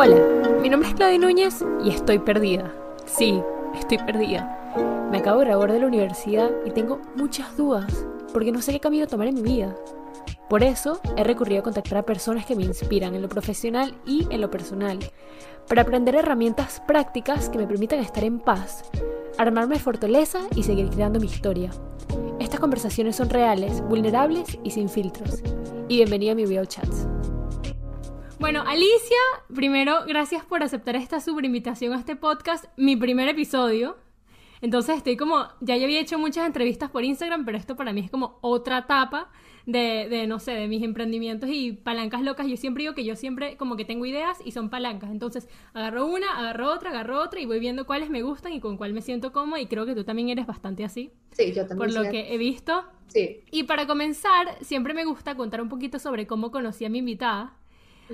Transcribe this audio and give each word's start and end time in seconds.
Hola, 0.00 0.14
mi 0.62 0.68
nombre 0.68 0.90
es 0.90 0.94
Claudia 0.94 1.18
Núñez 1.18 1.64
y 1.82 1.90
estoy 1.90 2.20
perdida. 2.20 2.72
Sí, 3.04 3.42
estoy 3.74 3.98
perdida. 3.98 5.08
Me 5.10 5.18
acabo 5.18 5.40
de 5.40 5.46
graduar 5.46 5.72
de 5.72 5.80
la 5.80 5.88
universidad 5.88 6.52
y 6.64 6.70
tengo 6.70 7.00
muchas 7.16 7.56
dudas 7.56 8.06
porque 8.32 8.52
no 8.52 8.62
sé 8.62 8.70
qué 8.70 8.78
camino 8.78 9.08
tomar 9.08 9.26
en 9.26 9.34
mi 9.34 9.42
vida. 9.42 9.74
Por 10.48 10.62
eso 10.62 11.00
he 11.16 11.24
recurrido 11.24 11.62
a 11.62 11.64
contactar 11.64 11.98
a 11.98 12.06
personas 12.06 12.46
que 12.46 12.54
me 12.54 12.62
inspiran 12.62 13.16
en 13.16 13.22
lo 13.22 13.28
profesional 13.28 13.92
y 14.06 14.28
en 14.30 14.40
lo 14.40 14.52
personal, 14.52 15.00
para 15.66 15.82
aprender 15.82 16.14
herramientas 16.14 16.80
prácticas 16.86 17.48
que 17.48 17.58
me 17.58 17.66
permitan 17.66 17.98
estar 17.98 18.22
en 18.22 18.38
paz, 18.38 18.84
armarme 19.36 19.80
fortaleza 19.80 20.42
y 20.54 20.62
seguir 20.62 20.90
creando 20.90 21.18
mi 21.18 21.26
historia. 21.26 21.72
Estas 22.38 22.60
conversaciones 22.60 23.16
son 23.16 23.30
reales, 23.30 23.80
vulnerables 23.80 24.60
y 24.62 24.70
sin 24.70 24.88
filtros. 24.88 25.42
Y 25.88 25.96
bienvenido 25.96 26.34
a 26.34 26.36
mi 26.36 26.66
Chats. 26.68 27.08
Bueno, 28.40 28.62
Alicia, 28.64 29.16
primero, 29.52 30.04
gracias 30.06 30.44
por 30.44 30.62
aceptar 30.62 30.94
esta 30.94 31.20
super 31.20 31.44
invitación 31.44 31.92
a 31.92 31.98
este 31.98 32.14
podcast, 32.14 32.66
mi 32.76 32.94
primer 32.94 33.28
episodio. 33.28 33.96
Entonces 34.60 34.96
estoy 34.96 35.16
como, 35.16 35.48
ya 35.60 35.76
yo 35.76 35.84
había 35.84 36.00
hecho 36.00 36.20
muchas 36.20 36.46
entrevistas 36.46 36.88
por 36.88 37.02
Instagram, 37.02 37.44
pero 37.44 37.58
esto 37.58 37.74
para 37.74 37.92
mí 37.92 38.00
es 38.00 38.12
como 38.12 38.38
otra 38.40 38.78
etapa 38.78 39.32
de, 39.66 40.06
de, 40.08 40.28
no 40.28 40.38
sé, 40.38 40.52
de 40.52 40.68
mis 40.68 40.84
emprendimientos 40.84 41.50
y 41.52 41.72
palancas 41.72 42.22
locas. 42.22 42.46
Yo 42.46 42.56
siempre 42.56 42.84
digo 42.84 42.94
que 42.94 43.04
yo 43.04 43.16
siempre 43.16 43.56
como 43.56 43.76
que 43.76 43.84
tengo 43.84 44.06
ideas 44.06 44.38
y 44.44 44.52
son 44.52 44.70
palancas. 44.70 45.10
Entonces 45.10 45.48
agarro 45.74 46.06
una, 46.06 46.38
agarro 46.38 46.72
otra, 46.72 46.90
agarro 46.90 47.20
otra 47.20 47.40
y 47.40 47.46
voy 47.46 47.58
viendo 47.58 47.86
cuáles 47.86 48.08
me 48.08 48.22
gustan 48.22 48.52
y 48.52 48.60
con 48.60 48.76
cuál 48.76 48.92
me 48.92 49.02
siento 49.02 49.32
cómoda 49.32 49.60
y 49.60 49.66
creo 49.66 49.84
que 49.84 49.96
tú 49.96 50.04
también 50.04 50.28
eres 50.28 50.46
bastante 50.46 50.84
así. 50.84 51.10
Sí, 51.32 51.52
yo 51.52 51.66
también. 51.66 51.78
Por 51.78 52.04
lo 52.04 52.08
que 52.08 52.32
he 52.32 52.38
visto. 52.38 52.84
Sí. 53.08 53.42
Y 53.50 53.64
para 53.64 53.88
comenzar, 53.88 54.58
siempre 54.60 54.94
me 54.94 55.04
gusta 55.04 55.36
contar 55.36 55.60
un 55.60 55.68
poquito 55.68 55.98
sobre 55.98 56.28
cómo 56.28 56.52
conocí 56.52 56.84
a 56.84 56.88
mi 56.88 56.98
invitada. 56.98 57.58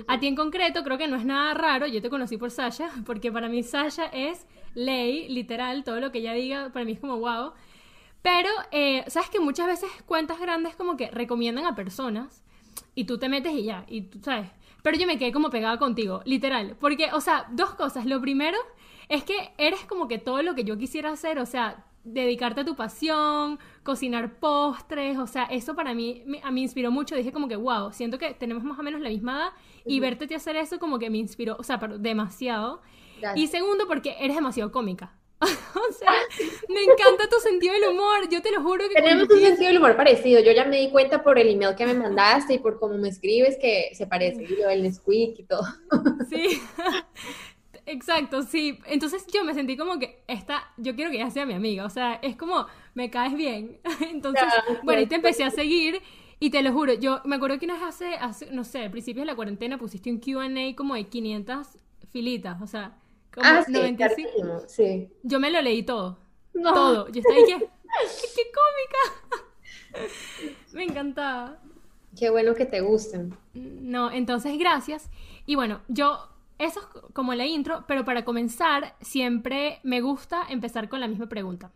A 0.07 0.19
ti 0.19 0.27
en 0.27 0.35
concreto 0.35 0.83
creo 0.83 0.97
que 0.97 1.07
no 1.07 1.15
es 1.15 1.25
nada 1.25 1.53
raro, 1.53 1.87
yo 1.87 2.01
te 2.01 2.09
conocí 2.09 2.37
por 2.37 2.51
Sasha, 2.51 2.89
porque 3.05 3.31
para 3.31 3.49
mí 3.49 3.63
Sasha 3.63 4.05
es 4.07 4.45
ley, 4.73 5.27
literal, 5.29 5.83
todo 5.83 5.99
lo 5.99 6.11
que 6.11 6.19
ella 6.19 6.33
diga 6.33 6.69
para 6.73 6.85
mí 6.85 6.93
es 6.93 6.99
como 6.99 7.17
wow. 7.17 7.53
Pero, 8.21 8.49
eh, 8.71 9.03
¿sabes 9.07 9.29
que 9.29 9.39
muchas 9.39 9.67
veces 9.67 9.89
cuentas 10.05 10.39
grandes 10.39 10.75
como 10.75 10.97
que 10.97 11.11
recomiendan 11.11 11.65
a 11.65 11.75
personas 11.75 12.43
y 12.95 13.05
tú 13.05 13.17
te 13.17 13.29
metes 13.29 13.53
y 13.53 13.63
ya, 13.63 13.85
y 13.87 14.01
tú 14.01 14.19
sabes. 14.21 14.49
Pero 14.81 14.97
yo 14.97 15.07
me 15.07 15.17
quedé 15.17 15.31
como 15.31 15.49
pegada 15.49 15.77
contigo, 15.77 16.21
literal. 16.25 16.75
Porque, 16.79 17.09
o 17.11 17.21
sea, 17.21 17.47
dos 17.51 17.73
cosas. 17.73 18.05
Lo 18.05 18.21
primero 18.21 18.57
es 19.09 19.23
que 19.23 19.53
eres 19.57 19.83
como 19.85 20.07
que 20.07 20.17
todo 20.17 20.41
lo 20.41 20.55
que 20.55 20.63
yo 20.63 20.77
quisiera 20.77 21.11
hacer, 21.11 21.39
o 21.39 21.45
sea, 21.45 21.85
dedicarte 22.05 22.61
a 22.61 22.65
tu 22.65 22.75
pasión, 22.75 23.59
cocinar 23.83 24.39
postres, 24.39 25.17
o 25.17 25.27
sea, 25.27 25.43
eso 25.45 25.75
para 25.75 25.93
mí 25.93 26.23
me, 26.25 26.39
a 26.43 26.51
mí 26.51 26.61
inspiró 26.61 26.91
mucho. 26.91 27.15
Dije 27.15 27.31
como 27.31 27.47
que, 27.47 27.55
wow, 27.55 27.91
siento 27.91 28.17
que 28.17 28.33
tenemos 28.33 28.63
más 28.63 28.79
o 28.79 28.83
menos 28.83 29.01
la 29.01 29.09
misma 29.09 29.33
edad 29.33 29.49
y 29.85 29.99
verte 29.99 30.33
hacer 30.33 30.55
eso 30.55 30.79
como 30.79 30.99
que 30.99 31.09
me 31.09 31.17
inspiró, 31.17 31.55
o 31.59 31.63
sea, 31.63 31.79
pero 31.79 31.97
demasiado. 31.97 32.81
Gracias. 33.19 33.43
Y 33.43 33.47
segundo, 33.47 33.87
porque 33.87 34.15
eres 34.19 34.35
demasiado 34.35 34.71
cómica. 34.71 35.13
o 35.41 35.93
sea, 35.93 36.13
me 36.69 36.81
encanta 36.81 37.27
tu 37.29 37.39
sentido 37.39 37.73
del 37.73 37.89
humor, 37.89 38.29
yo 38.29 38.41
te 38.41 38.51
lo 38.51 38.61
juro 38.61 38.87
que... 38.87 38.95
Tenemos 38.95 39.29
un 39.29 39.39
sentido 39.39 39.67
del 39.67 39.77
humor 39.77 39.95
parecido. 39.97 40.41
Yo 40.41 40.51
ya 40.53 40.65
me 40.65 40.77
di 40.77 40.89
cuenta 40.89 41.23
por 41.23 41.37
el 41.37 41.49
email 41.49 41.75
que 41.75 41.85
me 41.85 41.93
mandaste 41.93 42.53
y 42.55 42.59
por 42.59 42.79
cómo 42.79 42.97
me 42.97 43.09
escribes 43.09 43.57
que 43.57 43.89
se 43.93 44.07
parece. 44.07 44.43
Y 44.43 44.55
lo 44.55 44.67
del 44.69 44.83
Nesquik 44.83 45.39
y 45.39 45.43
todo. 45.43 45.63
Sí, 46.29 46.61
exacto, 47.85 48.41
sí. 48.43 48.79
Entonces 48.85 49.25
yo 49.33 49.43
me 49.43 49.53
sentí 49.53 49.77
como 49.77 49.99
que 49.99 50.23
esta, 50.27 50.63
yo 50.77 50.95
quiero 50.95 51.11
que 51.11 51.17
ella 51.17 51.29
sea 51.29 51.45
mi 51.45 51.53
amiga, 51.53 51.85
o 51.85 51.89
sea, 51.89 52.15
es 52.15 52.35
como, 52.35 52.65
me 52.93 53.09
caes 53.09 53.33
bien. 53.35 53.79
Entonces, 54.11 54.47
bueno, 54.83 55.01
y 55.01 55.07
te 55.07 55.15
empecé 55.15 55.43
a 55.43 55.51
seguir 55.51 56.01
y 56.39 56.49
te 56.49 56.61
lo 56.61 56.71
juro, 56.73 56.93
yo 56.93 57.21
me 57.25 57.37
acuerdo 57.37 57.59
que 57.59 57.67
vez 57.67 57.81
hace, 57.81 58.15
hace, 58.15 58.51
no 58.51 58.63
sé, 58.63 58.79
al 58.83 58.91
principio 58.91 59.21
de 59.21 59.27
la 59.27 59.35
cuarentena 59.35 59.77
pusiste 59.77 60.11
un 60.11 60.19
Q&A 60.19 60.75
como 60.75 60.95
de 60.95 61.05
500 61.05 61.67
filitas, 62.11 62.61
o 62.61 62.67
sea, 62.67 62.97
como 63.33 63.47
Ah, 63.49 63.63
sí, 63.63 63.71
95. 63.71 63.97
clarísimo, 63.97 64.59
sí. 64.67 65.09
Yo 65.23 65.39
me 65.39 65.49
lo 65.51 65.61
leí 65.61 65.83
todo, 65.83 66.19
No. 66.53 66.73
todo. 66.73 67.09
Yo 67.09 67.19
estaba 67.21 67.37
ahí 67.37 67.45
que, 67.45 67.57
qué 68.35 68.43
cómica. 68.51 69.47
me 70.73 70.83
encantaba. 70.83 71.59
Qué 72.17 72.29
bueno 72.29 72.53
que 72.55 72.65
te 72.65 72.81
gusten. 72.81 73.35
No, 73.53 74.11
entonces 74.11 74.57
gracias. 74.57 75.09
Y 75.45 75.55
bueno, 75.55 75.81
yo, 75.87 76.29
eso 76.57 76.79
es 76.79 77.13
como 77.13 77.33
la 77.33 77.45
intro, 77.45 77.85
pero 77.87 78.05
para 78.05 78.23
comenzar, 78.25 78.95
siempre 79.01 79.79
me 79.83 80.01
gusta 80.01 80.43
empezar 80.49 80.89
con 80.89 80.99
la 80.99 81.07
misma 81.07 81.27
pregunta. 81.27 81.71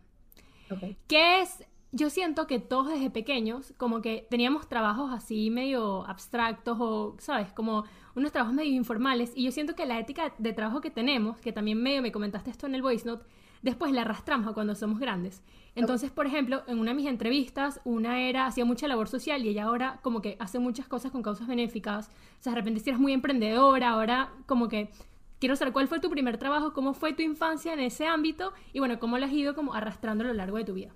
Ok. 0.70 0.96
¿Qué 1.06 1.40
es? 1.40 1.64
Yo 1.92 2.08
siento 2.08 2.46
que 2.46 2.60
todos 2.60 2.88
desde 2.88 3.10
pequeños, 3.10 3.74
como 3.76 4.00
que 4.00 4.26
teníamos 4.30 4.68
trabajos 4.68 5.10
así 5.12 5.50
medio 5.50 6.06
abstractos 6.06 6.78
o, 6.80 7.16
¿sabes? 7.18 7.52
Como 7.52 7.84
unos 8.14 8.30
trabajos 8.30 8.54
medio 8.54 8.72
informales. 8.72 9.32
Y 9.34 9.42
yo 9.42 9.50
siento 9.50 9.74
que 9.74 9.86
la 9.86 9.98
ética 9.98 10.32
de 10.38 10.52
trabajo 10.52 10.80
que 10.80 10.90
tenemos, 10.90 11.38
que 11.38 11.52
también 11.52 11.82
medio 11.82 12.00
me 12.00 12.12
comentaste 12.12 12.50
esto 12.50 12.66
en 12.66 12.76
el 12.76 12.82
voice 12.82 13.06
note, 13.06 13.24
después 13.62 13.92
la 13.92 14.02
arrastramos 14.02 14.48
a 14.48 14.52
cuando 14.52 14.74
somos 14.74 14.98
grandes. 14.98 15.42
Entonces, 15.74 16.10
por 16.10 16.26
ejemplo, 16.26 16.62
en 16.66 16.78
una 16.78 16.90
de 16.90 16.96
mis 16.96 17.06
entrevistas, 17.06 17.80
una 17.84 18.20
era, 18.20 18.46
hacía 18.46 18.64
mucha 18.64 18.88
labor 18.88 19.08
social 19.08 19.44
y 19.44 19.50
ella 19.50 19.64
ahora 19.64 20.00
como 20.02 20.20
que 20.20 20.36
hace 20.40 20.58
muchas 20.58 20.88
cosas 20.88 21.12
con 21.12 21.22
causas 21.22 21.46
benéficas. 21.46 22.08
O 22.08 22.42
sea, 22.42 22.52
de 22.52 22.58
repente 22.58 22.80
si 22.80 22.90
eres 22.90 23.00
muy 23.00 23.12
emprendedora, 23.12 23.90
ahora 23.90 24.32
como 24.46 24.68
que 24.68 24.90
quiero 25.38 25.56
saber 25.56 25.72
cuál 25.72 25.88
fue 25.88 26.00
tu 26.00 26.10
primer 26.10 26.38
trabajo, 26.38 26.72
cómo 26.72 26.92
fue 26.92 27.12
tu 27.12 27.22
infancia 27.22 27.72
en 27.72 27.80
ese 27.80 28.06
ámbito 28.06 28.52
y 28.72 28.80
bueno, 28.80 28.98
cómo 28.98 29.18
lo 29.18 29.26
has 29.26 29.32
ido 29.32 29.54
como 29.54 29.74
arrastrando 29.74 30.24
a 30.24 30.28
lo 30.28 30.34
largo 30.34 30.56
de 30.56 30.64
tu 30.64 30.74
vida. 30.74 30.90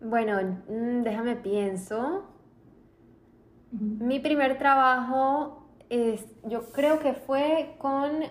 Bueno, 0.00 0.40
mm, 0.68 1.02
déjame 1.02 1.36
pienso. 1.36 2.24
Mi 3.70 4.20
primer 4.20 4.58
trabajo 4.58 5.68
es, 5.88 6.24
yo 6.44 6.70
creo 6.72 6.98
que 6.98 7.12
fue 7.12 7.76
con 7.78 8.24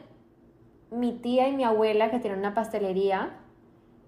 mi 1.00 1.14
tía 1.14 1.48
y 1.48 1.56
mi 1.56 1.64
abuela 1.64 2.10
que 2.10 2.20
tienen 2.20 2.40
una 2.40 2.54
pastelería. 2.54 3.32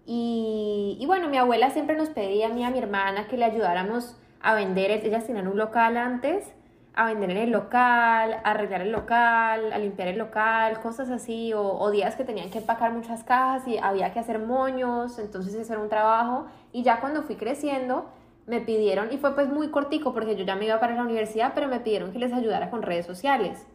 Y, 0.06 0.98
y 1.00 1.06
bueno, 1.06 1.28
mi 1.30 1.38
abuela 1.38 1.70
siempre 1.70 1.98
nos 1.98 2.10
pedía 2.10 2.48
a 2.48 2.50
mí 2.50 2.62
y 2.62 2.64
a 2.64 2.70
mi 2.70 2.80
hermana 2.80 3.28
que 3.28 3.38
le 3.38 3.46
ayudáramos 3.46 4.18
a 4.42 4.54
vender. 4.56 4.92
Ellas 4.92 5.26
tenían 5.26 5.48
un 5.48 5.58
local 5.58 5.98
antes, 5.98 6.54
a 6.94 7.06
vender 7.06 7.32
en 7.32 7.38
el 7.38 7.52
local, 7.52 8.34
a 8.34 8.52
arreglar 8.52 8.82
el 8.82 8.92
local, 8.92 9.72
a 9.74 9.78
limpiar 9.78 10.08
el 10.08 10.18
local, 10.18 10.80
cosas 10.80 11.10
así. 11.10 11.54
O, 11.54 11.92
días 11.92 12.16
que 12.16 12.24
tenían 12.24 12.50
que 12.50 12.60
empacar 12.60 12.92
muchas 12.94 13.24
cajas 13.24 13.68
y 13.68 13.78
había 13.78 14.14
que 14.14 14.20
hacer 14.20 14.40
moños. 14.40 15.20
Entonces 15.20 15.54
ese 15.54 15.74
era 15.74 15.82
un 15.82 15.90
trabajo. 15.90 16.46
Y 16.72 16.84
ya 16.84 17.00
cuando 17.00 17.24
fui 17.24 17.36
creciendo, 17.36 18.10
me 18.48 18.62
pidieron, 18.62 19.12
y 19.12 19.18
fue 19.18 19.36
pues 19.36 19.50
muy 19.50 19.70
cortico 19.70 20.14
porque 20.14 20.36
yo 20.38 20.46
ya 20.46 20.56
me 20.56 20.66
iba 20.66 20.80
para 20.80 20.96
la 20.96 21.04
universidad, 21.04 21.52
pero 21.54 21.68
me 21.68 21.82
pidieron 21.82 22.14
que 22.14 22.20
les 22.20 22.32
ayudara 22.32 22.70
con 22.70 22.82
redes 22.82 23.06
sociales. 23.06 23.68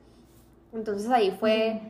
Entonces 0.72 1.10
ahí 1.10 1.30
fue, 1.30 1.82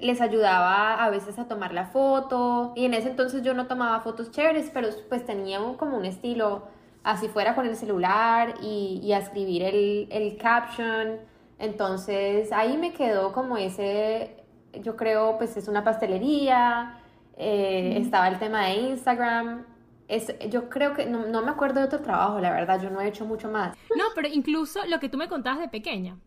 les 0.00 0.20
ayudaba 0.20 1.02
a 1.04 1.10
veces 1.10 1.38
a 1.38 1.46
tomar 1.48 1.72
la 1.72 1.86
foto, 1.86 2.72
y 2.76 2.84
en 2.84 2.94
ese 2.94 3.10
entonces 3.10 3.42
yo 3.42 3.54
no 3.54 3.66
tomaba 3.66 4.00
fotos 4.00 4.30
chéveres, 4.30 4.70
pero 4.74 4.88
pues 5.08 5.24
tenía 5.24 5.60
un- 5.60 5.76
como 5.76 5.96
un 5.96 6.04
estilo, 6.04 6.64
así 7.04 7.28
fuera 7.28 7.54
con 7.54 7.66
el 7.66 7.76
celular 7.76 8.54
y, 8.62 9.00
y 9.02 9.12
a 9.12 9.18
escribir 9.18 9.62
el, 9.62 10.08
el 10.10 10.36
caption. 10.36 11.18
Entonces 11.58 12.50
ahí 12.52 12.76
me 12.76 12.92
quedó 12.92 13.32
como 13.32 13.56
ese, 13.56 14.44
yo 14.82 14.96
creo 14.96 15.36
pues 15.38 15.56
es 15.56 15.68
una 15.68 15.84
pastelería, 15.84 16.98
eh, 17.36 17.96
estaba 18.00 18.28
el 18.28 18.38
tema 18.38 18.66
de 18.66 18.74
Instagram. 18.74 19.64
Es, 20.08 20.34
yo 20.50 20.68
creo 20.68 20.92
que 20.94 21.06
no, 21.06 21.26
no 21.26 21.40
me 21.42 21.50
acuerdo 21.50 21.80
de 21.80 21.86
otro 21.86 22.00
trabajo, 22.00 22.38
la 22.40 22.50
verdad, 22.52 22.80
yo 22.82 22.90
no 22.90 23.00
he 23.00 23.08
hecho 23.08 23.24
mucho 23.24 23.48
más. 23.50 23.74
No, 23.96 24.04
pero 24.14 24.28
incluso 24.28 24.80
lo 24.86 25.00
que 25.00 25.08
tú 25.08 25.16
me 25.16 25.28
contabas 25.28 25.60
de 25.60 25.68
pequeña. 25.68 26.18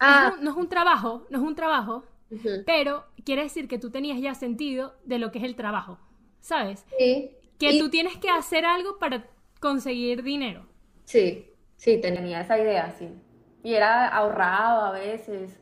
Ah. 0.00 0.30
Es 0.32 0.38
un- 0.38 0.44
no 0.44 0.50
es 0.50 0.56
un 0.56 0.68
trabajo, 0.68 1.22
no 1.30 1.38
es 1.38 1.44
un 1.44 1.54
trabajo, 1.54 2.02
Pero 2.66 3.04
quiere 3.24 3.42
decir 3.42 3.68
que 3.68 3.78
tú 3.78 3.90
tenías 3.90 4.20
ya 4.20 4.34
sentido 4.34 4.94
de 5.04 5.18
lo 5.18 5.30
que 5.32 5.38
es 5.38 5.44
el 5.44 5.56
trabajo, 5.56 5.98
¿sabes? 6.40 6.84
Sí. 6.98 7.30
Que 7.58 7.72
Y- 7.72 7.78
tú 7.78 7.88
tienes 7.90 8.16
que 8.18 8.30
hacer 8.30 8.64
algo 8.64 8.98
para 8.98 9.26
conseguir 9.60 10.22
dinero. 10.22 10.66
Sí, 11.04 11.50
sí, 11.76 12.00
tenía 12.00 12.40
esa 12.40 12.58
idea, 12.58 12.90
sí. 12.98 13.08
Y 13.62 13.74
era 13.74 14.08
ahorrado 14.08 14.86
a 14.86 14.90
veces. 14.92 15.60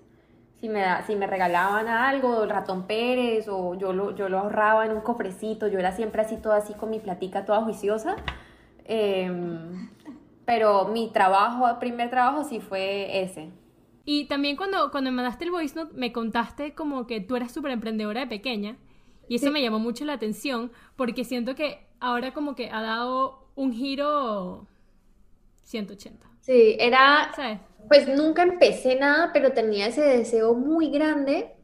Si 0.61 0.69
me, 0.69 0.81
da- 0.81 1.03
si 1.03 1.17
me 1.17 1.27
regalaban 1.27 1.89
algo, 1.89 2.45
el 2.45 2.51
ratón 2.51 2.87
Pérez, 2.87 3.49
o 3.49 3.75
yo 3.75 3.93
lo, 3.93 4.15
yo 4.15 4.29
lo 4.29 4.39
ahorraba 4.39 4.87
en 4.87 4.93
un 4.93 5.01
cofrecito, 5.01 5.67
yo 5.67 5.79
era 5.81 5.91
siempre 5.93 6.23
así, 6.23 6.37
toda 6.37 6.59
así 6.59 6.73
con 6.75 6.91
mi 6.91 7.01
platica, 7.01 7.45
toda 7.45 7.63
juiciosa. 7.63 8.15
Em, 8.85 9.89
pero 10.45 10.87
mi 10.87 11.11
trabajo, 11.13 11.69
el 11.69 11.77
primer 11.79 12.11
trabajo 12.11 12.45
sí 12.45 12.61
fue 12.61 13.23
ese. 13.23 13.51
Y 14.05 14.27
también 14.27 14.57
cuando, 14.57 14.91
cuando 14.91 15.11
me 15.11 15.17
mandaste 15.17 15.45
el 15.45 15.51
voice 15.51 15.75
note, 15.77 15.93
me 15.95 16.13
contaste 16.13 16.75
como 16.75 17.07
que 17.07 17.21
tú 17.21 17.37
eras 17.37 17.53
súper 17.53 17.73
emprendedora 17.73 18.21
de 18.23 18.27
pequeña. 18.27 18.77
Y 19.29 19.37
eso 19.37 19.47
Sí. 19.47 19.51
me 19.51 19.63
llamó 19.63 19.79
mucho 19.79 20.05
la 20.05 20.15
atención 20.15 20.73
porque 20.97 21.25
siento 21.25 21.55
que 21.55 21.87
ahora 22.01 22.33
como 22.35 22.55
que 22.55 22.71
ha 22.71 22.83
dado 22.83 23.49
un 23.55 23.73
giro 23.73 24.67
180. 25.65 26.27
Sí, 26.41 26.77
era, 26.81 27.33
¿Sabes? 27.35 27.61
pues 27.89 28.09
nunca 28.09 28.43
empecé 28.43 28.97
nada, 28.97 29.31
pero 29.33 29.53
tenía 29.53 29.87
ese 29.87 30.03
deseo 30.03 30.55
muy 30.55 30.91
grande 30.91 31.55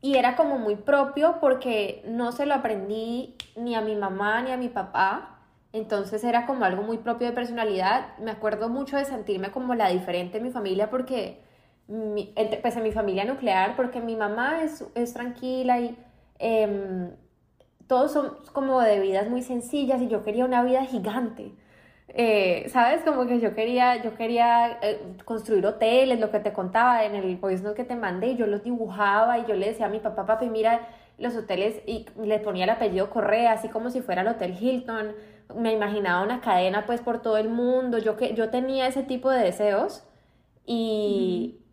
y 0.00 0.16
era 0.16 0.36
como 0.36 0.58
muy 0.58 0.76
propio 0.76 1.38
porque 1.40 2.02
no 2.06 2.32
se 2.32 2.46
lo 2.46 2.54
aprendí 2.54 3.36
ni 3.56 3.74
a 3.74 3.80
mi 3.82 3.96
mamá 3.96 4.42
ni 4.42 4.52
a 4.52 4.56
mi 4.58 4.68
papá. 4.68 5.30
Entonces 5.72 6.24
era 6.24 6.46
como 6.46 6.64
algo 6.64 6.82
muy 6.82 6.98
propio 6.98 7.28
de 7.28 7.34
personalidad. 7.34 8.16
Me 8.18 8.30
acuerdo 8.32 8.68
mucho 8.68 8.96
de 8.96 9.04
sentirme 9.06 9.50
como 9.52 9.74
la 9.74 9.90
diferente 9.90 10.38
en 10.38 10.44
mi 10.44 10.50
familia 10.52 10.90
porque 10.90 11.42
pues 11.86 12.76
en 12.76 12.82
mi 12.82 12.92
familia 12.92 13.24
nuclear, 13.24 13.76
porque 13.76 14.00
mi 14.00 14.16
mamá 14.16 14.62
es, 14.62 14.84
es 14.94 15.14
tranquila 15.14 15.80
y 15.80 15.96
em, 16.38 17.10
todos 17.86 18.12
son 18.12 18.36
como 18.52 18.80
de 18.80 19.00
vidas 19.00 19.28
muy 19.28 19.42
sencillas 19.42 20.00
y 20.00 20.08
yo 20.08 20.24
quería 20.24 20.44
una 20.44 20.62
vida 20.64 20.84
gigante. 20.84 21.52
Eh, 22.08 22.68
¿Sabes? 22.68 23.02
Como 23.02 23.26
que 23.26 23.40
yo 23.40 23.54
quería, 23.54 24.02
yo 24.02 24.14
quería 24.14 24.78
eh, 24.82 25.16
construir 25.24 25.66
hoteles, 25.66 26.20
lo 26.20 26.30
que 26.30 26.38
te 26.38 26.52
contaba 26.52 27.04
en 27.04 27.14
el 27.14 27.36
voice 27.36 27.62
note 27.62 27.76
que 27.76 27.84
te 27.84 27.96
mandé, 27.96 28.28
y 28.28 28.36
yo 28.36 28.46
los 28.46 28.62
dibujaba 28.62 29.38
y 29.38 29.46
yo 29.46 29.54
le 29.54 29.66
decía 29.68 29.86
a 29.86 29.88
mi 29.88 30.00
papá, 30.00 30.26
papi, 30.26 30.48
mira 30.48 30.88
los 31.18 31.34
hoteles, 31.36 31.80
y 31.86 32.06
le 32.22 32.38
ponía 32.40 32.64
el 32.64 32.70
apellido 32.70 33.10
Correa, 33.10 33.52
así 33.52 33.68
como 33.68 33.90
si 33.90 34.00
fuera 34.00 34.22
el 34.22 34.28
Hotel 34.28 34.56
Hilton, 34.60 35.12
me 35.56 35.72
imaginaba 35.72 36.22
una 36.22 36.40
cadena 36.40 36.86
pues 36.86 37.00
por 37.00 37.22
todo 37.22 37.36
el 37.38 37.48
mundo, 37.48 37.98
yo, 37.98 38.16
que, 38.16 38.34
yo 38.34 38.50
tenía 38.50 38.86
ese 38.86 39.02
tipo 39.02 39.30
de 39.30 39.42
deseos 39.42 40.04
y, 40.66 41.63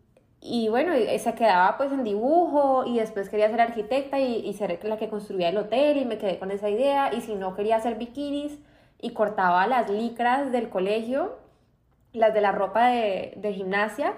y 0.44 0.68
bueno, 0.68 0.92
se 1.18 1.34
quedaba 1.34 1.76
pues 1.76 1.92
en 1.92 2.02
dibujo 2.02 2.84
y 2.84 2.98
después 2.98 3.28
quería 3.28 3.48
ser 3.48 3.60
arquitecta 3.60 4.18
y, 4.18 4.44
y, 4.44 4.52
ser 4.54 4.84
la 4.84 4.96
que 4.96 5.08
construía 5.08 5.50
el 5.50 5.56
hotel 5.56 5.98
y 5.98 6.04
me 6.04 6.18
quedé 6.18 6.40
con 6.40 6.50
esa 6.50 6.68
idea 6.68 7.14
y 7.14 7.20
si 7.20 7.36
no 7.36 7.54
quería 7.54 7.76
hacer 7.76 7.94
bikinis 7.94 8.58
y 9.00 9.10
cortaba 9.10 9.68
las 9.68 9.88
licras 9.88 10.50
del 10.50 10.68
colegio, 10.68 11.38
las 12.12 12.34
de 12.34 12.40
la 12.40 12.50
ropa 12.50 12.88
de, 12.88 13.34
de 13.36 13.52
gimnasia 13.52 14.14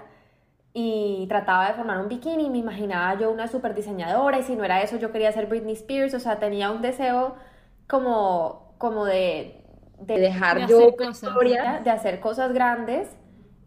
y 0.73 1.27
trataba 1.29 1.69
de 1.69 1.75
formar 1.75 1.99
un 1.99 2.09
bikini 2.09 2.47
y 2.47 2.51
me 2.51 2.59
imaginaba 2.59 3.21
yo 3.21 3.31
una 3.31 3.47
super 3.47 3.75
diseñadora 3.75 4.39
y 4.39 4.45
si 4.45 4.57
no 4.57 4.65
era 4.65 4.81
eso 4.81 4.97
yo 4.97 5.13
quería 5.13 5.31
ser 5.31 5.47
Britney 5.47 5.75
Spears, 5.75 6.15
o 6.15 6.21
sea, 6.21 6.39
tenía 6.39 6.71
un 6.71 6.81
deseo 6.81 7.35
como, 7.87 8.75
como 8.79 9.05
de, 9.05 9.63
de 10.01 10.19
dejar 10.19 10.67
yo 10.67 10.95
historia, 11.11 11.83
de 11.85 11.91
hacer 11.91 12.19
cosas 12.19 12.55
grandes 12.55 13.15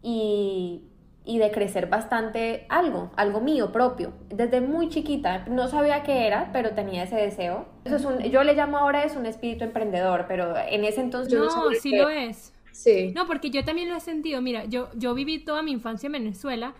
y 0.02 0.87
y 1.28 1.36
de 1.36 1.50
crecer 1.50 1.88
bastante 1.88 2.64
algo, 2.70 3.10
algo 3.14 3.42
mío 3.42 3.70
propio. 3.70 4.14
Desde 4.30 4.62
muy 4.62 4.88
chiquita, 4.88 5.44
no 5.46 5.68
sabía 5.68 6.02
qué 6.02 6.26
era, 6.26 6.48
pero 6.54 6.70
tenía 6.70 7.02
ese 7.02 7.16
deseo. 7.16 7.66
Eso 7.84 7.96
es 7.96 8.04
un, 8.06 8.18
yo 8.22 8.42
le 8.44 8.54
llamo 8.54 8.78
ahora 8.78 9.04
es 9.04 9.14
un 9.14 9.26
espíritu 9.26 9.62
emprendedor, 9.62 10.24
pero 10.26 10.56
en 10.56 10.86
ese 10.86 11.02
entonces 11.02 11.38
no, 11.38 11.44
no 11.44 11.74
sí 11.78 11.94
lo 11.94 12.08
es. 12.08 12.54
Sí. 12.72 13.12
No, 13.14 13.26
porque 13.26 13.50
yo 13.50 13.62
también 13.62 13.90
lo 13.90 13.96
he 13.96 14.00
sentido. 14.00 14.40
Mira, 14.40 14.64
yo, 14.64 14.88
yo 14.94 15.12
viví 15.12 15.38
toda 15.44 15.62
mi 15.62 15.72
infancia 15.72 16.06
en 16.06 16.14
Venezuela 16.14 16.72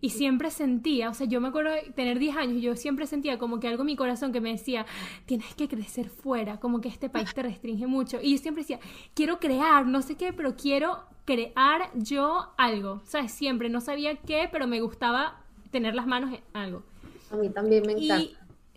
y 0.00 0.10
siempre 0.10 0.50
sentía, 0.50 1.10
o 1.10 1.14
sea, 1.14 1.26
yo 1.26 1.40
me 1.40 1.48
acuerdo 1.48 1.72
de 1.72 1.92
tener 1.94 2.18
10 2.18 2.36
años 2.36 2.56
y 2.56 2.60
yo 2.62 2.76
siempre 2.76 3.06
sentía 3.06 3.38
como 3.38 3.60
que 3.60 3.68
algo 3.68 3.82
en 3.82 3.86
mi 3.86 3.96
corazón 3.96 4.32
que 4.32 4.40
me 4.40 4.50
decía, 4.50 4.86
tienes 5.26 5.54
que 5.54 5.68
crecer 5.68 6.08
fuera, 6.08 6.58
como 6.58 6.80
que 6.80 6.88
este 6.88 7.10
país 7.10 7.34
te 7.34 7.42
restringe 7.42 7.86
mucho. 7.86 8.18
Y 8.22 8.32
yo 8.32 8.38
siempre 8.38 8.62
decía, 8.62 8.80
quiero 9.14 9.38
crear, 9.38 9.86
no 9.86 10.00
sé 10.02 10.16
qué, 10.16 10.32
pero 10.32 10.56
quiero 10.56 11.04
crear 11.26 11.90
yo 11.94 12.52
algo. 12.56 13.02
¿Sabes? 13.04 13.32
Siempre 13.32 13.68
no 13.68 13.80
sabía 13.80 14.16
qué, 14.16 14.48
pero 14.50 14.66
me 14.66 14.80
gustaba 14.80 15.42
tener 15.70 15.94
las 15.94 16.06
manos 16.06 16.32
en 16.32 16.40
algo. 16.54 16.82
A 17.30 17.36
mí 17.36 17.50
también 17.50 17.84
me 17.86 17.92
encanta. 17.92 18.18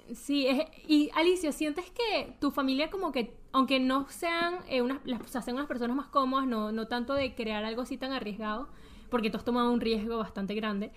Y, 0.09 0.15
sí, 0.15 0.47
y 0.87 1.09
Alicia, 1.15 1.51
¿sientes 1.53 1.85
que 1.89 2.35
tu 2.39 2.51
familia 2.51 2.89
como 2.89 3.11
que, 3.13 3.33
aunque 3.53 3.79
no 3.79 4.07
sean 4.09 4.55
eh, 4.67 4.81
unas, 4.81 4.99
sean 5.29 5.55
unas 5.55 5.67
personas 5.67 5.95
más 5.95 6.07
cómodas, 6.07 6.47
no, 6.47 6.71
no 6.71 6.87
tanto 6.87 7.13
de 7.13 7.33
crear 7.33 7.63
algo 7.63 7.81
así 7.81 7.97
tan 7.97 8.11
arriesgado, 8.11 8.67
porque 9.13 9.29
tú 9.29 9.37
has 9.37 9.45
tomado 9.45 9.71
un 9.71 9.79
riesgo 9.79 10.17
bastante 10.17 10.55
grande, 10.55 10.91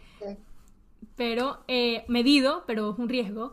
pero 1.16 1.58
eh, 1.68 2.02
medido, 2.08 2.64
pero 2.66 2.92
es 2.92 2.98
un 2.98 3.10
riesgo. 3.10 3.52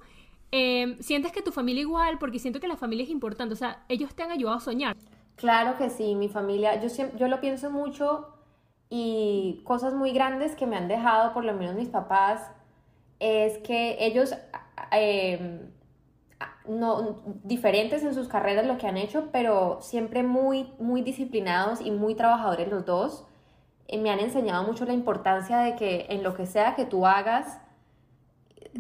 Eh, 0.54 0.96
¿Sientes 1.02 1.34
que 1.34 1.42
tu 1.42 1.52
familia 1.52 1.82
igual? 1.82 2.18
Porque 2.18 2.40
siento 2.40 2.62
que 2.62 2.70
la 2.70 2.78
familia 2.78 3.04
es 3.04 3.10
importante, 3.10 3.52
o 3.56 3.58
sea, 3.58 3.84
ellos 3.90 4.16
te 4.16 4.24
han 4.24 4.32
ayudado 4.32 4.56
a 4.56 4.62
soñar. 4.62 4.96
Claro 5.36 5.78
que 5.78 5.90
sí, 5.90 6.16
mi 6.16 6.30
familia, 6.30 6.80
yo, 6.82 6.88
siempre, 6.88 7.20
yo 7.20 7.28
lo 7.28 7.42
pienso 7.42 7.72
mucho 7.72 8.30
y 8.90 9.60
cosas 9.66 9.94
muy 9.94 10.14
grandes 10.14 10.56
que 10.56 10.66
me 10.66 10.78
han 10.78 10.88
dejado, 10.88 11.34
por 11.34 11.44
lo 11.44 11.54
menos 11.54 11.76
mis 11.76 11.90
papás, 11.90 12.50
es 13.20 13.58
que 13.58 13.98
ellos, 14.00 14.34
em, 14.92 15.60
no, 16.70 17.22
diferentes 17.44 18.02
en 18.04 18.14
sus 18.14 18.30
carreras 18.30 18.66
lo 18.66 18.78
que 18.78 18.88
han 18.88 18.96
hecho, 18.96 19.28
pero 19.34 19.80
siempre 19.82 20.24
muy, 20.24 20.72
muy 20.80 21.02
disciplinados 21.02 21.82
y 21.82 21.92
muy 21.92 22.16
trabajadores 22.16 22.70
los 22.70 22.86
dos, 22.86 23.26
eh, 23.26 23.33
me 23.92 24.10
han 24.10 24.20
enseñado 24.20 24.64
mucho 24.64 24.86
la 24.86 24.94
importancia 24.94 25.60
de 25.60 25.76
que 25.76 26.08
en 26.10 26.24
lo 26.24 26.34
que 26.34 26.46
sea 26.46 26.76
que 26.76 26.86
tú 26.86 27.06
hagas, 27.06 27.60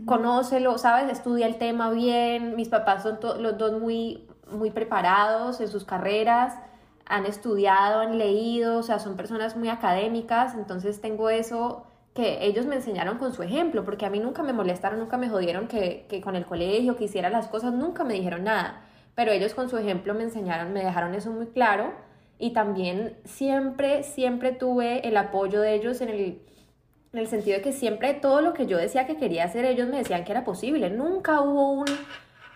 conócelo, 0.05 0.77
¿sabes? 0.77 1.11
Estudia 1.11 1.45
el 1.45 1.57
tema 1.57 1.91
bien. 1.91 2.55
Mis 2.55 2.69
papás 2.69 3.03
son 3.03 3.19
los 3.41 3.57
dos 3.57 3.79
muy, 3.79 4.27
muy 4.49 4.71
preparados 4.71 5.61
en 5.61 5.67
sus 5.67 5.85
carreras, 5.85 6.57
han 7.05 7.25
estudiado, 7.25 7.99
han 7.99 8.17
leído, 8.17 8.77
o 8.79 8.83
sea, 8.83 8.99
son 8.99 9.15
personas 9.15 9.55
muy 9.55 9.69
académicas, 9.69 10.55
entonces 10.55 11.01
tengo 11.01 11.29
eso 11.29 11.85
que 12.13 12.45
ellos 12.45 12.65
me 12.65 12.75
enseñaron 12.75 13.17
con 13.17 13.33
su 13.33 13.43
ejemplo, 13.43 13.83
porque 13.83 14.05
a 14.05 14.09
mí 14.09 14.19
nunca 14.19 14.43
me 14.43 14.53
molestaron, 14.53 14.99
nunca 14.99 15.17
me 15.17 15.29
jodieron 15.29 15.67
que, 15.67 16.05
que 16.09 16.21
con 16.21 16.35
el 16.35 16.45
colegio, 16.45 16.95
que 16.95 17.05
hiciera 17.05 17.29
las 17.29 17.47
cosas, 17.47 17.73
nunca 17.73 18.03
me 18.03 18.13
dijeron 18.13 18.43
nada, 18.43 18.81
pero 19.15 19.31
ellos 19.31 19.53
con 19.53 19.69
su 19.69 19.77
ejemplo 19.77 20.13
me 20.13 20.23
enseñaron, 20.23 20.73
me 20.73 20.83
dejaron 20.83 21.13
eso 21.15 21.31
muy 21.31 21.47
claro 21.47 21.91
y 22.39 22.51
también 22.51 23.17
siempre, 23.25 24.03
siempre 24.03 24.51
tuve 24.51 25.07
el 25.07 25.17
apoyo 25.17 25.61
de 25.61 25.75
ellos 25.75 26.01
en 26.01 26.09
el, 26.09 26.41
en 27.13 27.19
el 27.19 27.27
sentido 27.27 27.57
de 27.57 27.63
que 27.63 27.73
siempre 27.73 28.13
todo 28.13 28.41
lo 28.41 28.53
que 28.53 28.65
yo 28.65 28.77
decía 28.77 29.07
que 29.07 29.17
quería 29.17 29.45
hacer, 29.45 29.65
ellos 29.65 29.87
me 29.87 29.97
decían 29.97 30.23
que 30.23 30.31
era 30.31 30.43
posible, 30.43 30.89
nunca 30.89 31.41
hubo 31.41 31.71
un 31.71 31.85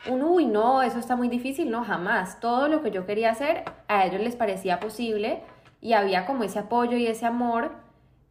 un, 0.09 0.23
uy, 0.23 0.45
no, 0.45 0.81
eso 0.81 0.99
está 0.99 1.15
muy 1.15 1.27
difícil, 1.27 1.69
no, 1.69 1.83
jamás. 1.83 2.39
Todo 2.39 2.67
lo 2.67 2.81
que 2.81 2.91
yo 2.91 3.05
quería 3.05 3.31
hacer, 3.31 3.63
a 3.87 4.05
ellos 4.05 4.21
les 4.21 4.35
parecía 4.35 4.79
posible 4.79 5.41
y 5.81 5.93
había 5.93 6.25
como 6.25 6.43
ese 6.43 6.59
apoyo 6.59 6.97
y 6.97 7.07
ese 7.07 7.25
amor 7.25 7.71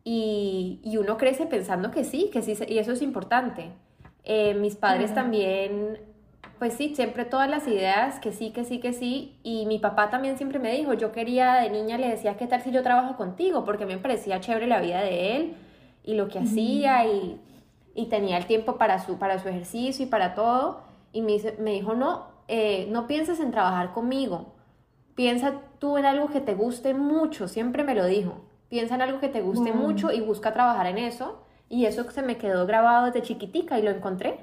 y, 0.05 0.81
uno 0.99 1.17
crece 1.17 1.47
pensando 1.47 1.91
que 1.91 2.05
sí, 2.05 2.31
que 2.33 2.43
sí, 2.43 2.55
y 2.69 2.79
eso 2.79 2.93
es 2.93 3.03
importante. 3.03 3.73
Eh, 4.25 4.55
mis 4.55 4.77
padres 4.77 5.15
también, 5.15 6.01
pues 6.59 6.75
sí, 6.75 6.95
siempre 6.95 7.25
todas 7.25 7.49
las 7.51 7.67
ideas, 7.69 8.21
que 8.21 8.33
sí, 8.33 8.51
que 8.51 8.65
sí, 8.65 8.81
que 8.81 8.93
sí, 8.93 9.39
y 9.43 9.67
mi 9.67 9.79
papá 9.79 10.11
también 10.11 10.37
siempre 10.37 10.59
me 10.59 10.73
dijo, 10.73 10.95
yo 10.95 11.13
quería 11.13 11.55
de 11.55 11.71
niña, 11.71 11.99
le 11.99 12.09
decía, 12.09 12.37
¿qué 12.37 12.47
tal 12.47 12.63
si 12.63 12.71
yo 12.71 12.83
trabajo 12.83 13.17
contigo? 13.17 13.65
Porque 13.65 13.87
me 13.87 13.99
parecía 13.99 14.41
chévere 14.41 14.67
la 14.67 14.81
vida 14.81 15.01
de 15.01 15.37
él 15.37 15.55
y 16.05 16.15
lo 16.15 16.29
que 16.29 16.39
hacía 16.39 17.07
y, 17.07 17.41
y 17.95 18.07
tenía 18.07 18.39
el 18.39 18.47
tiempo 18.47 18.77
para 18.79 18.99
su, 19.05 19.19
para 19.19 19.39
su 19.39 19.49
ejercicio 19.49 20.05
y 20.07 20.09
para 20.09 20.35
todo 20.35 20.81
y 21.13 21.23
me, 21.23 21.37
me 21.59 21.73
dijo, 21.73 21.95
no, 21.95 22.27
eh, 22.49 22.87
no 22.91 23.07
pienses 23.07 23.41
en 23.41 23.51
trabajar 23.51 23.93
conmigo, 23.93 24.55
piensa 25.15 25.61
tú 25.79 25.99
en 25.99 26.05
algo 26.07 26.29
que 26.29 26.41
te 26.41 26.55
guste 26.55 26.95
mucho, 26.95 27.49
siempre 27.49 27.85
me 27.85 27.95
lo 27.95 28.05
dijo, 28.07 28.43
piensa 28.69 28.95
en 28.95 29.03
algo 29.03 29.21
que 29.21 29.29
te 29.29 29.41
guste 29.41 29.73
mucho 29.73 30.13
y 30.13 30.21
busca 30.21 30.53
trabajar 30.53 30.87
en 30.87 30.99
eso. 30.99 31.43
Y 31.69 31.87
eso 31.87 32.09
se 32.11 32.23
me 32.23 32.39
quedó 32.39 32.67
grabado 32.67 33.07
desde 33.07 33.23
chiquitica 33.23 33.79
y 33.79 33.83
lo 33.83 33.91
encontré. 33.91 34.39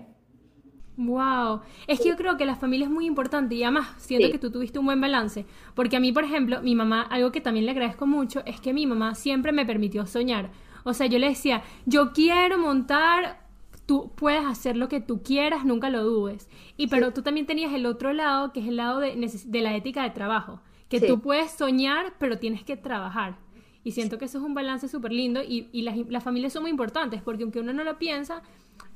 Wow, 0.95 1.62
es 1.88 2.00
que 2.00 2.09
yo 2.09 2.15
creo 2.15 2.38
que 2.38 2.45
la 2.45 2.55
familia 2.55 2.85
es 2.85 2.91
muy 2.91 3.07
importante 3.07 3.55
y 3.55 3.63
además 3.63 3.88
siento 3.97 4.31
que 4.31 4.38
tú 4.38 4.51
tuviste 4.51 4.77
un 4.77 4.85
buen 4.85 5.01
balance, 5.01 5.45
porque 5.73 5.95
a 5.97 6.00
mí, 6.00 6.12
por 6.12 6.23
ejemplo, 6.23 6.62
mi 6.62 6.75
mamá, 6.75 7.01
algo 7.01 7.31
que 7.31 7.41
también 7.41 7.65
le 7.65 7.71
agradezco 7.71 8.05
mucho 8.05 8.43
es 8.45 8.62
que 8.62 8.73
mi 8.73 8.85
mamá 8.85 9.15
siempre 9.15 9.51
me 9.51 9.65
permitió 9.65 10.05
soñar. 10.05 10.51
O 10.83 10.93
sea, 10.93 11.07
yo 11.07 11.17
le 11.17 11.29
decía, 11.29 11.63
yo 11.85 12.12
quiero 12.13 12.57
montar 12.57 13.43
tú 13.85 14.12
puedes 14.15 14.45
hacer 14.45 14.77
lo 14.77 14.88
que 14.88 15.01
tú 15.01 15.21
quieras, 15.23 15.65
nunca 15.65 15.89
lo 15.89 16.03
dudes. 16.03 16.50
Y 16.77 16.88
pero 16.88 17.12
tú 17.12 17.21
también 17.21 17.45
tenías 17.45 17.73
el 17.73 17.85
otro 17.85 18.13
lado, 18.13 18.53
que 18.53 18.62
es 18.62 18.67
el 18.67 18.77
lado 18.77 19.00
de, 19.00 19.15
de 19.45 19.62
la 19.62 19.75
ética 19.75 20.03
de 20.03 20.12
trabajo, 20.12 20.62
que 20.89 21.01
tú 21.01 21.19
puedes 21.19 21.51
soñar, 21.51 22.13
pero 22.19 22.38
tienes 22.38 22.63
que 22.63 22.77
trabajar. 22.77 23.38
Y 23.83 23.91
siento 23.91 24.17
que 24.17 24.25
eso 24.25 24.38
es 24.38 24.43
un 24.43 24.53
balance 24.53 24.88
súper 24.88 25.12
lindo 25.12 25.41
y, 25.43 25.67
y 25.73 25.81
las, 25.81 25.97
las, 26.09 26.23
familias 26.23 26.53
son 26.53 26.62
muy 26.62 26.71
importantes, 26.71 27.21
porque 27.21 27.43
aunque 27.43 27.59
uno 27.59 27.73
no 27.73 27.83
lo 27.83 27.97
piensa, 27.97 28.41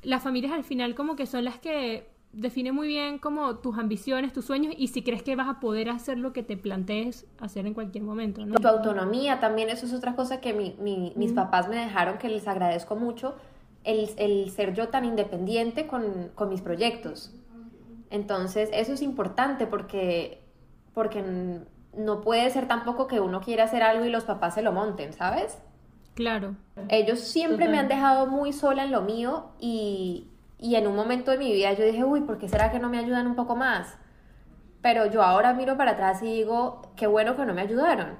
las 0.07 0.23
familias 0.23 0.53
al 0.53 0.63
final 0.63 0.95
como 0.95 1.17
que 1.17 1.25
son 1.25 1.43
las 1.43 1.59
que 1.59 2.07
definen 2.31 2.73
muy 2.73 2.87
bien 2.87 3.19
como 3.19 3.57
tus 3.57 3.77
ambiciones, 3.77 4.31
tus 4.31 4.45
sueños 4.45 4.73
y 4.77 4.87
si 4.87 5.03
crees 5.03 5.21
que 5.21 5.35
vas 5.35 5.49
a 5.49 5.59
poder 5.59 5.89
hacer 5.89 6.17
lo 6.17 6.31
que 6.31 6.43
te 6.43 6.55
plantees 6.55 7.25
hacer 7.41 7.65
en 7.67 7.73
cualquier 7.73 8.05
momento. 8.05 8.45
¿no? 8.45 8.55
Tu 8.55 8.67
autonomía 8.69 9.41
también, 9.41 9.69
eso 9.69 9.85
es 9.85 9.93
otra 9.93 10.15
cosa 10.15 10.39
que 10.39 10.53
mi, 10.53 11.13
mis 11.17 11.33
papás 11.33 11.67
me 11.67 11.75
dejaron 11.75 12.19
que 12.19 12.29
les 12.29 12.47
agradezco 12.47 12.95
mucho 12.95 13.35
el, 13.83 14.49
ser 14.49 14.73
yo 14.73 14.87
tan 14.87 15.03
independiente 15.03 15.87
con, 15.87 16.31
mis 16.49 16.61
proyectos. 16.61 17.33
Entonces, 18.09 18.69
eso 18.71 18.93
es 18.93 19.01
importante 19.01 19.67
porque, 19.67 20.41
porque 20.93 21.21
no 21.97 22.21
puede 22.21 22.49
ser 22.49 22.69
tampoco 22.69 23.07
que 23.07 23.19
uno 23.19 23.41
quiera 23.41 23.65
hacer 23.65 23.83
algo 23.83 24.05
y 24.05 24.09
los 24.09 24.23
papás 24.23 24.53
se 24.53 24.61
lo 24.61 24.71
monten, 24.71 25.11
¿sabes? 25.11 25.57
Claro. 26.17 26.55
Ellos 26.89 27.19
siempre 27.19 27.67
me 27.67 27.77
han 27.77 27.87
dejado 27.87 28.25
muy 28.25 28.51
sola 28.51 28.85
en 28.85 28.91
lo 28.91 29.03
mío 29.03 29.51
y, 29.59 30.25
y 30.57 30.73
en 30.73 30.87
un 30.87 30.95
momento 30.95 31.29
de 31.29 31.37
mi 31.37 31.53
vida 31.53 31.73
yo 31.73 31.85
dije, 31.85 32.03
uy, 32.03 32.21
¿por 32.21 32.39
qué 32.39 32.49
será 32.49 32.71
que 32.71 32.79
no 32.79 32.89
me 32.89 32.97
ayudan 32.97 33.27
un 33.27 33.35
poco 33.35 33.55
más? 33.55 33.99
Pero 34.81 35.05
yo 35.05 35.21
ahora 35.21 35.53
miro 35.53 35.77
para 35.77 35.91
atrás 35.91 36.23
y 36.23 36.25
digo, 36.25 36.81
qué 36.95 37.05
bueno 37.05 37.35
que 37.35 37.45
no 37.45 37.53
me 37.53 37.61
ayudaron 37.61 38.15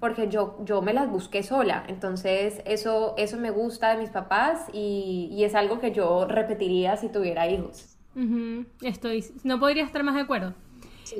porque 0.00 0.28
yo, 0.28 0.58
yo 0.64 0.82
me 0.82 0.92
las 0.92 1.08
busqué 1.08 1.44
sola. 1.44 1.84
Entonces, 1.86 2.62
eso, 2.66 3.14
eso 3.16 3.38
me 3.38 3.50
gusta 3.50 3.92
de 3.92 3.98
mis 3.98 4.10
papás 4.10 4.66
y, 4.72 5.28
y 5.30 5.44
es 5.44 5.54
algo 5.54 5.78
que 5.78 5.92
yo 5.92 6.26
repetiría 6.26 6.96
si 6.96 7.08
tuviera 7.10 7.46
hijos. 7.46 7.96
Estoy, 8.82 9.24
no 9.44 9.60
podría 9.60 9.84
estar 9.84 10.02
más 10.02 10.16
de 10.16 10.22
acuerdo. 10.22 10.52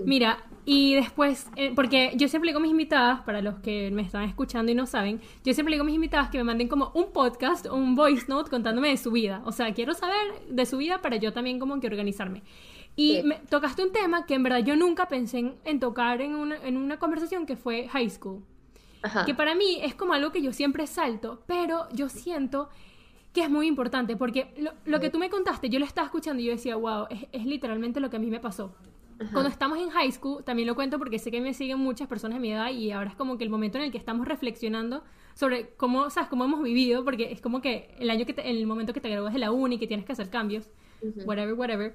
Mira, 0.04 0.38
y 0.66 0.94
después, 0.94 1.46
eh, 1.56 1.72
porque 1.74 2.12
yo 2.16 2.28
siempre 2.28 2.48
digo 2.48 2.58
a 2.58 2.62
mis 2.62 2.70
invitadas, 2.70 3.20
para 3.20 3.42
los 3.42 3.56
que 3.56 3.90
me 3.90 4.02
están 4.02 4.24
escuchando 4.24 4.72
y 4.72 4.74
no 4.74 4.86
saben, 4.86 5.20
yo 5.44 5.52
siempre 5.52 5.74
digo 5.74 5.82
a 5.82 5.86
mis 5.86 5.94
invitadas 5.94 6.30
que 6.30 6.38
me 6.38 6.44
manden 6.44 6.68
como 6.68 6.90
un 6.94 7.12
podcast 7.12 7.66
o 7.66 7.74
un 7.74 7.94
voice 7.94 8.24
note 8.28 8.48
contándome 8.48 8.88
de 8.88 8.96
su 8.96 9.10
vida. 9.10 9.42
O 9.44 9.52
sea, 9.52 9.74
quiero 9.74 9.92
saber 9.92 10.16
de 10.48 10.64
su 10.64 10.78
vida 10.78 11.02
para 11.02 11.16
yo 11.16 11.32
también 11.32 11.58
como 11.58 11.78
que 11.80 11.86
organizarme. 11.86 12.42
Y 12.96 13.22
me, 13.24 13.36
tocaste 13.50 13.82
un 13.82 13.92
tema 13.92 14.24
que 14.24 14.34
en 14.34 14.42
verdad 14.42 14.60
yo 14.60 14.76
nunca 14.76 15.08
pensé 15.08 15.54
en, 15.64 15.80
tocar 15.80 16.22
en 16.22 16.34
una, 16.34 16.56
en 16.56 16.76
una, 16.76 16.98
conversación 16.98 17.44
que 17.44 17.56
fue 17.56 17.88
high 17.88 18.08
school. 18.08 18.42
Que 19.26 19.34
para 19.34 19.54
mí 19.54 19.80
es 19.82 19.94
como 19.94 20.14
algo 20.14 20.32
que 20.32 20.40
yo 20.40 20.52
siempre 20.54 20.86
salto, 20.86 21.42
pero 21.46 21.88
yo 21.92 22.08
siento 22.08 22.70
que 23.34 23.42
es 23.42 23.50
muy 23.50 23.66
importante, 23.66 24.16
porque 24.16 24.54
lo, 24.86 25.00
que 25.00 25.10
tú 25.10 25.18
me 25.18 25.28
contaste, 25.28 25.68
yo 25.68 25.78
lo 25.78 25.84
estaba 25.84 26.06
escuchando 26.06 26.40
y 26.40 26.46
yo 26.46 26.52
decía, 26.52 26.76
wow, 26.76 27.06
es, 27.10 27.26
es 27.32 27.44
literalmente 27.44 28.00
lo 28.00 28.08
que 28.08 28.16
a 28.16 28.20
mí 28.20 28.30
me 28.30 28.40
pasó. 28.40 28.74
Cuando 29.32 29.48
estamos 29.48 29.78
en 29.78 29.90
high 29.90 30.10
school, 30.12 30.44
también 30.44 30.66
lo 30.66 30.74
cuento 30.74 30.98
porque 30.98 31.18
sé 31.18 31.30
que 31.30 31.40
me 31.40 31.54
siguen 31.54 31.78
muchas 31.78 32.08
personas 32.08 32.36
de 32.36 32.40
mi 32.40 32.52
edad 32.52 32.70
y 32.70 32.90
ahora 32.90 33.10
es 33.10 33.16
como 33.16 33.38
que 33.38 33.44
el 33.44 33.50
momento 33.50 33.78
en 33.78 33.84
el 33.84 33.92
que 33.92 33.98
estamos 33.98 34.26
reflexionando 34.26 35.02
sobre 35.34 35.70
cómo, 35.76 36.10
¿sabes? 36.10 36.28
cómo 36.28 36.44
hemos 36.44 36.62
vivido, 36.62 37.04
porque 37.04 37.32
es 37.32 37.40
como 37.40 37.60
que 37.60 37.94
el 37.98 38.10
año 38.10 38.24
que 38.26 38.34
el 38.42 38.66
momento 38.66 38.92
que 38.92 39.00
te 39.00 39.08
gradúas 39.08 39.32
de 39.32 39.38
la 39.38 39.50
uni, 39.50 39.78
que 39.78 39.86
tienes 39.86 40.06
que 40.06 40.12
hacer 40.12 40.30
cambios, 40.30 40.70
whatever, 41.26 41.54
whatever. 41.54 41.94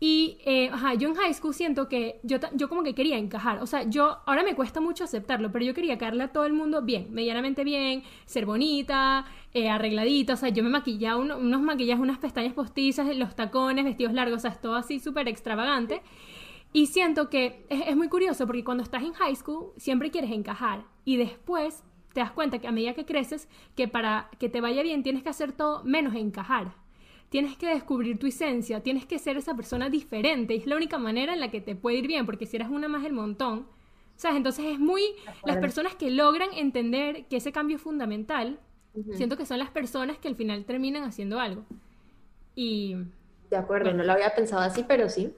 Y, 0.00 0.38
eh, 0.44 0.70
ajá, 0.72 0.94
yo 0.94 1.08
en 1.08 1.16
high 1.16 1.34
school 1.34 1.52
siento 1.52 1.88
que 1.88 2.20
yo, 2.22 2.38
yo 2.54 2.68
como 2.68 2.84
que 2.84 2.94
quería 2.94 3.18
encajar. 3.18 3.60
O 3.60 3.66
sea, 3.66 3.82
yo, 3.82 4.18
ahora 4.26 4.44
me 4.44 4.54
cuesta 4.54 4.80
mucho 4.80 5.02
aceptarlo, 5.02 5.50
pero 5.50 5.64
yo 5.64 5.74
quería 5.74 5.98
caerle 5.98 6.22
a 6.24 6.28
todo 6.28 6.44
el 6.44 6.52
mundo 6.52 6.82
bien, 6.82 7.08
medianamente 7.10 7.64
bien, 7.64 8.04
ser 8.24 8.46
bonita, 8.46 9.26
eh, 9.52 9.68
arregladita. 9.68 10.34
O 10.34 10.36
sea, 10.36 10.50
yo 10.50 10.62
me 10.62 10.70
maquillaba 10.70 11.16
unos 11.20 11.60
maquillajes, 11.60 12.00
unas 12.00 12.18
pestañas 12.18 12.52
postizas, 12.52 13.14
los 13.16 13.34
tacones, 13.34 13.84
vestidos 13.84 14.12
largos, 14.12 14.38
o 14.38 14.40
sea, 14.42 14.52
es 14.52 14.60
todo 14.60 14.76
así 14.76 15.00
súper 15.00 15.26
extravagante. 15.26 16.00
Y 16.72 16.86
siento 16.86 17.30
que 17.30 17.64
es, 17.70 17.96
muy 17.96 18.08
curioso 18.08 18.46
porque 18.46 18.64
cuando 18.64 18.82
estás 18.82 19.02
en 19.02 19.12
high 19.14 19.34
school 19.34 19.72
siempre 19.76 20.10
quieres 20.10 20.30
encajar 20.30 20.84
y 21.04 21.16
después 21.16 21.82
te 22.12 22.20
das 22.20 22.32
cuenta 22.32 22.58
que 22.58 22.68
a 22.68 22.72
medida 22.72 22.94
que 22.94 23.06
creces, 23.06 23.48
que 23.74 23.88
para 23.88 24.28
que 24.38 24.48
te 24.48 24.60
vaya 24.60 24.82
bien 24.82 25.02
tienes 25.02 25.22
que 25.22 25.30
hacer 25.30 25.52
todo 25.52 25.82
menos 25.84 26.14
encajar. 26.14 26.74
Tienes 27.30 27.56
que 27.56 27.66
descubrir 27.66 28.18
tu 28.18 28.26
esencia, 28.26 28.82
tienes 28.82 29.04
que 29.04 29.18
ser 29.18 29.36
esa 29.36 29.54
persona 29.54 29.90
diferente. 29.90 30.54
Y 30.54 30.58
es 30.58 30.66
la 30.66 30.76
única 30.76 30.98
manera 30.98 31.34
en 31.34 31.40
la 31.40 31.50
que 31.50 31.60
te 31.60 31.76
puede 31.76 31.98
ir 31.98 32.06
bien, 32.06 32.24
porque 32.24 32.46
si 32.46 32.56
eres 32.56 32.68
una 32.68 32.88
más 32.88 33.02
del 33.02 33.12
montón, 33.12 33.66
¿sabes? 34.16 34.38
Entonces 34.38 34.64
es 34.64 34.78
muy... 34.78 35.02
Las 35.44 35.58
personas 35.58 35.94
que 35.94 36.10
logran 36.10 36.48
entender 36.54 37.26
que 37.26 37.36
ese 37.36 37.52
cambio 37.52 37.76
es 37.76 37.82
fundamental, 37.82 38.58
siento 39.12 39.36
que 39.36 39.44
son 39.44 39.58
las 39.58 39.70
personas 39.70 40.16
que 40.18 40.28
al 40.28 40.36
final 40.36 40.64
terminan 40.64 41.04
haciendo 41.04 41.38
algo. 41.38 41.66
Y... 42.54 42.96
De 43.50 43.56
acuerdo, 43.56 43.92
no 43.92 44.04
lo 44.04 44.12
había 44.12 44.34
pensado 44.34 44.62
así, 44.62 44.84
pero 44.88 45.10
sí 45.10 45.34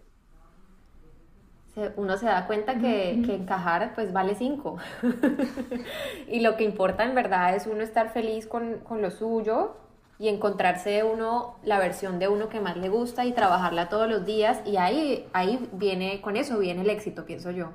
uno 1.97 2.17
se 2.17 2.27
da 2.27 2.47
cuenta 2.47 2.79
que, 2.79 3.13
encajar 3.13 3.95
pues 3.95 4.13
vale 4.13 4.35
cinco. 4.35 4.79
y 6.29 6.41
lo 6.41 6.57
que 6.57 6.65
importa 6.65 7.05
en 7.05 7.15
verdad 7.15 7.55
es 7.55 7.67
uno 7.67 7.83
estar 7.83 8.13
feliz 8.13 8.47
con, 8.47 8.81
lo 9.01 9.11
suyo 9.11 9.77
y 10.19 10.29
encontrarse 10.29 11.03
uno 11.05 11.57
la 11.63 11.79
versión 11.79 12.19
de 12.19 12.29
uno 12.29 12.49
que 12.49 12.61
más 12.61 12.77
le 12.77 12.89
gusta 12.89 13.25
y 13.25 13.33
trabajarla 13.33 13.89
todos 13.89 14.09
los 14.09 14.27
días 14.27 14.61
y 14.67 14.77
ahí, 14.77 15.27
ahí 15.33 15.69
viene, 15.73 16.21
con 16.21 16.37
eso 16.37 16.59
viene 16.59 16.83
el 16.83 16.91
éxito, 16.91 17.25
pienso 17.25 17.51
yo. 17.51 17.71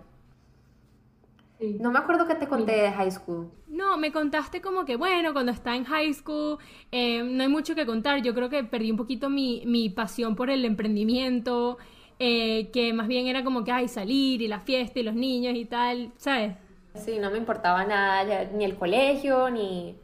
No 1.80 1.90
me 1.90 2.00
acuerdo 2.00 2.28
que 2.28 2.36
te 2.36 2.48
conté 2.48 2.74
de 2.74 2.92
high 2.92 3.10
school. 3.10 3.50
No, 3.68 3.98
me 3.98 4.12
contaste 4.12 4.62
como 4.62 4.84
que, 4.84 4.98
bueno, 4.98 5.32
cuando 5.32 5.54
está 5.54 5.74
en 5.76 5.86
high 5.86 6.14
school, 6.14 6.60
eh, 6.92 7.24
no 7.24 7.44
hay 7.44 7.50
mucho 7.50 7.76
que 7.76 7.86
contar. 7.86 8.22
Yo 8.22 8.36
creo 8.36 8.50
que 8.50 8.66
perdí 8.66 8.92
un 8.92 8.98
poquito 8.98 9.30
mi, 9.30 9.64
mi 9.66 9.90
pasión 9.90 10.36
por 10.36 10.50
el 10.50 10.66
emprendimiento 10.66 11.78
eh, 12.20 12.70
que 12.72 12.94
más 12.94 13.08
bien 13.08 13.28
era 13.28 13.44
como 13.44 13.64
que, 13.64 13.72
ay, 13.72 13.88
salir 13.88 14.42
y 14.42 14.48
la 14.48 14.60
fiesta 14.60 15.00
y 15.00 15.04
los 15.04 15.16
niños 15.16 15.56
y 15.56 15.66
tal, 15.66 16.12
¿sabes? 16.18 16.54
Sí, 16.94 17.20
no 17.20 17.30
me 17.30 17.38
importaba 17.38 17.84
nada, 17.86 18.46
ni 18.54 18.64
el 18.64 18.76
colegio, 18.76 19.50
ni... 19.50 19.98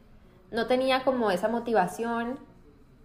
No 0.50 0.66
tenía 0.66 1.02
como 1.02 1.30
esa 1.30 1.48
motivación, 1.48 2.38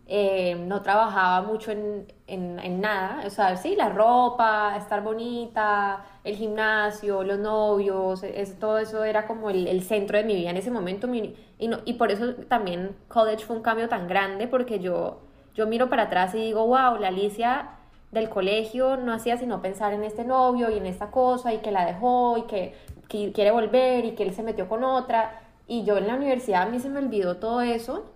eh, 0.05 0.55
no 0.55 0.81
trabajaba 0.81 1.47
mucho 1.47 1.71
en, 1.71 2.11
en, 2.27 2.81
nada, 2.81 3.23
o 3.25 3.29
sea, 3.29 3.55
sí, 3.55 3.75
la 3.77 3.87
ropa, 3.87 4.75
estar 4.77 5.01
bonita, 5.01 6.05
el 6.25 6.35
gimnasio, 6.35 7.23
los 7.23 7.39
novios, 7.39 8.23
es, 8.23 8.59
todo 8.59 8.79
eso 8.79 9.05
era 9.05 9.27
como 9.27 9.49
el, 9.49 9.81
centro 9.83 10.17
de 10.17 10.25
mi 10.25 10.35
vida 10.35 10.49
en 10.49 10.57
ese 10.57 10.71
momento, 10.71 11.13
y, 11.13 11.35
y 11.57 11.93
por 11.93 12.11
eso 12.11 12.33
también 12.49 12.97
college 13.07 13.45
fue 13.45 13.55
un 13.55 13.61
cambio 13.61 13.87
tan 13.87 14.09
grande, 14.09 14.49
porque 14.49 14.79
yo, 14.79 15.21
yo 15.55 15.67
miro 15.67 15.89
para 15.89 16.03
atrás 16.03 16.35
y 16.35 16.39
digo, 16.39 16.67
wow, 16.67 16.97
la 16.99 17.07
Alicia 17.07 17.76
del 18.11 18.29
colegio 18.29 18.97
no 18.97 19.13
hacía 19.13 19.37
sino 19.37 19.61
pensar 19.61 19.93
en 19.93 20.03
este 20.03 20.23
novio 20.23 20.69
y 20.69 20.77
en 20.77 20.85
esta 20.85 21.11
cosa 21.11 21.53
y 21.53 21.59
que 21.59 21.71
la 21.71 21.85
dejó 21.85 22.37
y 22.37 22.43
que, 22.43 22.73
quiere 23.07 23.51
volver 23.51 24.05
y 24.05 24.11
que 24.11 24.23
él 24.23 24.33
se 24.33 24.43
metió 24.43 24.67
con 24.67 24.83
otra. 24.83 25.41
Y 25.67 25.83
yo 25.83 25.97
en 25.97 26.07
la 26.07 26.15
universidad 26.15 26.63
a 26.63 26.65
mí 26.69 26.79
se 26.79 26.89
me 26.89 26.99
olvidó 26.99 27.37
todo 27.37 27.61
eso. 27.61 28.11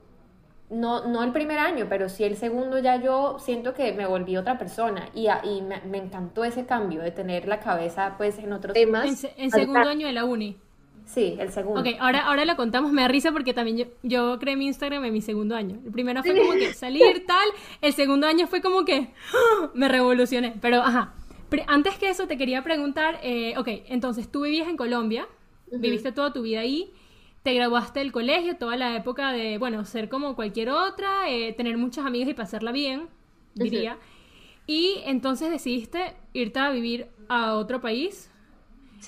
No, 0.69 1.05
no 1.05 1.21
el 1.23 1.33
primer 1.33 1.59
año, 1.59 1.87
pero 1.89 2.07
sí 2.07 2.23
el 2.23 2.37
segundo 2.37 2.79
ya 2.79 2.95
yo 2.95 3.37
siento 3.39 3.73
que 3.73 3.91
me 3.91 4.05
volví 4.05 4.37
otra 4.37 4.57
persona 4.57 5.09
y, 5.13 5.27
y 5.43 5.61
me, 5.61 5.97
encantó 5.97 6.45
ese 6.45 6.65
cambio 6.65 7.01
de 7.01 7.11
tener 7.11 7.45
la 7.47 7.59
cabeza 7.59 8.15
pues 8.17 8.39
en 8.39 8.53
otros 8.53 8.73
temas. 8.73 9.25
en 9.35 9.51
segundo 9.51 9.89
año 9.89 10.07
de 10.07 10.13
la 10.13 10.23
uni. 10.23 10.57
Sí, 11.13 11.35
el 11.37 11.51
segundo. 11.51 11.81
Ok, 11.81 11.87
ahora, 11.99 12.25
ahora 12.25 12.45
lo 12.45 12.55
contamos. 12.55 12.93
Me 12.93 13.01
da 13.01 13.09
risa 13.09 13.33
porque 13.33 13.53
también 13.53 13.77
yo, 13.77 13.85
yo 14.01 14.39
creé 14.39 14.55
mi 14.55 14.67
Instagram 14.67 15.03
en 15.03 15.11
mi 15.11 15.21
segundo 15.21 15.57
año. 15.57 15.77
El 15.83 15.91
primero 15.91 16.23
fue 16.23 16.37
como 16.39 16.53
que 16.53 16.73
salir 16.73 17.25
tal. 17.27 17.47
El 17.81 17.91
segundo 17.91 18.27
año 18.27 18.47
fue 18.47 18.61
como 18.61 18.85
que 18.85 19.09
¡ah! 19.33 19.71
me 19.73 19.89
revolucioné. 19.89 20.55
Pero, 20.61 20.77
ajá. 20.81 21.13
antes 21.67 21.97
que 21.97 22.09
eso, 22.09 22.27
te 22.27 22.37
quería 22.37 22.63
preguntar. 22.63 23.19
Eh, 23.23 23.55
ok, 23.57 23.67
entonces 23.87 24.31
tú 24.31 24.43
vivías 24.43 24.69
en 24.69 24.77
Colombia. 24.77 25.27
Viviste 25.69 26.13
toda 26.13 26.31
tu 26.31 26.43
vida 26.43 26.61
ahí. 26.61 26.93
Te 27.43 27.53
graduaste 27.53 27.99
del 27.99 28.13
colegio, 28.13 28.55
toda 28.55 28.77
la 28.77 28.95
época 28.95 29.33
de, 29.33 29.57
bueno, 29.57 29.83
ser 29.83 30.07
como 30.07 30.35
cualquier 30.35 30.69
otra, 30.69 31.29
eh, 31.29 31.53
tener 31.53 31.77
muchas 31.77 32.05
amigas 32.05 32.29
y 32.29 32.33
pasarla 32.33 32.71
bien, 32.71 33.09
diría. 33.55 33.97
Y 34.67 35.01
entonces 35.05 35.49
decidiste 35.49 36.13
irte 36.33 36.59
a 36.59 36.69
vivir 36.69 37.07
a 37.27 37.55
otro 37.55 37.81
país 37.81 38.31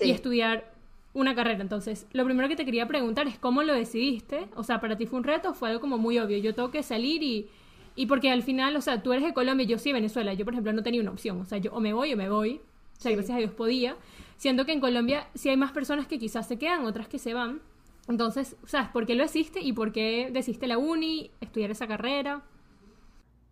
y 0.01 0.09
estudiar 0.11 0.72
una 1.13 1.35
carrera. 1.35 1.61
Entonces, 1.61 2.07
lo 2.13 2.25
primero 2.25 2.47
que 2.47 2.55
te 2.55 2.65
quería 2.65 2.87
preguntar 2.87 3.27
es 3.27 3.37
cómo 3.37 3.63
lo 3.63 3.73
decidiste. 3.73 4.47
O 4.55 4.63
sea, 4.63 4.79
para 4.79 4.97
ti 4.97 5.05
fue 5.05 5.19
un 5.19 5.25
reto 5.25 5.51
o 5.51 5.53
fue 5.53 5.69
algo 5.69 5.81
como 5.81 5.97
muy 5.97 6.19
obvio. 6.19 6.37
Yo 6.37 6.55
tengo 6.55 6.71
que 6.71 6.83
salir 6.83 7.23
y, 7.23 7.49
y 7.95 8.05
porque 8.07 8.31
al 8.31 8.43
final, 8.43 8.75
o 8.75 8.81
sea, 8.81 9.01
tú 9.01 9.13
eres 9.13 9.25
de 9.25 9.33
Colombia 9.33 9.63
y 9.63 9.67
yo 9.67 9.77
sí 9.77 9.89
de 9.89 9.93
Venezuela. 9.93 10.33
Yo, 10.33 10.45
por 10.45 10.53
ejemplo, 10.53 10.73
no 10.73 10.83
tenía 10.83 11.01
una 11.01 11.11
opción. 11.11 11.39
O 11.41 11.45
sea, 11.45 11.57
yo 11.57 11.71
o 11.73 11.79
me 11.79 11.93
voy 11.93 12.13
o 12.13 12.17
me 12.17 12.29
voy. 12.29 12.61
O 12.97 13.01
sea, 13.01 13.11
gracias 13.11 13.35
a 13.35 13.39
Dios 13.39 13.51
podía. 13.51 13.95
Siento 14.37 14.65
que 14.65 14.73
en 14.73 14.79
Colombia 14.79 15.27
sí 15.35 15.49
hay 15.49 15.57
más 15.57 15.71
personas 15.71 16.07
que 16.07 16.19
quizás 16.19 16.47
se 16.47 16.57
quedan, 16.57 16.85
otras 16.85 17.07
que 17.07 17.19
se 17.19 17.33
van. 17.33 17.61
Entonces, 18.07 18.57
¿sabes 18.65 18.89
por 18.89 19.05
qué 19.05 19.15
lo 19.15 19.23
hiciste 19.23 19.61
y 19.61 19.73
por 19.73 19.91
qué 19.93 20.29
decidiste 20.31 20.67
la 20.67 20.77
uni, 20.77 21.31
estudiar 21.39 21.71
esa 21.71 21.87
carrera? 21.87 22.43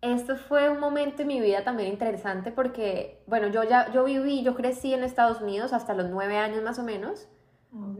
Esto 0.02 0.36
fue 0.36 0.68
un 0.68 0.80
momento 0.80 1.22
en 1.22 1.28
mi 1.28 1.40
vida 1.40 1.62
también 1.62 1.88
interesante 1.88 2.50
porque, 2.50 3.22
bueno, 3.26 3.48
yo 3.48 3.62
ya 3.62 3.92
yo 3.92 4.04
viví, 4.04 4.42
yo 4.42 4.54
crecí 4.54 4.92
en 4.92 5.04
Estados 5.04 5.40
Unidos 5.40 5.72
hasta 5.72 5.94
los 5.94 6.10
nueve 6.10 6.36
años 6.36 6.62
más 6.62 6.78
o 6.78 6.82
menos. 6.82 7.28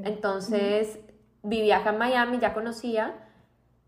Entonces 0.04 0.98
vivía 1.42 1.78
acá 1.78 1.90
en 1.90 1.98
Miami, 1.98 2.38
ya 2.38 2.54
conocía, 2.54 3.14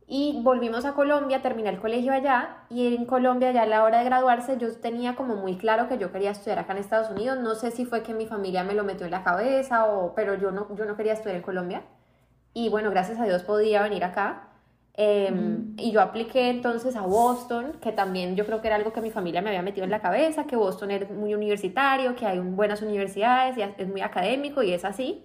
y 0.07 0.41
volvimos 0.43 0.85
a 0.85 0.93
Colombia, 0.93 1.41
terminé 1.41 1.71
el 1.71 1.81
colegio 1.81 2.13
allá, 2.13 2.65
y 2.69 2.95
en 2.95 3.07
Colombia 3.07 3.53
ya 3.53 3.63
a 3.63 3.67
la 3.67 3.85
hora 3.85 3.99
de 3.99 4.05
graduarse 4.05 4.59
yo 4.59 4.75
tenía 4.79 5.15
como 5.15 5.37
muy 5.37 5.57
claro 5.57 5.89
que 5.89 5.99
yo 5.99 6.13
quería 6.13 6.31
estudiar 6.31 6.59
acá 6.59 6.73
en 6.73 6.79
Estados 6.79 7.11
Unidos, 7.11 7.39
no 7.41 7.55
sé 7.55 7.71
si 7.71 7.87
fue 7.87 8.03
que 8.03 8.13
mi 8.13 8.27
familia 8.27 8.65
me 8.65 8.75
lo 8.75 8.85
metió 8.85 9.07
en 9.07 9.13
la 9.13 9.25
cabeza, 9.25 9.87
o, 9.87 10.15
pero 10.15 10.35
yo 10.35 10.51
no, 10.51 10.75
yo 10.77 10.85
no 10.85 10.97
quería 10.97 11.15
estudiar 11.15 11.37
en 11.37 11.43
Colombia, 11.43 11.83
y 12.53 12.69
bueno, 12.69 12.91
gracias 12.91 13.19
a 13.19 13.25
Dios 13.25 13.43
podía 13.43 13.83
venir 13.83 14.05
acá. 14.05 14.49
Em, 14.97 15.75
y 15.77 15.91
yo 15.91 16.01
apliqué 16.01 16.51
entonces 16.51 16.95
a 16.95 17.01
Boston, 17.01 17.73
que 17.81 17.91
también 17.91 18.37
yo 18.37 18.47
creo 18.47 18.61
que 18.61 18.69
era 18.69 18.77
algo 18.77 18.93
que 18.93 19.01
mi 19.01 19.11
familia 19.11 19.43
me 19.43 19.49
había 19.49 19.63
metido 19.63 19.83
en 19.83 19.91
la 19.91 20.01
cabeza, 20.01 20.45
que 20.45 20.55
Boston 20.55 20.93
es 20.93 21.11
muy 21.11 21.35
universitario, 21.35 22.15
que 22.15 22.27
hay 22.27 22.39
buenas 22.39 22.81
universidades 22.81 23.59
y 23.59 23.63
es 23.63 23.89
muy 23.89 24.03
académico 24.03 24.63
y 24.63 24.73
es 24.73 24.85
así 24.85 25.25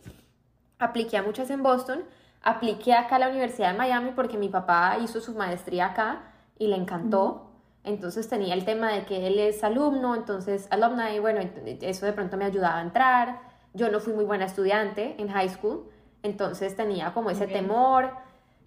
apliqué 0.80 1.18
a 1.18 1.24
muchas 1.24 1.50
en 1.50 1.62
Boston, 1.62 2.04
apliqué 2.42 2.94
acá 2.94 3.18
a 3.18 3.20
la 3.20 3.30
Universidad 3.30 3.74
de 3.74 3.78
Miami 3.78 4.12
porque 4.16 4.38
mi 4.38 4.50
papá 4.50 4.98
hizo 5.04 5.20
su 5.22 5.36
maestría 5.36 5.88
acá 5.88 6.24
y 6.58 6.68
le 6.68 6.76
encantó. 6.76 7.46
Entonces 7.84 8.28
tenía 8.28 8.54
el 8.54 8.66
tema 8.66 8.92
de 8.92 9.06
que 9.06 9.28
él 9.28 9.40
es 9.40 9.64
alumno, 9.64 10.16
entonces 10.16 10.68
alumni, 10.72 11.20
bueno, 11.20 11.42
eso 11.82 12.06
de 12.06 12.14
pronto 12.14 12.38
me 12.38 12.46
ayudaba 12.46 12.80
a 12.80 12.82
entrar. 12.82 13.42
Yo 13.74 13.92
no 13.92 14.00
fui 14.00 14.14
muy 14.14 14.26
buena 14.26 14.46
estudiante 14.46 15.16
en 15.18 15.30
high 15.30 15.50
school, 15.50 15.86
entonces 16.24 16.76
tenía 16.76 17.14
como 17.14 17.30
ese 17.30 17.48
temor. 17.48 18.12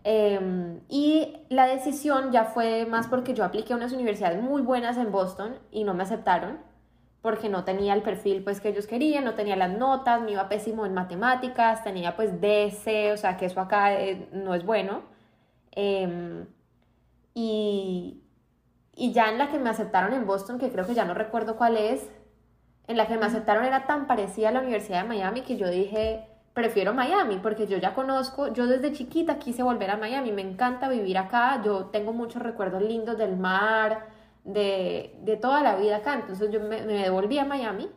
Em, 0.04 0.80
y 0.88 1.36
la 1.48 1.66
decisión 1.66 2.32
ya 2.32 2.44
fue 2.44 2.86
más 2.86 3.06
porque 3.06 3.34
yo 3.34 3.44
apliqué 3.44 3.72
a 3.72 3.76
unas 3.76 3.92
universidades 3.92 4.42
muy 4.42 4.62
buenas 4.62 4.96
en 4.96 5.12
Boston 5.12 5.58
y 5.70 5.84
no 5.84 5.94
me 5.94 6.02
aceptaron 6.02 6.58
porque 7.22 7.48
no 7.48 7.64
tenía 7.64 7.94
el 7.94 8.02
perfil 8.02 8.42
pues 8.42 8.60
que 8.60 8.68
ellos 8.68 8.86
querían, 8.86 9.24
no 9.24 9.34
tenía 9.34 9.56
las 9.56 9.70
notas, 9.70 10.20
me 10.20 10.32
iba 10.32 10.48
pésimo 10.48 10.84
en 10.84 10.92
matemáticas, 10.92 11.84
tenía 11.84 12.16
pues 12.16 12.40
DC, 12.40 13.12
o 13.12 13.16
sea 13.16 13.36
que 13.36 13.46
eso 13.46 13.60
acá 13.60 13.94
eh, 13.94 14.28
no 14.32 14.54
es 14.54 14.64
bueno. 14.66 15.02
Em, 15.70 16.46
y, 17.34 18.22
y 18.94 19.12
ya 19.12 19.30
en 19.30 19.38
la 19.38 19.50
que 19.50 19.58
me 19.58 19.70
aceptaron 19.70 20.12
en 20.12 20.26
Boston, 20.26 20.58
que 20.58 20.70
creo 20.70 20.86
que 20.86 20.94
ya 20.94 21.04
no 21.04 21.14
recuerdo 21.14 21.56
cuál 21.56 21.76
es, 21.76 22.10
en 22.88 22.96
la 22.96 23.06
que 23.06 23.16
me 23.16 23.26
aceptaron 23.26 23.64
era 23.64 23.86
tan 23.86 24.06
parecida 24.08 24.48
a 24.48 24.52
la 24.52 24.60
Universidad 24.60 25.02
de 25.02 25.08
Miami 25.08 25.42
que 25.42 25.56
yo 25.56 25.68
dije, 25.68 26.26
prefiero 26.54 26.92
Miami, 26.92 27.38
porque 27.38 27.66
yo 27.66 27.78
ya 27.78 27.94
conozco, 27.94 28.52
yo 28.52 28.66
desde 28.66 28.92
chiquita 28.92 29.38
quise 29.38 29.62
volver 29.62 29.90
a 29.90 29.96
Miami, 29.96 30.32
me 30.32 30.42
encanta 30.42 30.88
vivir 30.88 31.18
acá, 31.18 31.62
yo 31.64 31.86
tengo 31.86 32.12
muchos 32.12 32.42
recuerdos 32.42 32.82
lindos 32.82 33.16
del 33.16 33.36
mar, 33.36 34.08
de, 34.44 35.14
de 35.22 35.36
toda 35.36 35.62
la 35.62 35.76
vida 35.76 35.96
acá, 35.96 36.14
entonces 36.14 36.50
yo 36.50 36.60
me, 36.60 36.82
me 36.84 36.94
devolví 36.94 37.38
a 37.38 37.44
Miami 37.44 37.88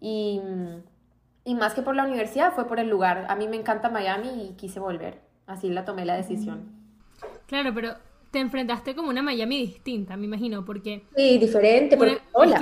y, 0.00 0.40
y, 1.44 1.54
más 1.54 1.74
que 1.74 1.82
por 1.82 1.96
la 1.96 2.04
universidad 2.04 2.54
fue 2.54 2.66
por 2.66 2.78
el 2.78 2.88
lugar, 2.88 3.26
a 3.28 3.36
mí 3.36 3.48
me 3.48 3.56
encanta 3.56 3.88
Miami 3.90 4.28
y 4.28 4.56
quise 4.56 4.80
volver, 4.80 5.20
así 5.46 5.70
la 5.70 5.84
tomé 5.84 6.04
la 6.04 6.16
decisión. 6.16 6.72
Claro, 7.46 7.72
pero 7.74 7.94
te 8.30 8.40
enfrentaste 8.40 8.94
como 8.94 9.08
una 9.08 9.22
Miami 9.22 9.58
distinta, 9.58 10.16
me 10.16 10.26
imagino, 10.26 10.64
porque... 10.64 11.04
Sí, 11.16 11.38
diferente, 11.38 11.96
porque 11.96 12.20
hola. 12.32 12.58